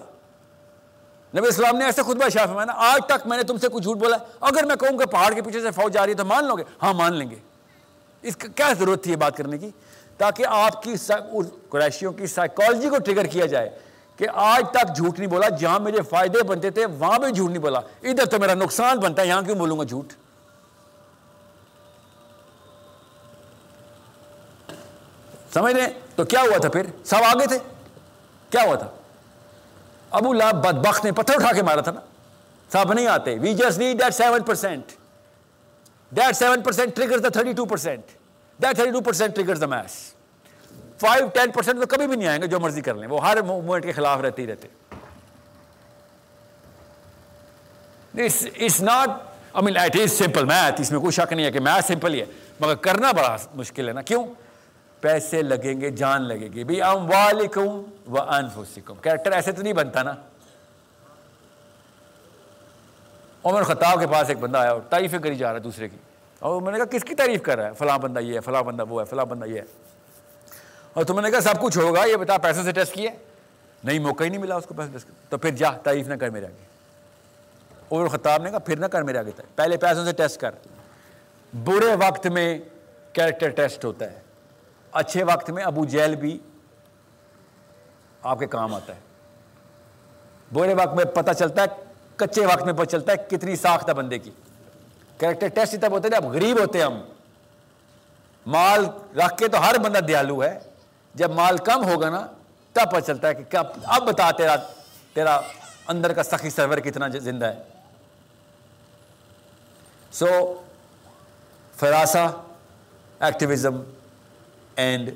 [1.35, 3.97] نبی اسلام نے ایسے خطبہ شاہ فرمایا آج تک میں نے تم سے کچھ جھوٹ
[3.97, 6.45] بولا، اگر میں کہوں کہ پہاڑ کے پیچھے سے فوج جا رہی ہے تو مان
[6.45, 7.35] لو گے؟ ہاں مان لیں گے۔
[8.23, 9.69] اس کا کیا ضرورت تھی یہ بات کرنے کی؟
[10.17, 10.95] تاکہ آپ کی
[11.69, 13.69] قریشیوں کی سائیکالوجی کو ٹریگر کیا جائے
[14.17, 17.61] کہ آج تک جھوٹ نہیں بولا، جہاں میرے فائدے بنتے تھے، وہاں بھی جھوٹ نہیں
[17.61, 20.13] بولا۔ ادھر تو میرا نقصان بنتا ہے، یہاں کیوں بولوں گا جھوٹ؟
[25.53, 27.57] سمجھ رہے تو کیا ہوا تھا پھر؟ سب آگے تھے؟
[28.49, 28.87] کیا ہوا تھا؟
[30.11, 31.99] ابو لاب بدبخت نے پتھر اٹھا کے مارا تھا نا۔
[32.71, 34.85] سب نہیں آتے۔ We just need that seven percent
[36.09, 38.03] that seven percent trigger the thirty two percent
[38.61, 40.13] that thirty two percent trigger the mass
[41.01, 43.41] five ten percent تو کبھی بھی نہیں آئیں گے جو مرضی کر لیں۔ وہ ہر
[43.41, 44.67] موومنٹ کے خلاف رہتے ہی رہتے۔
[48.23, 49.09] It's not
[49.53, 52.13] I mean it is simple math اس میں کوئی شک نہیں ہے کہ میتھ سمپل
[52.13, 52.25] ہی ہے۔
[52.59, 54.25] مگر کرنا بڑا مشکل ہے نا۔ کیوں؟
[55.01, 57.83] پیسے لگیں گے، جان لگے گی۔ بھائی ام والم
[58.13, 60.15] و انفسکم۔ کیریکٹر ایسے تو نہیں بنتا نا۔
[63.43, 65.97] عمر خطاب کے پاس ایک بندہ آیا اور تعریفیں کری جا رہا ہے دوسرے کی۔
[66.39, 68.63] اور میں نے کہا، کس کی تعریف کر رہا ہے؟ فلاں بندہ یہ ہے، فلاں
[68.63, 69.65] بندہ وہ ہے، فلاں بندہ یہ ہے۔
[70.93, 73.11] اور تم نے کہا، سب کچھ ہوگا، یہ بتا پیسے سے ٹیسٹ کیا
[73.83, 76.29] نہیں، موقع ہی نہیں ملا اس کو پیسے ٹیسٹ تو پھر جا، تعریف نہ کر
[76.29, 76.65] میرے آگے۔
[77.91, 80.51] عمر خطاب نے کہا، پھر نہ کر میرے آگے پہلے پیسوں سے ٹیسٹ کر۔
[81.53, 82.59] برے وقت میں
[83.13, 84.30] کیریکٹر ٹیسٹ ہوتا ہے۔
[84.91, 86.39] اچھے وقت میں ابو جیل بھی
[88.23, 88.99] آپ کے کام آتا ہے۔
[90.53, 91.67] برے وقت میں پتہ چلتا ہے،
[92.15, 94.31] کچے وقت میں پتہ چلتا ہے کتنی ساخت ہے بندے کی۔
[95.17, 97.01] کریکٹر ٹیسٹ تب ہوتے ہیں اب غریب ہوتے ہیں ہم۔
[98.45, 98.85] مال
[99.17, 100.59] رکھ کے تو ہر بندہ دیالو ہے۔
[101.15, 102.27] جب مال کم ہوگا نا،
[102.73, 104.55] تب پتہ چلتا ہے کہ اب بتا تیرا
[105.13, 105.39] تیرا
[105.87, 107.63] اندر کا سخی سرور کتنا زندہ ہے۔
[110.11, 110.61] سو
[111.75, 112.27] فراسا
[113.19, 113.81] ایکٹیویزم
[114.75, 115.09] اینڈ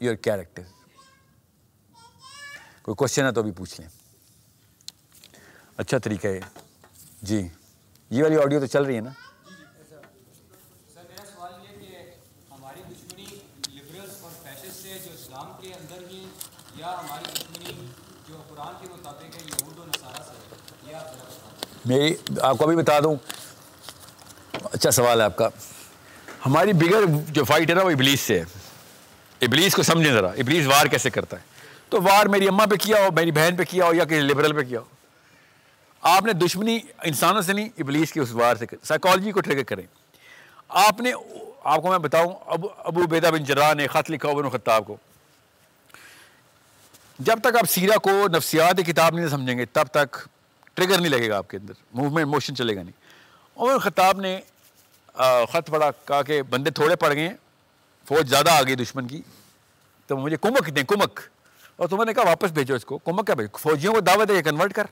[0.00, 0.62] یور کیریکٹر
[2.82, 3.88] کوئی کوشچن ہے تو بھی پوچھ لیں۔
[5.76, 6.40] اچھا طریقہ ہے۔
[7.22, 7.48] جی۔
[8.10, 9.10] یہ والی آڈیو تو چل رہی ہے نا؟
[21.84, 23.16] میری آپ کو ابھی بتا دوں۔
[24.72, 25.48] اچھا سوال ہے آپ کا۔
[26.46, 28.44] ہماری بگر جو فائٹ ہے نا وہ ابلیس سے ہے۔
[29.40, 31.42] ابلیس کو سمجھیں ذرا، ابلیس وار کیسے کرتا ہے؟
[31.88, 34.52] تو وار میری اماں پہ کیا ہو، میری بہن پہ کیا ہو یا کسی لبرل
[34.52, 34.84] پہ کیا ہو؟
[36.00, 39.86] آپ نے دشمنی انسانوں سے نہیں، ابلیس کی اس وار سے سائیکالوجی کو ٹریگر کریں۔
[40.68, 41.12] آپ نے،
[41.64, 44.96] آپ کو میں بتاؤں ابو ابو بیدا بن جرا نے خط لکھا بن خطاب کو۔
[47.18, 50.16] جب تک آپ سیرا کو نفسیات کتاب نہیں سمجھیں گے، تب تک
[50.74, 53.06] ٹریگر نہیں لگے گا آپ کے اندر۔ موومنٹ موشن چلے گا نہیں۔
[53.56, 54.40] عمر خطاب نے
[55.52, 57.36] خط پڑھا کہا کہ بندے تھوڑے پڑ گئے ہیں،
[58.08, 59.22] فوج زیادہ آ گئی دشمن کی۔
[60.06, 61.20] تو مجھے کمک دیں، کمک۔
[61.76, 64.42] اور تمہیں نے کہا واپس بھیجو اس کو، کمک کیا بھیجو؟ فوجیوں کو دعوت ہے
[64.42, 64.84] کنورٹ کر۔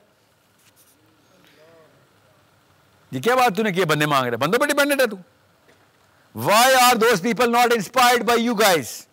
[3.10, 5.16] یہ کیا بات تو نے کیا بندے مانگ رہے؟ بندوں پہ ڈیپینڈنٹ ہے تو۔
[6.34, 9.06] Why are those people not inspired by you guys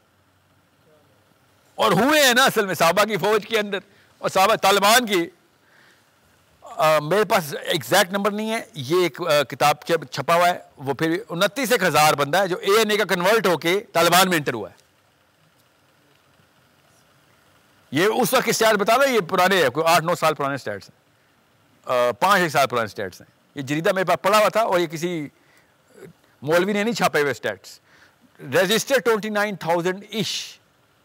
[1.76, 3.80] اور ہوئے ہیں نا اصل میں صحابہ کی فوج کے اندر
[4.18, 5.30] اور صحابہ طالبان کی۔
[7.04, 11.72] میرے پاس ایگزیکٹ نمبر نہیں ہے، یہ ایک کتاب چھپا ہوا ہے، وہ پھر انتیس
[11.72, 14.54] ایک ہزار بندہ ہے، جو اے این اے کا کنورٹ ہو کے طالبان میں انٹر
[14.54, 14.76] ہوا ہے۔
[17.92, 20.90] یہ اس وقت اسٹیٹ بتا رہا یہ پرانے ہے کوئی آٹھ نو سال پرانے اسٹیٹس
[20.90, 24.80] ہیں۔ پانچ ایک سال پرانے اسٹیٹس ہیں۔ یہ جریدہ میرے پاس پڑا ہوا تھا اور
[24.80, 25.28] یہ کسی
[26.42, 27.80] مولوی نے نہیں چھاپے ہوئے status
[28.40, 30.32] register twenty nine thousand ish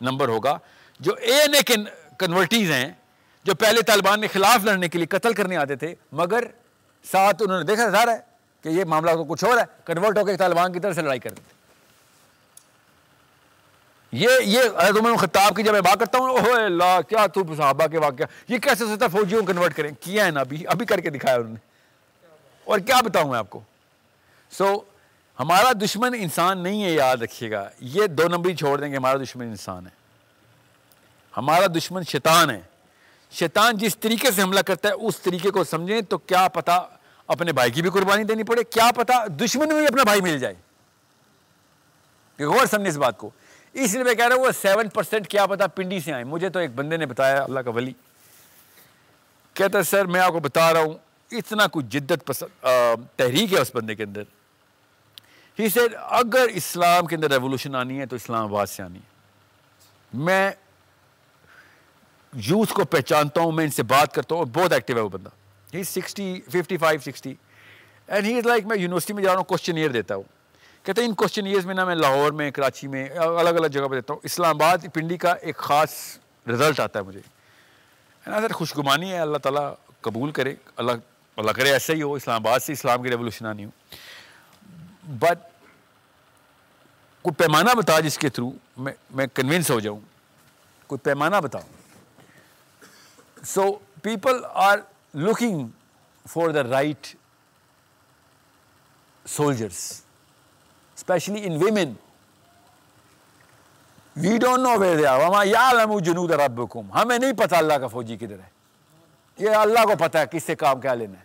[0.01, 0.56] number ہوگا،
[1.01, 1.74] جو اے این اے کے
[2.18, 2.93] کنورٹیز ہیں۔
[3.47, 6.44] جو پہلے طالبان کے خلاف لڑنے کے لیے قتل کرنے آتے تھے، مگر
[7.10, 8.18] ساتھ انہوں نے دیکھا ظاہر ہے
[8.62, 11.20] کہ یہ معاملہ تو کچھ اور ہے، کنورٹ ہو کے طالبان کی طرف سے لڑائی
[11.20, 11.43] کرتے
[14.12, 14.60] یہ یہ
[15.20, 18.59] خطاب کی جب میں بات کرتا ہوں، اوہ اللہ کیا تو صحابہ کے واقعہ، یہ
[18.59, 21.51] کیسے سوچتا فوجیوں کو کنورٹ کریں؟ کیا ہے نا ابھی؟ ابھی کر کے دکھایا انہوں
[21.51, 21.59] نے۔
[22.64, 23.60] اور کیا بتاؤں میں آپ کو؟
[24.51, 24.81] سو،
[25.40, 29.18] ہمارا دشمن انسان نہیں ہے، یاد رکھیے گا۔ یہ دو نمبر چھوڑ دیں گے ہمارا
[29.23, 29.90] دشمن انسان ہے۔
[31.36, 32.60] ہمارا دشمن شیطان ہے۔
[33.31, 36.81] شیطان جس طریقے سے حملہ کرتا ہے، اس طریقے کو سمجھیں تو کیا پتا
[37.27, 40.39] اپنے بھائی کی بھی قربانی دینی پڑے، کیا پتا دشمن میں بھی اپنا بھائی مل
[40.39, 40.55] جائے۔
[42.44, 43.31] غور سمجھے اس بات کو۔
[43.73, 46.48] اس لیے میں کہہ رہا ہوں، وہ سیون پرسینٹ کیا پتا پنڈی سے آئے مجھے
[46.48, 47.93] تو ایک بندے نے بتایا، اللہ کا ولی۔
[49.55, 50.94] کہتا ہے، سر، میں آپ کو بتا رہا ہوں،
[51.31, 52.65] اتنا کچھ جدت پسند
[53.16, 54.23] تحریک ہے اس بندے کے اندر۔
[55.59, 59.16] ہی سیڈ اگر اسلام کے اندر ریولوشن آنی ہے تو اسلام آباد سے آنی ہے۔
[60.15, 60.51] میں
[62.44, 65.28] یوتھ کو پہچانتا ہوں، میں ان سے بات کرتا ہوں بہت ایکٹیو ہے وہ بندہ.
[65.74, 67.34] He sixty fifty five sixty
[68.06, 70.22] and he is like میں یونیورسٹی میں جا رہا ہوں کوشچن ایئر دیتا ہوں.
[70.84, 73.88] کہتے ہیں، ان کوشچن ایئرز میں نا میں لاہور میں، کراچی میں، الگ الگ جگہ
[73.88, 74.20] پہ دیتا ہوں.
[74.24, 75.92] اسلام آباد پنڈی کا ایک خاص
[76.48, 77.20] رزلٹ آتا ہے مجھے.
[78.24, 80.54] سر خوشگمانی ہے، اللہ تعالیٰ قبول کرے.
[80.76, 80.92] اللہ
[81.36, 83.70] اللہ کرے ایسا ہی ہو، اسلام آباد سے اسلام کی ریولیوشن آنی ہو
[85.18, 85.38] بٹ
[87.24, 90.00] کوئی پیمانہ بتا جس کے تھرو میں میں کنوینس ہو جاؤں.
[90.86, 91.76] کوئی پیمانہ بتاؤں.
[93.47, 93.70] So
[94.02, 94.78] people are
[95.14, 95.66] looking
[96.27, 97.14] for the right
[99.27, 99.81] soldiers
[100.97, 101.93] especially in women
[104.16, 108.48] we don't know where یا جنود ربکم ہمیں نہیں پتا اللہ کا فوجی کدھر ہے.
[109.39, 111.24] یہ اللہ کو پتا ہے کس سے کام کیا لینا ہے.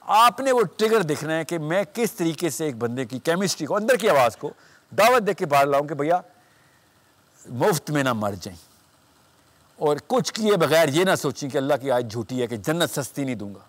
[0.00, 3.66] آپ نے وہ ٹریگر دیکھنا ہے کہ میں کس طریقے سے ایک بندے کی کیمسٹری
[3.66, 4.52] کو، اندر کی آواز کو
[4.92, 6.20] دعوت دے کے باہر لاؤں کہ بھیا،
[7.44, 8.73] مفت میں نہ مر جائیں۔
[9.76, 12.90] اور کچھ کیے بغیر یہ نہ سوچیں کہ اللہ کی آج جھوٹی ہے کہ جنت
[12.90, 13.60] سستی نہیں دوں گا۔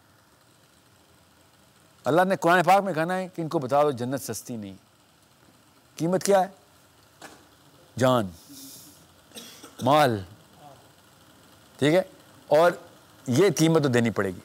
[2.05, 4.73] اللہ نے قرآن پاک میں کہنا ہے کہ ان کو بتا دو جنت سستی نہیں۔
[5.97, 6.47] قیمت کیا ہے؟
[7.97, 8.27] جان
[9.81, 10.21] مال
[11.79, 12.01] ٹھیک ہے؟
[12.47, 12.71] اور
[13.27, 14.39] یہ قیمت تو دینی پڑے گی۔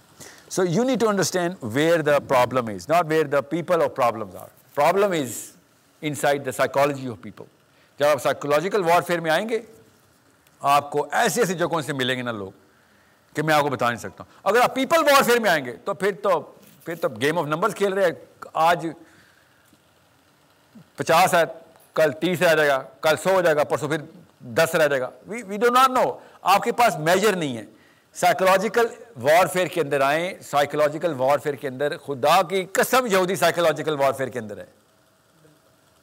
[0.60, 4.34] So you need to understand where the problem is, not where the people or problems
[4.34, 4.82] are.
[4.82, 5.28] Problem is
[6.02, 7.46] inside the psychology of people.
[7.98, 9.58] جب آپ سائیکولوجیکل وارفیئر میں آئیں گے
[10.60, 12.50] آپ کو ایسی ایسی جگہوں سے ملیں گے نا لوگ
[13.36, 15.76] کہ میں آپ کو بتا نہیں سکتا ہوں۔ اگر آپ پیپل وارفیئر میں آئیں گے
[15.84, 16.40] تو پھر تو
[16.84, 18.10] پھر تو گیم آف نمبرز کھیل رہے ہیں۔
[18.52, 18.86] آج
[20.96, 21.42] پچاس ہے،
[21.94, 23.98] کل تیس رہ جائے گا، کل سو ہو جائے گا، پرسوں پھر
[24.40, 27.64] دس رہ جائے گا۔ وی ڈو ناٹ نو آپ کے پاس میجر نہیں ہے۔
[28.14, 28.86] سائیکولوجیکل
[29.22, 34.38] وارفیئر کے اندر آئیں۔ سائیکولوجیکل وارفیئر کے اندر خدا کی قسم یہودی سائیکولوجیکل وارفیئر کے
[34.38, 34.66] اندر ہے۔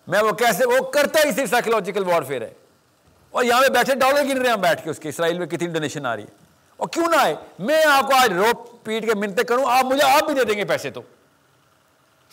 [0.08, 2.54] میں وہ کیسے وہ کرتا ہی صرف سائیکولوجیکل وارفیئر ہے۔
[3.32, 5.68] اور یہاں پہ بیٹھے ڈالر گن رہے ہیں بیٹھ کے اس کے، اسرائیل میں کتنی
[5.68, 6.28] ڈونیشن آ رہی ہے؟
[6.78, 10.04] اور کیوں نہ آئے؟ میں آپ کو آج روپ پیٹ کے منتیں کروں، آپ مجھے
[10.04, 11.02] آپ بھی دے دیں گے پیسے تو۔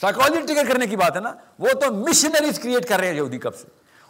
[0.01, 3.39] سائیکولوجی ٹکر کرنے کی بات ہے نا؟ وہ تو مشنریز کریٹ کر رہے ہیں یہودی
[3.39, 3.67] کب سے؟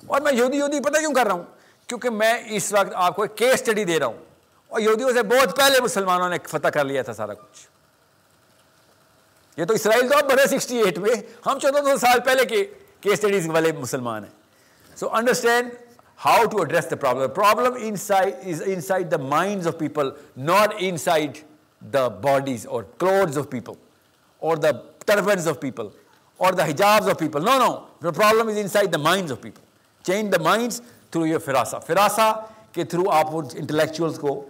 [0.06, 1.42] اور میں یہودی یہودی پتہ کیوں کر رہا ہوں؟
[1.86, 4.18] کیونکہ میں اس وقت آپ کو ایک کیس اسٹڈی دے رہا ہوں۔
[4.68, 7.68] اور یہودیوں سے بہت پہلے مسلمانوں نے فتح کر لیا تھا سارا کچھ۔
[9.56, 11.14] یہ تو اسرائیل تو اب بڑے سکسٹی ایٹ میں،
[11.46, 12.64] ہم چودہ سو سال پہلے کے
[13.00, 14.30] کیس اسٹڈیز والے مسلمان ہیں۔
[14.96, 15.70] So understand
[16.18, 17.74] how to address the problem problem
[18.80, 21.38] inside the mind of people not inside
[21.82, 23.72] the bodies اور کلوتھز آف پیپل
[24.42, 24.70] اور دا
[25.06, 25.88] ٹربنز آف پیپل
[26.40, 27.72] اور the hijabs of people no no
[28.02, 29.62] the problem is inside the mind of people
[30.04, 30.80] change the minds
[31.10, 32.32] through your فراسا فراسا
[32.72, 34.42] کے through آپ intellectuals کو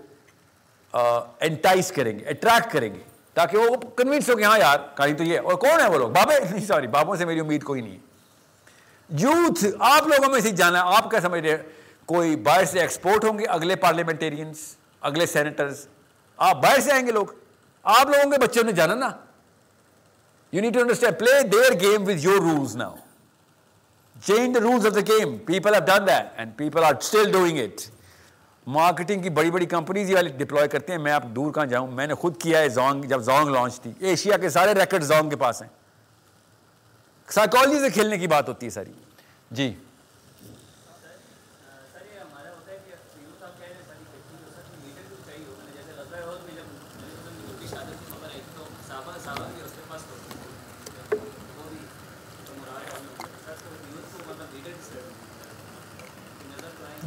[1.41, 3.01] انٹائز کریں گے attract کریں گے
[3.35, 6.11] تاکہ وہ کنوینس ہو کہ ہاں یار کہیں تو یہ اور کون ہے وہ لوگ
[6.11, 8.14] بابے نہیں سوری بابوں سے میری امید کوئی نہیں ہے
[9.09, 11.63] یوتھ، آپ لوگوں میں سے جانا ہے، آپ کیا سمجھ رہے
[12.07, 15.87] کوئی باہر سے ایکسپورٹ ہوں گے اگلے پارلیمنٹیرینس اگلے سینیٹرز
[16.37, 17.27] آپ باہر سے آئیں گے لوگ۔
[17.83, 19.11] آپ لوگوں کے بچوں نے جانا نا۔
[20.53, 22.95] You need to understand play their game with your rules now
[24.25, 27.59] change the rules of the game people have done that and people are still doing
[27.59, 27.81] it
[28.67, 31.87] marketing کی بڑی بڑی کمپنیز یہ والے ڈپلوائے کرتے ہیں۔ میں آپ دور کہاں جاؤں؟
[31.87, 35.31] میں نے خود کیا ہے زونگ، جب زونگ لانچ تھی۔ ایشیا کے سارے ریکڈ زونگ
[35.31, 35.69] کے پاس ہیں۔
[37.29, 38.93] سائیکالوجی سے کھیلنے کی بات ہوتی ہے ساری۔
[39.51, 39.75] جی۔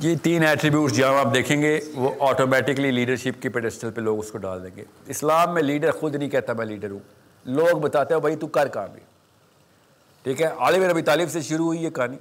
[0.02, 4.31] یہ تین ایٹریبیوٹس جہاں آپ دیکھیں گے وہ آٹومیٹکلی لیڈرشپ کی پیڈسٹل پہ لوگ اس
[4.31, 6.99] کو ڈال دیں گے۔ اسلام میں لیڈر خود نہیں کہتا میں لیڈر ہوں۔
[7.45, 9.16] لوگ بتاتے ہیں بھائی تو کر کام بھی۔
[10.26, 12.18] ٹھیک ہے؟ عالم نبی طالب سے شروع ہوئی یہ کہانی۔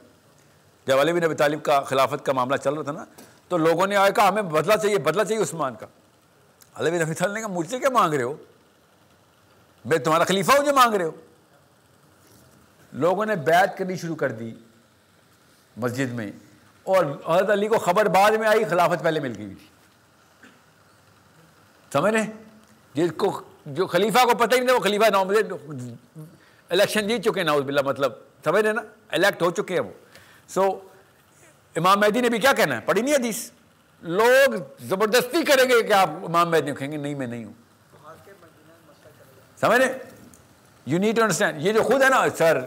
[0.86, 3.04] جب عالم نبی طالب کا خلافت کا معاملہ چل رہا تھا نا،
[3.48, 5.86] تو لوگوں نے آیا کہا، ہمیں بدلا چاہیے بدلا چاہیے عثمان کا۔
[6.74, 8.34] عالم نبی طالب نے کہا، مجھ سے کیا مانگ رہے ہو؟
[9.84, 11.10] میں تمہارا خلیفہ ہوں جو مانگ رہے ہو۔
[12.92, 14.54] لوگوں نے بیعت کرنی شروع کر دی
[15.76, 16.30] مسجد میں،
[16.86, 19.66] اور حضرت علی کو خبر بعد میں آئی، خلافت پہلے مل گئی تھی۔
[21.92, 22.26] سمجھ رہے
[22.94, 25.24] جس کو، جو خلیفہ کو پتہ ہی نہیں وہ خلیفہ نو
[26.70, 28.12] الیکشن جیت چکے نا اس بلا مطلب
[28.44, 29.90] سمجھ رہے نا؟ الیکٹ ہو چکے ہیں وہ۔
[30.48, 30.80] سو
[31.76, 33.50] امام مہدی نے بھی کیا کہنا ہے؟ پڑھی نہیں حدیث؟
[34.02, 37.52] لوگ زبردستی کریں گے کہ آپ امام مہدی کہیں گے، نہیں، میں نہیں ہوں۔
[39.60, 39.98] سمجھ رہے
[40.86, 42.60] یو نیڈ ٹو انڈرسٹینڈ یہ جو خود ہے نا، سر،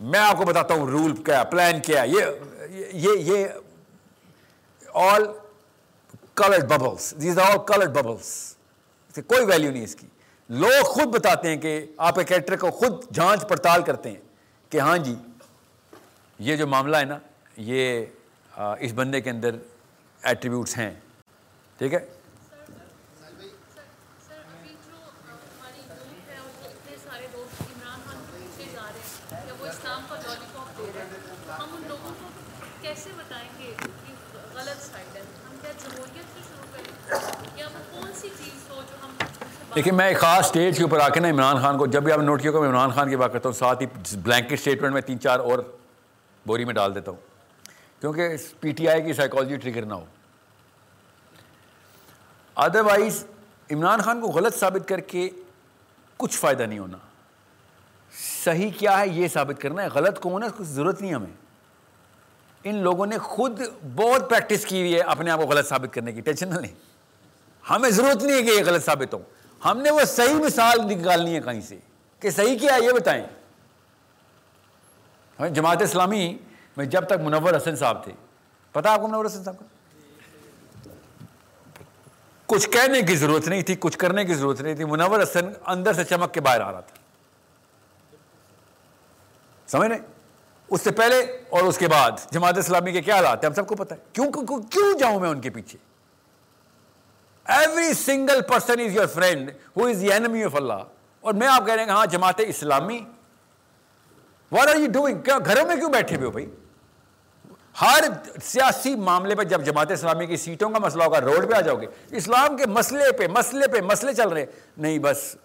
[0.00, 2.20] میں آپ کو بتاتا ہوں رول کیا پلان کیا، یہ
[2.92, 3.48] یہ یہ
[4.92, 5.24] all
[6.34, 8.56] coloured bubbles these all coloured bubbles
[9.14, 10.06] کوئی ویلیو نہیں اس کی۔
[10.48, 14.20] لوگ خود بتاتے ہیں کہ آپ کے کیریکٹر کو خود جانچ پڑتال کرتے ہیں
[14.70, 15.14] کہ ہاں جی
[16.38, 17.18] یہ جو معاملہ ہے نا،
[17.56, 18.04] یہ
[18.52, 19.56] اس بندے کے اندر
[20.22, 20.90] ایٹریبیوٹس ہیں۔
[21.78, 22.04] ٹھیک ہے؟
[39.74, 42.12] لیکن میں ایک خاص اسٹیج کے اوپر آ کے نا عمران خان کو، جب بھی
[42.12, 43.86] آپ نے نوٹ کیا میں عمران خان کی بات کرتا ہوں، ساتھ ہی
[44.16, 45.58] بلینکٹ اسٹیٹمنٹ میں تین چار اور
[46.46, 47.18] بوری میں ڈال دیتا ہوں۔
[48.00, 48.28] کیونکہ
[48.60, 50.04] پی ٹی آئی کی سائیکالوجی ٹریگر نہ ہو۔
[52.54, 53.24] ادروائز
[53.70, 55.30] عمران خان کو غلط ثابت کر کے
[56.16, 56.98] کچھ فائدہ نہیں ہونا۔
[58.44, 61.36] صحیح کیا ہے یہ ثابت کرنا ہے، غلط کو ہونا کچھ ضرورت نہیں ہمیں۔
[62.64, 63.60] ان لوگوں نے خود
[63.94, 66.74] بہت پریکٹس کی ہوئی ہے اپنے آپ کو غلط ثابت کرنے کی، ٹینشن نہ لیں۔
[67.70, 69.18] ہمیں ضرورت نہیں ہے کہ یہ غلط ثابت ہو۔
[69.64, 71.78] ہم نے وہ صحیح مثال نکالنی ہے کہیں سے
[72.20, 73.24] کہ صحیح کیا یہ بتائیں۔
[75.48, 76.36] جماعت اسلامی
[76.76, 78.12] میں جب تک منور حسن صاحب تھے،
[78.72, 79.64] پتا آپ کو منور حسن صاحب کا
[82.46, 85.92] کچھ کہنے کی ضرورت نہیں تھی، کچھ کرنے کی ضرورت نہیں تھی، منور حسن اندر
[85.92, 86.96] سے چمک کے باہر آ رہا تھا۔
[89.66, 89.98] سمجھ رہے
[90.68, 91.20] اس سے پہلے
[91.50, 94.00] اور اس کے بعد، جماعت اسلامی کے کیا حالات ہیں؟ ہم سب کو پتا ہے۔
[94.12, 94.32] کیوں
[94.70, 95.93] کیوں جاؤں میں ان کے پیچھے؟
[97.44, 100.82] Every single person is your friend who is the enemy of Allah
[101.20, 102.98] اور میں آپ کہہ رہے ہیں کہ ہاں Jamaat Islami.
[104.52, 106.46] What are you doing کیا گھروں میں کیوں بیٹھے ہوئے ہو بھائی؟
[107.80, 108.04] ہر
[108.44, 111.80] سیاسی معاملے پہ جب جماعت اسلامی کی سیٹوں کا مسئلہ ہوگا، روڈ پہ آ جاؤ
[111.80, 114.46] گے۔ اسلام کے مسئلے پہ مسئلے پہ مسئلے چل رہے
[114.76, 115.36] نہیں بس،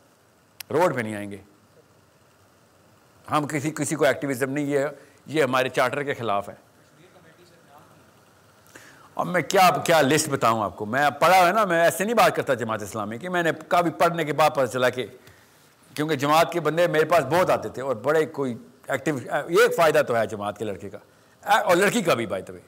[0.69, 1.37] روڈ پہ نہیں آئیں گے۔
[3.31, 4.85] ہم کسی کسی کو ایکٹیویزم نہیں، یہ
[5.25, 6.68] یہ ہمارے چارٹر کے خلاف ہے۔
[9.19, 12.13] اب میں کیا کیا لسٹ بتاؤں آپ کو؟ میں پڑھا ہے نا، میں ایسے نہیں
[12.13, 15.05] بات کرتا جماعت اسلامی کی، میں نے کبھی پڑھنے کے بعد پتہ چلا کہ
[15.95, 19.17] کیونکہ جماعت کے بندے میرے پاس بہت آتے تھے اور بڑے کوئی ایکٹیو
[19.49, 20.97] یہ ایک فائدہ تو ہے جماعت کے لڑکے کا۔
[21.59, 22.59] اور لڑکی کا بھی بائی دوے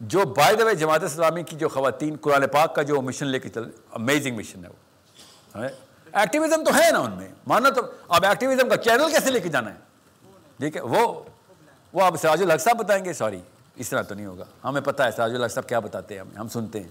[0.00, 3.48] جو بائی دوے جماعت اسلامی کی جو خواتین، قرآن پاک کا جو مشن لے کے
[3.48, 4.74] چل امیزنگ مشن ہے وہ۔
[5.58, 5.68] ہاں؟
[6.12, 9.48] ایکٹیویزم تو ہے نا ان میں۔ مانا تو اب ایکٹیویزم کا چینل کیسے لے کے
[9.48, 9.78] جانا ہے؟
[10.58, 11.22] ٹھیک ہے، وہ
[11.92, 13.40] وہ اب سراج الحق صاحب بتائیں گے سوری
[13.78, 16.36] اس طرح تو نہیں ہوگا۔ ہمیں پتہ ہے سراج الحق صاحب کیا بتاتے ہیں ہمیں
[16.36, 16.88] ہم سنتے ہیں۔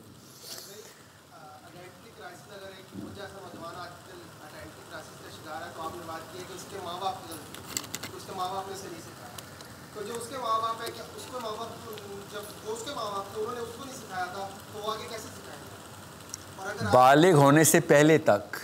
[16.91, 18.55] بالغ ہونے سے پہلے تک۔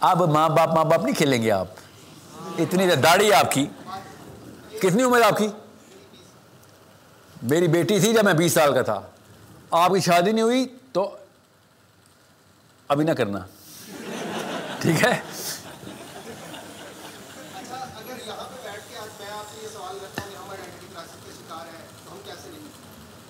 [0.00, 1.66] اب ماں باپ ماں باپ نہیں کھیلیں گے آپ۔
[2.58, 3.66] اتنی داڑھی آپ کی۔
[4.78, 5.48] کتنی عمر آپ کی؟
[7.42, 9.00] میری بیٹی تھی جب میں بیس سال کا تھا۔
[9.70, 11.16] آپ کی شادی نہیں ہوئی تو
[12.88, 13.38] ابھی نہ کرنا۔
[14.80, 15.20] ٹھیک ہے؟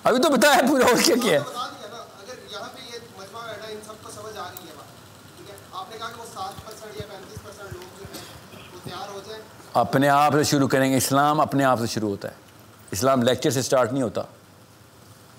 [0.03, 1.37] ابھی تو بتایا پورا اور کیا کیا ہے؟
[9.73, 12.46] اپنے آپ سے شروع کریں گے اسلام اپنے آپ سے شروع ہوتا ہے۔
[12.91, 14.21] اسلام لیکچر سے سٹارٹ نہیں ہوتا،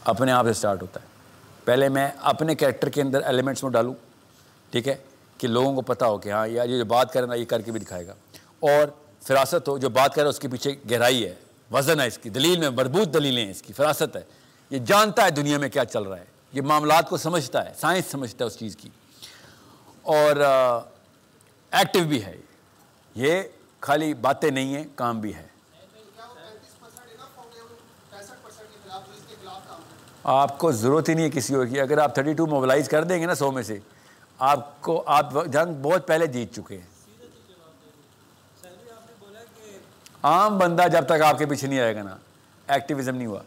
[0.04, 1.06] اپنے آپ سے سٹارٹ ہوتا ہے۔
[1.64, 3.94] پہلے میں اپنے کریکٹر کے اندر ایلیمنٹس میں ڈالوں،
[4.70, 4.94] ٹھیک ہے،
[5.38, 7.72] کہ لوگوں کو پتہ ہو کہ ہاں یار یہ جو بات کرنا یہ کر کے
[7.72, 8.14] بھی دکھائے گا۔
[8.60, 8.86] اور
[9.22, 11.34] فراست ہو، جو بات کر رہا ہے اس کے پیچھے گہرائی ہے،
[11.72, 14.22] وزن ہے اس کی، دلیل میں مربوط دلیلیں ہیں اس کی، فراست ہے۔
[14.70, 18.10] یہ جانتا ہے دنیا میں کیا چل رہا ہے، یہ معاملات کو سمجھتا ہے، سائنس
[18.10, 18.88] سمجھتا ہے اس چیز کی۔
[20.02, 20.36] اور
[21.70, 22.36] ایکٹیو بھی ہے،
[23.14, 23.42] یہ
[23.80, 25.57] خالی باتیں نہیں ہیں، کام بھی ہے۔
[30.30, 33.04] آپ کو ضرورت ہی نہیں ہے کسی اور کی۔ اگر آپ تھرٹی ٹو موبلائز کر
[33.04, 33.78] دیں گے نا سو میں سے،
[34.38, 36.86] آپ کو، آپ جنگ بہت پہلے جیت چکے ہیں۔
[40.22, 42.16] عام بندہ جب تک آپ کے پیچھے نہیں آئے گا نا
[42.68, 43.40] ایکٹیویزم نہیں ہوا۔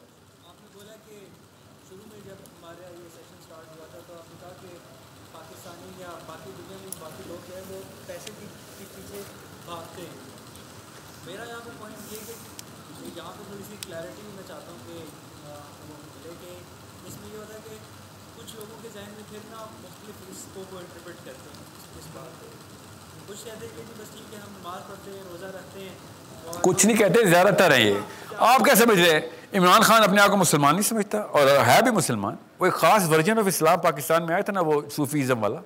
[26.62, 27.94] کچھ نہیں کہتے، زیادہ تر ہیں یہ۔
[28.38, 29.22] آپ کیا سمجھ رہے ہیں؟
[29.54, 33.10] عمران خان اپنے آپ کو مسلمان نہیں سمجھتا، اور ہے بھی مسلمان۔ وہ ایک خاص
[33.10, 35.60] ورژن آف اسلام پاکستان میں آیا تھا نا، وہ صوفیزم والا۔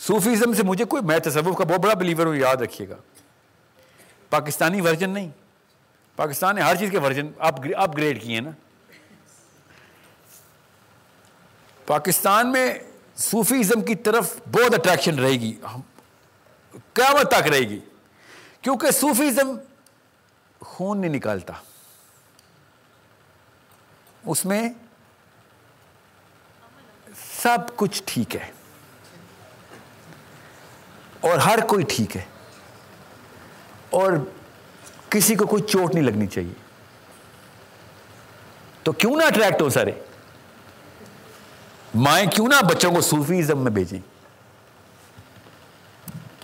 [0.00, 2.96] صوفیزم سے مجھے کوئی، میں تصوف کا بہت بڑا بلیور ہوں، یاد رکھیے گا۔
[4.30, 5.28] پاکستانی ورژن نہیں۔
[6.16, 8.50] پاکستان نے ہر چیز کے ورژن اپ گریڈ کیے ہیں نا۔
[11.86, 12.74] پاکستان میں
[13.16, 15.60] صوفیزم کی طرف بہت اٹریکشن رہے گی۔
[16.92, 17.80] قیامت تک رہے گی۔
[18.60, 19.56] کیونکہ صوفیزم
[20.60, 21.52] خون نہیں نکالتا۔
[24.26, 24.68] اس میں
[27.42, 28.50] سب کچھ ٹھیک ہے۔
[31.20, 32.24] اور ہر کوئی ٹھیک ہے۔
[33.90, 34.12] اور
[35.08, 36.54] کسی کو کوئی چوٹ نہیں لگنی چاہیے۔
[38.82, 39.92] تو کیوں نہ اٹریکٹ ہو سارے؟
[41.96, 43.98] مائیں کیوں نہ بچوں کو صوفیزم میں بھیجیں؟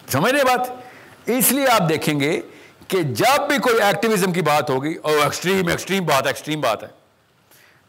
[0.09, 0.71] سمجھ رہے بات؟
[1.27, 2.41] اس لیے آپ دیکھیں گے
[2.89, 6.89] کہ جب بھی کوئی ایکٹیویزم کی بات ہوگی اور ایکسٹریم ایکسٹریم بات ایکسٹریم بات ہے۔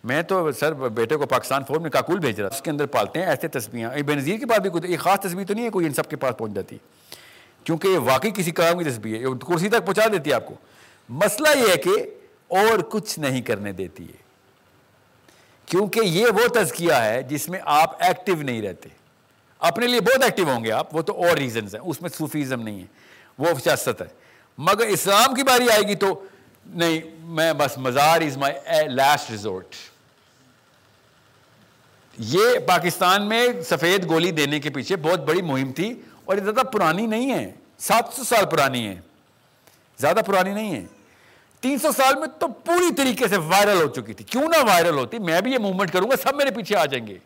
[0.04, 3.20] میں تو سر بیٹے کو پاکستان فورم میں کاکول بھیج رہا۔ اس کے اندر پالتے
[3.20, 5.86] ہیں ایسے تصویریں بے نظیر کے پاس بھی کوئی خاص تصویر تو نہیں ہے کوئی
[5.86, 6.78] ان سب کے پاس پہنچ جاتی۔
[7.64, 10.54] کیونکہ یہ واقعی کسی کام کی تصویر ہے۔ کرسی تک پہنچا دیتی ہے آپ کو۔
[11.10, 11.90] مسئلہ یہ ہے کہ
[12.48, 14.23] اور کچھ نہیں کرنے دیتی ہے۔
[15.66, 18.90] کیونکہ یہ وہ تزکیہ ہے جس میں آپ ایکٹیو نہیں رہتے۔
[19.60, 22.62] اپنے لیے بہت ایکٹیو ہوں گے آپ، وہ تو اور ریزنز ہیں، اس میں صوفیزم
[22.62, 22.86] نہیں ہے،
[23.38, 24.08] وہ سیاست ہے۔
[24.58, 26.26] مگر اسلام کی باری آئے گی تو
[26.66, 28.56] نہیں، میں بس مزار از مائی
[28.88, 29.76] لاسٹ ریزورٹ
[32.18, 36.66] یہ پاکستان میں سفید گولی دینے کے پیچھے بہت بڑی مہم تھی اور یہ زیادہ
[36.66, 38.96] پرانی نہیں ہے۔ سات سو سال پرانی ہے۔
[39.98, 40.86] زیادہ پرانی نہیں ہے۔
[41.64, 44.98] تین سو سال میں تو پوری طریقے سے وائرل ہو چکی تھی۔ کیوں نہ وائرل
[44.98, 47.18] ہوتی؟ میں بھی یہ موومنٹ کروں گا، سب میرے پیچھے آ جائیں گے۔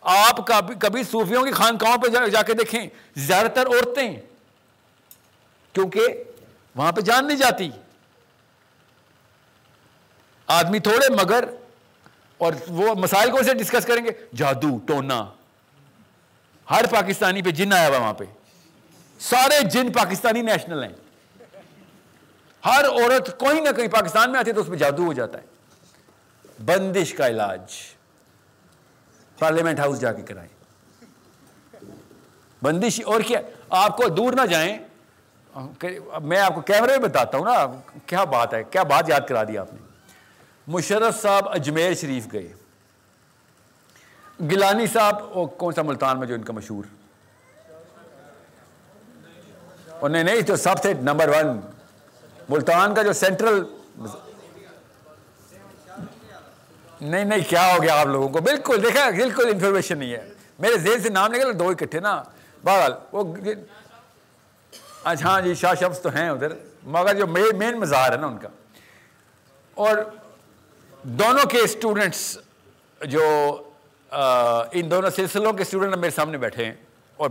[0.00, 0.46] آپ
[0.80, 2.86] کبھی صوفیوں کی خانقاہوں پہ جا کے دیکھیں۔
[3.16, 4.16] زیادہ تر عورتیں۔
[5.72, 6.00] کیونکہ
[6.74, 7.70] وہاں پہ جان نہیں جاتی۔
[10.46, 11.44] آدمی تھوڑے مگر،
[12.38, 15.26] اور وہ مسائل کو سے ڈسکس کریں گے۔ جادو، ٹونا۔
[16.70, 18.24] ہر پاکستانی پہ جن آیا ہوا وہاں پہ۔
[19.20, 21.07] سارے جن پاکستانی نیشنل ہیں۔
[22.68, 25.38] ہر عورت کوئی نہ کوئی پاکستان میں آتی ہے تو اس پہ جادو ہو جاتا
[25.38, 25.44] ہے۔
[26.64, 27.72] بندش کا علاج۔
[29.38, 30.48] پارلیمنٹ ہاؤس جا کے کرائیں
[32.62, 33.40] بندش اور کیا؟
[33.70, 34.78] آپ کو دور نہ جائیں۔
[36.22, 39.44] میں آپ کو کیمرے میں بتاتا ہوں نا، کیا بات ہے؟ کیا بات یاد کرا
[39.44, 39.78] دی آپ نے؟
[40.66, 42.52] مشرف صاحب اجمیر شریف گئے۔
[44.40, 46.84] گلانی صاحب، وہ کون سا ملتان میں جو ان کا مشہور؟
[50.08, 51.60] نہیں نہیں، تو سب سے نمبر ون۔
[52.48, 53.62] ملتان کا جو سینٹرل
[57.00, 60.78] نہیں نہیں، کیا ہو گیا آپ لوگوں کو؟ بالکل دیکھا بالکل انفارمیشن نہیں ہے۔ میرے
[60.78, 62.22] ذہن سے نام نکل دو اکٹھے نا۔
[62.64, 63.34] بہرحال، وہ
[65.04, 66.52] اچھا ہاں جی شاہ شمس تو ہیں ادھر،
[66.82, 68.48] مگر جو مین مزار ہے نا ان کا۔
[69.74, 69.96] اور
[71.02, 72.38] دونوں کے اسٹوڈنٹس
[73.04, 73.22] جو
[74.72, 76.74] ان دونوں سلسلوں کے اسٹوڈنٹ میرے سامنے بیٹھے ہیں۔
[77.16, 77.30] اور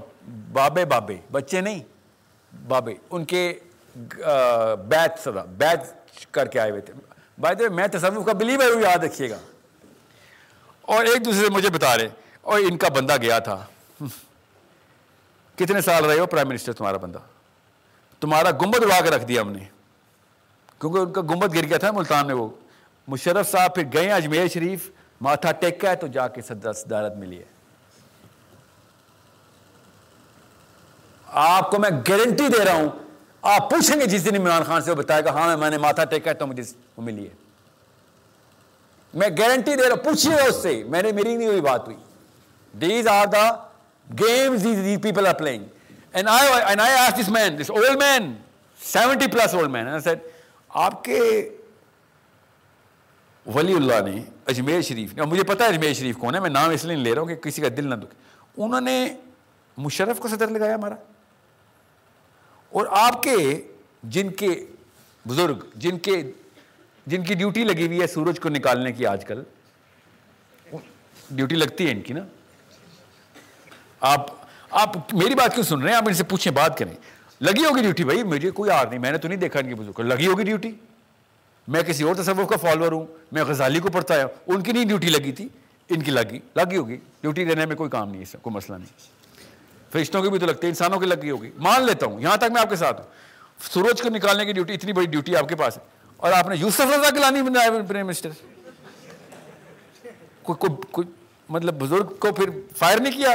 [0.54, 1.80] بابے بابے، بچے نہیں،
[2.68, 3.60] بابے، ان کے
[4.90, 5.80] بیت سدا بیت
[6.34, 6.94] کر کے آئے ہوئے تھے۔
[7.38, 9.38] بھائی میں تصوف کا بلیو ہے وہ یاد رکھیے گا۔
[10.82, 12.10] اور ایک دوسرے سے مجھے بتا رہے
[12.42, 13.66] اور ان کا بندہ گیا تھا۔
[15.56, 17.20] کتنے سال رہے ہو پرائم منسٹر تمہارا بندہ؟
[18.20, 19.64] تمہارا گمبد اڑا کے رکھ دیا ہم نے۔
[20.80, 22.48] کیونکہ ان کا گمبد گر گیا تھا، ملتان میں وہ۔
[23.08, 24.92] مشرف صاحب پھر گئے اجمیر شریف۔
[25.22, 27.44] ماتھا ٹیکا ہے تو جا کے صدارت ملی ہے
[31.28, 32.90] آپ کو میں گارنٹی دے رہا ہوں
[33.48, 36.04] آپ پوچھیں گے جس دن عمران خان سے وہ بتائے گا ہاں میں نے ماتھا
[36.04, 36.64] ٹیکا تو مجھے
[36.98, 37.34] وہ ملی ہے۔
[39.14, 41.88] میں گارنٹی دے رہا ہوں، پوچھیے گا اس سے۔ میں نے، میری نہیں ہوئی بات
[41.88, 41.98] ہوئی۔
[42.74, 43.52] These are the
[44.20, 45.64] games these people are playing
[46.14, 48.34] and I and I ask this man this old man
[48.84, 50.14] seventy plus old man sir
[50.70, 51.50] آپ کے
[53.46, 56.50] ولی اللہ نے اجمیر شریف نے اور مجھے پتا ہے اجمیر شریف کون ہے میں
[56.50, 59.14] نام اس لیے لے رہا ہوں کہ کسی کا دل نہ دکھے انہوں نے
[59.78, 60.96] مشرف کو صدر لگایا ہمارا
[62.70, 63.62] اور آپ کے
[64.04, 64.66] جن کے
[65.28, 66.32] بزرگ، جن کے،
[67.08, 69.44] جن کی ڈیوٹی لگی ہوئی ہے سورج کو نکالنے کی آج کل
[71.32, 72.22] ڈیوٹی لگتی ہے ان کی نا؟
[74.00, 74.28] آپ
[74.70, 76.94] آپ میری بات کیوں سن رہے ہیں؟ آپ ان سے پوچھیں، بات کریں۔
[77.42, 79.76] لگی ہوگی ڈیوٹی بھائی؟ مجھے کوئی آر نہیں، میں نے تو نہیں دیکھا ان کے
[79.76, 80.72] بزرگ۔ لگی ہوگی ڈیوٹی
[81.68, 84.86] میں کسی اور تصوف کا فالوور ہوں، میں غزالی کو پڑھتا ہے ان کی نہیں
[84.86, 85.48] ڈیوٹی لگی تھی،
[85.90, 89.17] ان کی لگی لگی ہوگی۔ ڈیوٹی دینے میں کوئی کام نہیں ہے کوئی مسئلہ نہیں۔
[89.92, 92.52] فرشتوں کی بھی تو لگتی ہے، انسانوں کی لگی ہوگی۔ مان لیتا ہوں، یہاں تک
[92.54, 93.08] میں آپ کے ساتھ ہوں۔
[93.62, 95.84] سورج کو نکالنے کی ڈیوٹی اتنی بڑی ڈیوٹی آپ کے پاس ہے۔
[96.18, 98.30] اور آپ نے یوسف رضا گلانی بنایا پرائم منسٹر
[100.42, 101.08] کوئی کوئی
[101.50, 103.30] مطلب بزرگ کو پھر فائر نہیں کیا؟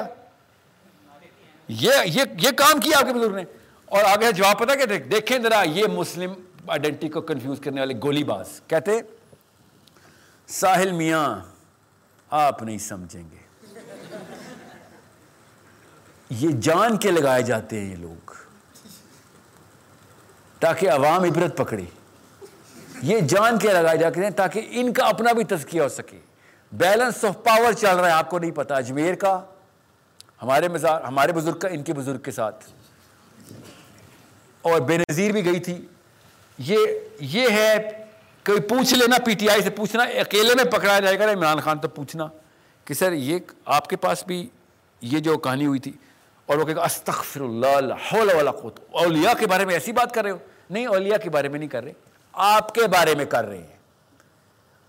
[1.68, 3.42] یہ یہ کام کیا آپ کے بزرگ نے؟
[3.84, 6.32] اور آگے جواب پتا کہ دیکھیں ذرا یہ مسلم
[6.68, 9.00] آئیڈینٹی کو کنفیوز کرنے والے گولی باز۔ کہتے
[10.48, 11.40] ساحل میاں،
[12.30, 13.41] آپ نہیں سمجھیں گے۔
[16.32, 18.30] یہ جان کے لگائے جاتے ہیں یہ لوگ۔
[20.60, 21.82] تاکہ عوام عبرت پکڑے۔
[23.02, 26.18] یہ جان کے لگائے جاتے ہیں تاکہ ان کا اپنا بھی تذکیہ ہو سکے۔
[26.72, 29.40] بیلنس آف پاور چل رہا ہے، آپ کو نہیں پتا۔ اجمیر کا،
[30.42, 32.64] ہمارے مزار، ہمارے بزرگ کا، ان کے بزرگ کے ساتھ۔
[34.62, 35.86] اور بے نظیر بھی گئی تھی۔
[36.58, 36.78] یہ
[37.20, 38.04] یہ ہے،
[38.46, 41.78] کوئی پوچھ لینا پی ٹی آئی سے پوچھنا، اکیلے میں پکڑا جائے گا عمران خان
[41.78, 42.26] تو پوچھنا
[42.84, 44.48] کہ سر یہ آپ کے پاس بھی
[45.00, 45.92] یہ جو کہانی ہوئی تھی
[46.46, 48.80] اور وہ کہ استغفر اللہ ولا قوت.
[48.90, 50.38] اولیاء کے بارے میں ایسی بات کر رہے ہو؟
[50.70, 51.92] نہیں، اولیاء کے بارے میں نہیں کر رہے۔
[52.32, 53.76] آپ کے بارے میں کر رہے ہیں۔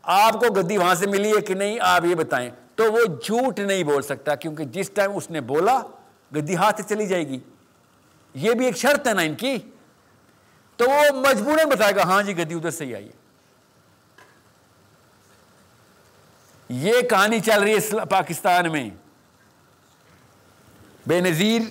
[0.03, 3.59] آپ کو گدی وہاں سے ملی ہے کہ نہیں؟ آپ یہ بتائیں۔ تو وہ جھوٹ
[3.59, 5.81] نہیں بول سکتا، کیونکہ جس ٹائم اس نے بولا،
[6.35, 7.39] گدی ہاتھ سے چلی جائے گی۔
[8.33, 9.57] یہ بھی ایک شرط ہے نا ان کی۔
[10.77, 13.11] تو وہ مجبوراً بتائے گا ہاں جی گدی ادھر سے ہی آئیے
[16.69, 18.89] یہ کہانی چل رہی ہے پاکستان میں۔
[21.07, 21.61] بے نظیر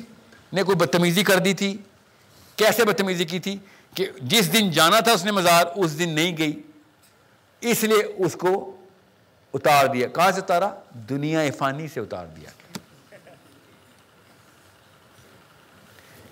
[0.53, 1.77] نے کوئی بدتمیزی کر دی تھی؟
[2.57, 3.59] کیسے بدتمیزی کی تھی
[3.95, 6.63] کہ جس دن جانا تھا اس نے مزار، اس دن نہیں گئی؟
[7.61, 8.77] اس لیے اس کو
[9.55, 12.51] اتار دیا۔ کہاں سے اتارا؟ دنیا فانی سے اتار دیا۔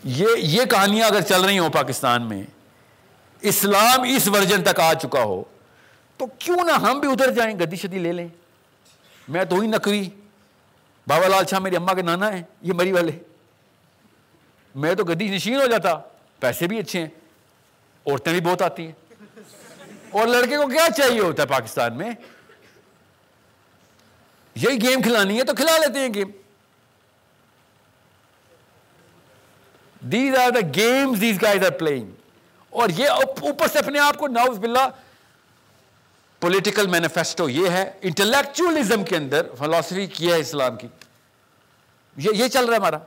[0.04, 2.42] یہ یہ کہانیاں اگر چل رہی ہوں پاکستان میں،
[3.40, 5.44] اسلام اس ورژن تک آ چکا ہو،
[6.16, 8.28] تو کیوں نہ ہم بھی ادھر جائیں، گدی شدی لے لیں۔
[9.28, 10.08] میں تو ہی نقوی۔
[11.06, 13.12] بابا لال شاہ میری اما کے نانا ہیں یہ مری والے
[14.74, 15.96] میں تو گدی نشین ہو جاتا
[16.42, 17.08] پیسے بھی اچھے ہیں
[18.06, 18.92] عورتیں بھی بہت آتی ہیں
[20.10, 22.12] اور لڑکے کو کیا چاہیے ہوتا ہے پاکستان میں
[24.56, 26.30] یہی گیم کھلانی ہے تو کھلا لیتے ہیں game
[30.02, 32.10] these are the games these guys are playing
[32.72, 33.08] اور یہ
[33.42, 34.88] اوپر سے اپنے آپ کو ناؤز باللہ
[36.40, 40.88] پولیٹیکل مینیفیسٹو یہ ہے انٹلیکچولیزم کے اندر فلاسفی کیا ہے اسلام کی۔
[42.16, 42.98] یہ چل رہا ہے ہمارا۔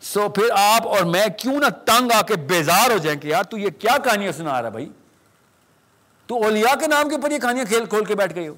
[0.00, 3.42] سو پھر آپ اور میں کیوں نہ تنگ آ کے بیزار ہو جائیں کہ یار
[3.42, 4.88] تو یہ کیا کہانیاں سنا رہا بھائی؟
[6.26, 8.54] تو اولیاء کے نام کے اوپر یہ کہانیاں کھیل کھول کے بیٹھ گئی ہو۔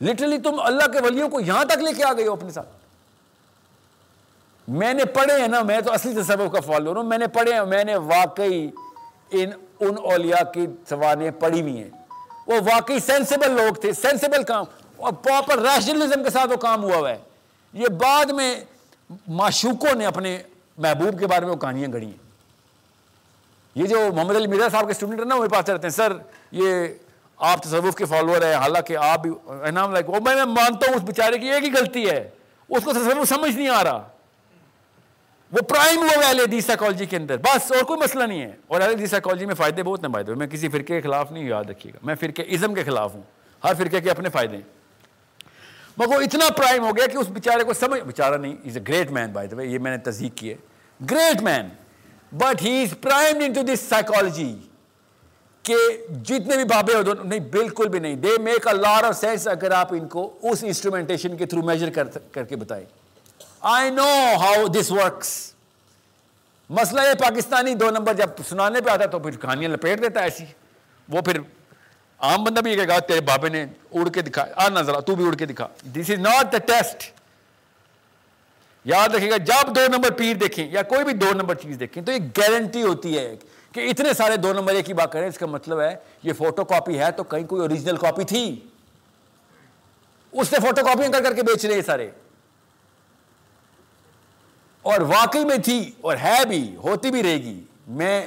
[0.00, 2.68] لٹرلی تم اللہ کے ولیوں کو یہاں تک لے کے آ گئی ہو اپنے ساتھ۔
[4.68, 7.54] میں نے پڑھے ہیں نا، میں تو اصلی تصور کا فالو ہوں۔ میں نے پڑھے
[7.54, 8.68] ہیں، میں نے واقعی
[9.30, 9.50] ان
[9.80, 11.90] ان اولیاء کی سوانیں پڑھی ہوئی ہیں۔
[12.46, 14.64] وہ واقعی سینسیبل لوگ تھے سینسیبل کام۔
[14.96, 17.18] اور پراپر ریشنلزم کے ساتھ وہ کام ہوا ہوا ہے۔
[17.72, 18.60] یہ بعد میں
[19.26, 20.42] معشوقوں نے اپنے
[20.78, 22.26] محبوب کے بارے میں وہ کہانیاں گڑھی ہیں۔
[23.74, 26.12] یہ جو محمد علی مرزا صاحب کے اسٹوڈنٹ ہیں نا، وہ پاس رہتے ہیں۔ سر،
[26.52, 26.86] یہ
[27.36, 29.30] آپ تصوف کے فالوور ہیں، حالانکہ آپ بھی
[29.70, 32.30] نام لائک وہ میں مانتا ہوں اس بیچارے کی، ایک ہی غلطی ہے۔
[32.68, 34.08] اس کو تصوف سمجھ نہیں آ رہا۔
[35.52, 38.80] وہ پرائم ہوا ہے اہل سائیکالوجی کے اندر۔ بس اور کوئی مسئلہ نہیں ہے۔ اور
[38.80, 41.92] اہل سائیکالوجی میں فائدے بہت ہیں فائدے میں کسی فرقے کے خلاف نہیں، یاد رکھیے
[41.92, 43.22] گا۔ میں فرقے ازم کے خلاف ہوں۔
[43.64, 44.62] ہر فرقے کے اپنے فائدے ہیں۔
[45.96, 48.82] مگر وہ اتنا پرائم ہو گیا کہ اس بیچارے کو سمجھ، بیچارہ نہیں از a
[48.88, 50.56] great mean by the یہ میں نے تصدیق کی ہے۔
[51.10, 51.68] Great man
[52.32, 54.56] but he is prime into this psychology
[55.62, 55.74] کہ
[56.24, 59.48] جتنے بھی بابے ہو دونوں نہیں، بالکل بھی نہیں۔ They make a lot of sense
[59.48, 63.05] اگر آپ ان کو اس انسٹرومنٹیشن کے تھرو میجر کر کر کے بتائیں۔
[63.68, 64.04] آئی نو
[64.40, 65.28] ہاؤ دس ورکس
[66.70, 70.44] مسئلہ یہ پاکستانی دو نمبر جب سنانے پہ آتا تو پھر کہانیاں لپیٹ دیتا ایسی۔
[71.08, 71.38] وہ پھر
[72.18, 75.26] عام بندہ بھی یہ کہا تیرے بابے نے اڑ کے دکھا آ نظر تو بھی
[75.26, 77.10] اڑ کے دکھا۔ دس از ناٹ دا ٹیسٹ
[78.84, 82.02] یاد رکھے گا، جب دو نمبر پیر دیکھیں یا کوئی بھی دو نمبر چیز دیکھیں
[82.02, 83.36] تو یہ گارنٹی ہوتی ہے
[83.72, 86.64] کہ اتنے سارے دو نمبر ایک ہی بات کریں۔ اس کا مطلب ہے، یہ فوٹو
[86.64, 88.44] کاپی ہے تو کہیں کوئی اوریجنل کاپی تھی۔
[90.32, 92.10] اس نے فوٹو کاپیاں کر کر کے بیچ رہے ہیں سارے۔
[94.86, 98.26] اور واقعی میں تھی اور ہے بھی، ہوتی بھی رہے گی۔ میں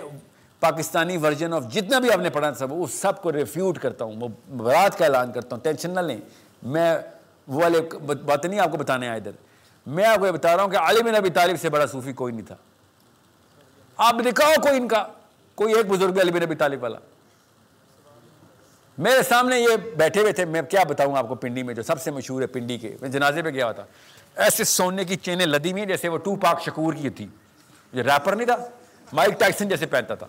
[0.59, 4.15] پاکستانی ورژن آف جتنا بھی آپ نے پڑھا سب اس سب کو ریفیوٹ کرتا ہوں،
[4.19, 4.27] وہ
[4.57, 6.17] برات کا اعلان کرتا ہوں، ٹینشن نہ لیں۔
[6.63, 6.97] میں
[7.47, 7.81] وہ والے
[8.25, 9.31] باتیں نہیں آپ کو بتانے آئے ادھر۔
[9.85, 12.33] میں آپ کو یہ بتا رہا ہوں کہ عالم نبی طالب سے بڑا صوفی کوئی
[12.33, 12.55] نہیں تھا۔
[13.97, 15.07] آپ دکھاؤ کوئی ان کا،
[15.55, 16.97] کوئی ایک بزرگ علی نبی طالب والا۔
[18.97, 22.01] میرے سامنے یہ بیٹھے ہوئے تھے، میں کیا بتاؤں آپ کو پنڈی میں جو سب
[22.01, 23.83] سے مشہور ہے، پنڈی کے، میں جنازے پہ گیا ہوتا
[24.39, 27.27] ایسے سونے کی چینیں لدی ہوئی جیسے وہ ٹو پاک شکور کی تھی۔
[27.93, 28.55] یہ ریپر نہیں تھا
[29.13, 30.27] مائک ٹائسن جیسے پہنتا تھا۔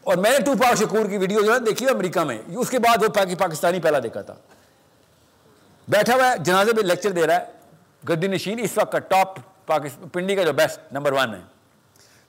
[0.00, 2.78] اور میں نے ٹو پاک شکور کی ویڈیو جو ہے، دیکھی امریکہ میں۔ اس کے
[2.78, 4.34] بعد وہ پاکستانی پہلا دیکھا تھا۔
[5.88, 7.44] بیٹھا ہوا ہے، جنازے پہ لیکچر دے رہا ہے۔
[8.08, 9.28] گدی نشین اس وقت کا ٹاپ
[10.12, 11.40] پنڈی کا جو بیسٹ نمبر ون ہے۔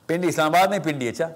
[0.07, 1.29] پنڈی اسلام آباد میں پنڈی اچھا۔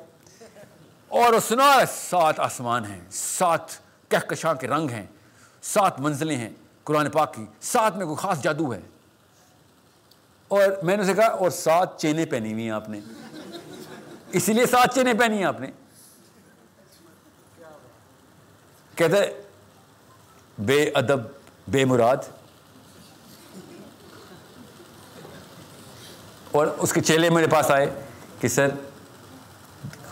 [1.07, 1.71] اور سنا
[2.09, 3.61] سات آسمان ہیں، سات
[4.09, 5.05] کہکشاں کے رنگ ہیں،
[5.61, 6.49] سات منزلیں ہیں
[6.83, 8.81] قرآن پاک کی۔ ساتھ میں کوئی خاص جادو ہے۔
[10.47, 12.99] اور میں نے اسے کہا، اور سات چینیں پہنی ہوئی ہیں آپ نے۔
[14.31, 15.71] اسی لیے سات چینیں پہنی ہیں آپ نے۔
[18.95, 19.41] کہتے
[20.59, 21.19] بے ادب،
[21.67, 22.17] بے مراد۔
[26.51, 28.03] اور اس کے چیلے میرے پاس آئے
[28.39, 28.67] کہ، سر،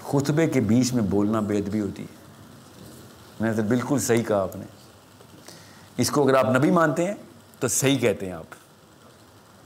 [0.04, 2.18] خطبے کے بیچ میں بولنا بے ادبی ہوتی ہے۔
[3.40, 4.66] میں نے بالکل صحیح کہا آپ نے۔
[5.98, 7.14] اس کو اگر آپ نبی مانتے ہیں
[7.60, 8.63] تو صحیح کہتے ہیں آپ۔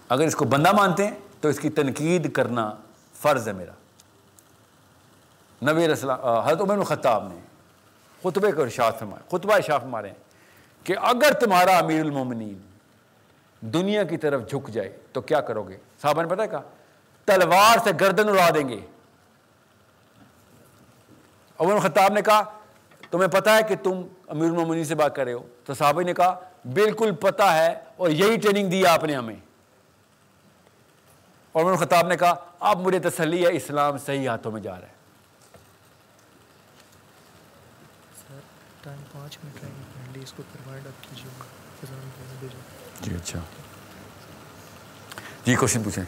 [0.10, 2.74] اگر اس کو بندہ مانتے ہیں تو اس کی تنقید کرنا
[3.14, 3.72] فرض ہے میرا۔
[5.72, 7.40] نبی رسلام حضرت عمر خطاب نے
[8.24, 10.14] خطبے کو ارشاد فرمائے خطبہ ارشاد فرما ہیں
[10.84, 12.58] کہ اگر تمہارا امیر المومنین
[13.62, 16.62] دنیا کی طرف جھک جائے تو کیا کرو گے؟ صاحبہ نے پتہ ہے کہا،
[17.26, 18.80] تلوار سے گردن اڑا دیں گے۔
[21.60, 22.44] عمر خطاب نے کہا،
[23.12, 26.14] تمہیں پتا ہے کہ تم امیر المومنین سے بات کر رہے ہو۔ تو صحابہ نے
[26.14, 26.40] کہا،
[26.74, 29.36] بالکل پتا ہے اور یہی ٹریننگ دی آپ نے ہمیں۔
[31.58, 34.88] اور عمر خطاب نے کہا اب مجھے تسلی ہے اسلام صحیح ہاتھوں میں جا رہا
[34.88, 34.94] ہے۔
[43.02, 43.40] جی اچھا۔
[45.46, 46.04] جی کوشچن پوچھیں۔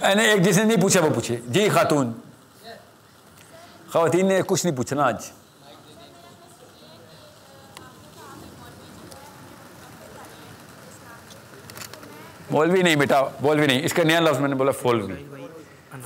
[0.00, 2.12] ایک جس نے نہیں پوچھا وہ پوچھے جی خاتون۔
[3.92, 5.30] خواتین نے کچھ نہیں پوچھنا آج۔
[12.50, 15.14] مولوی نہیں بیٹا مولوی نہیں۔ اس کا نیا لفظ میں نے بولا فولوی۔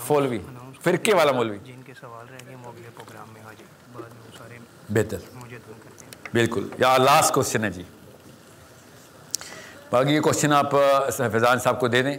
[0.07, 0.39] فولوی۔
[0.83, 1.59] فرقے والا مولوی۔
[4.91, 5.17] بہتر۔
[6.33, 7.83] بالکل۔ یا لاسٹ کوشچن ہے جی۔
[9.91, 10.71] باقی یہ کوشچن آپ
[11.17, 12.19] فیضان صاحب کو دے دیں۔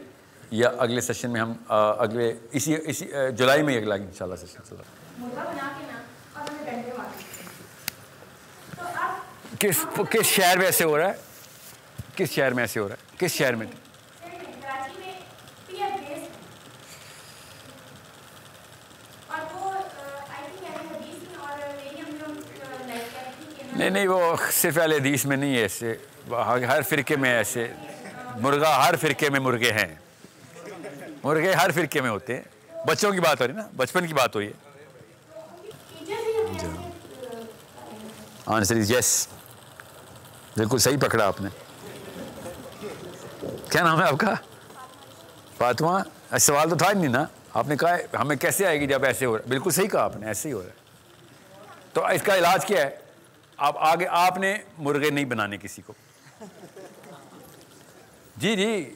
[0.51, 1.53] یا اگلے سیشن میں ہم
[1.99, 4.83] اگلے اسی اسی جولائی میں اگلا ان شاء اللہ سیشن چلا
[9.59, 11.13] کس کس شہر میں ایسے ہو رہا ہے؟
[12.15, 13.67] کس شہر میں ایسے ہو رہا ہے؟ کس شہر میں؟
[23.75, 25.95] نہیں نہیں، وہ صرف اہل حدیث میں نہیں ہے، ایسے
[26.67, 27.67] ہر فرقے میں ایسے
[28.35, 29.95] مرغا ہر فرقے میں مرغے ہیں۔
[31.23, 32.43] مرغے ہر فرقے میں ہوتے ہیں۔
[32.87, 34.53] بچوں کی بات ہو رہی نا، بچپن کی بات ہو رہی ہے۔
[38.45, 39.27] Answer is yes.
[40.57, 41.49] بالکل صحیح پکڑا آپ نے۔
[43.69, 44.33] کیا نام ہے آپ کا؟
[45.57, 45.99] فاطمہ۔
[46.37, 49.25] سوال تو تھا ہی نہیں نا۔ آپ نے کہا، ہمیں کیسے آئے گی جب ایسے
[49.25, 50.73] ہو رہا ہے؟ بالکل صحیح کہا آپ نے، ایسے ہی ہو رہا ہے۔
[51.93, 53.02] تو اس کا علاج کیا ہے؟
[53.57, 55.93] آپ آگے آپ نے مرغے نہیں بنانے کسی کو۔
[58.37, 58.95] جی جی۔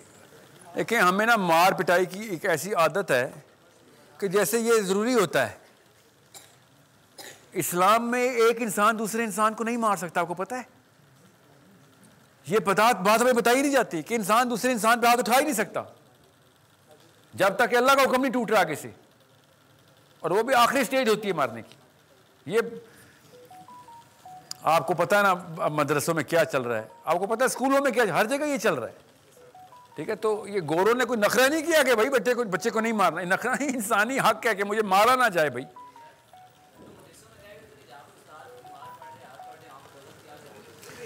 [0.75, 3.31] دیکھیں، ہمیں نا مار پٹائی کی ایک ایسی عادت ہے
[4.17, 5.55] کہ جیسے یہ ضروری ہوتا ہے۔
[7.51, 10.61] اسلام میں ایک انسان دوسرے انسان کو نہیں مار سکتا، آپ کو پتا ہے؟
[12.47, 15.53] یہ بات ہمیں بتائی نہیں جاتی کہ انسان دوسرے انسان پہ ہاتھ اٹھا ہی نہیں
[15.53, 15.84] سکتا۔
[17.34, 18.91] جب تک کہ اللہ کا حکم نہیں ٹوٹ رہا آگے سے
[20.19, 21.75] اور وہ بھی آخری سٹیج ہوتی ہے مارنے کی۔
[22.53, 22.59] یہ
[24.68, 25.34] آپ کو پتا ہے نا
[25.68, 28.45] مدرسوں میں کیا چل رہا ہے؟ آپ کو پتا ہے اسکولوں میں کیا ہر جگہ
[28.45, 28.94] یہ چل رہا ہے۔
[29.95, 32.69] ٹھیک ہے؟ تو یہ گوروں نے کوئی نخرہ نہیں کیا کہ بھائی بچے کو بچے
[32.69, 35.65] کو نہیں مارنا نخرہ نہیں، انسانی حق ہے کہ مجھے مارا نہ جائے بھائی۔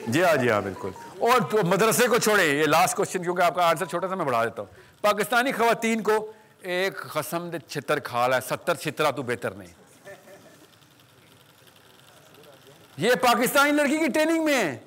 [0.07, 0.89] جی ہاں جی ہاں بالکل۔
[1.19, 4.43] اور مدرسے کو چھوڑے، یہ لاسٹ کوشچن کیونکہ آپ کا آنسر چھوٹا سا میں بڑھا
[4.45, 6.31] دیتا ہوں۔ پاکستانی خواتین کو
[6.61, 9.80] ایک قسم دے چھتر کھالا ہے، ستر چھترا تو بہتر نہیں۔
[13.01, 14.77] یہ پاکستانی لڑکی کی ٹریننگ میں ہے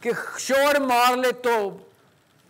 [0.00, 1.78] کہ شور مار لے تو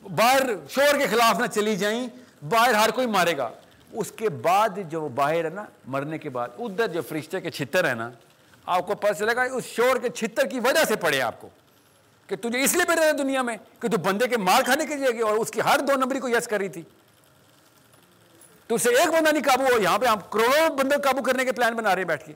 [0.03, 2.09] باہر شور کے خلاف نہ چلی جائیں،
[2.49, 3.51] باہر ہر کوئی مارے گا۔
[3.93, 7.89] اس کے بعد جو باہر ہے نا، مرنے کے بعد، ادھر جو فرشتے کے چھتر
[7.89, 8.11] ہے نا،
[8.67, 11.49] آپ کو پتہ چلے گا، اس شور کے چھتر کی وجہ سے پڑے آپ کو۔
[12.27, 14.97] کہ تجھے اس لیے بیٹھے رہے دنیا میں کہ تو بندے کے مار کھانے کے
[14.97, 16.83] لیے اور اس کی ہر دو نمبری کو یس کر رہی تھی۔
[18.67, 21.53] تو اسے ایک بندہ نہیں قابو ہو یہاں پہ ہم کروڑوں بندے قابو کرنے کے
[21.53, 22.33] پلان بنا رہے ہیں بیٹھ کے۔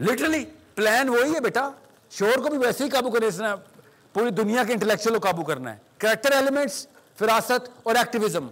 [0.00, 1.70] لٹرلی پلان وہی ہے بیٹا،
[2.10, 3.44] شور کو بھی ویسے ہی قابو کرنے
[4.12, 6.86] پوری دنیا کے انٹلیکچوئل کو قابو کرنا ہے۔ کریکٹر ایلیمنٹس
[7.18, 8.46] فراست اور ایکٹیویزم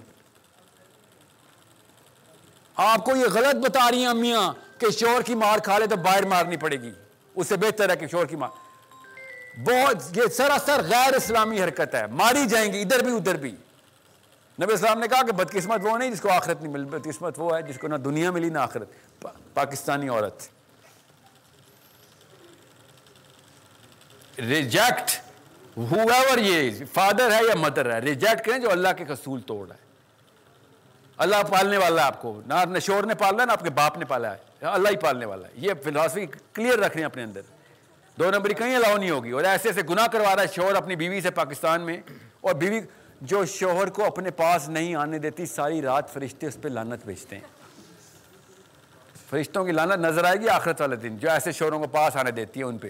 [2.76, 5.96] آپ کو یہ غلط بتا رہی ہیں امیاں کہ شور کی مار کھا لے تو
[5.96, 6.92] باہر مارنی پڑے گی۔
[7.34, 8.48] اس سے بہتر ہے کہ شور کی مار۔
[9.58, 13.50] بہت، یہ سراسر غیر اسلامی حرکت ہے۔ ماری جائیں گی، ادھر بھی ادھر بھی۔
[14.62, 17.56] نبی اسلام نے کہا کہ بدقسمت وہ نہیں جس کو آخرت نہیں مل، بدقسمت وہ
[17.56, 18.88] ہے جس کو نہ دنیا ملی، نہ آخرت۔
[19.54, 20.59] پاکستانی عورت۔
[24.40, 25.10] ریجیکٹ
[25.76, 29.74] ہوور یہ فادر ہے یا مدر ہے ریجیکٹ کریں جو اللہ کے قصول توڑ رہا
[29.74, 29.88] ہے
[31.18, 33.98] اللہ پالنے والا ہے آپ کو نہ نشور نے پالا ہے نہ آپ کے باپ
[33.98, 37.22] نے پالا ہے اللہ ہی پالنے والا ہے یہ فلاسفی کلیئر رکھ رہے ہیں اپنے
[37.22, 37.40] اندر
[38.18, 40.96] دو نمبری کہیں الاؤ نہیں ہوگی اور ایسے ایسے گناہ کروا رہا ہے شوہر اپنی
[40.96, 41.96] بیوی سے پاکستان میں
[42.40, 42.80] اور بیوی
[43.22, 47.36] جو شوہر کو اپنے پاس نہیں آنے دیتی ساری رات فرشتے اس پہ لانت بھیجتے
[47.36, 47.58] ہیں
[49.30, 52.30] فرشتوں کی لانت نظر آئے گی آخرت والے دن جو ایسے شوہروں کو پاس آنے
[52.30, 52.88] دیتی ہے ان پہ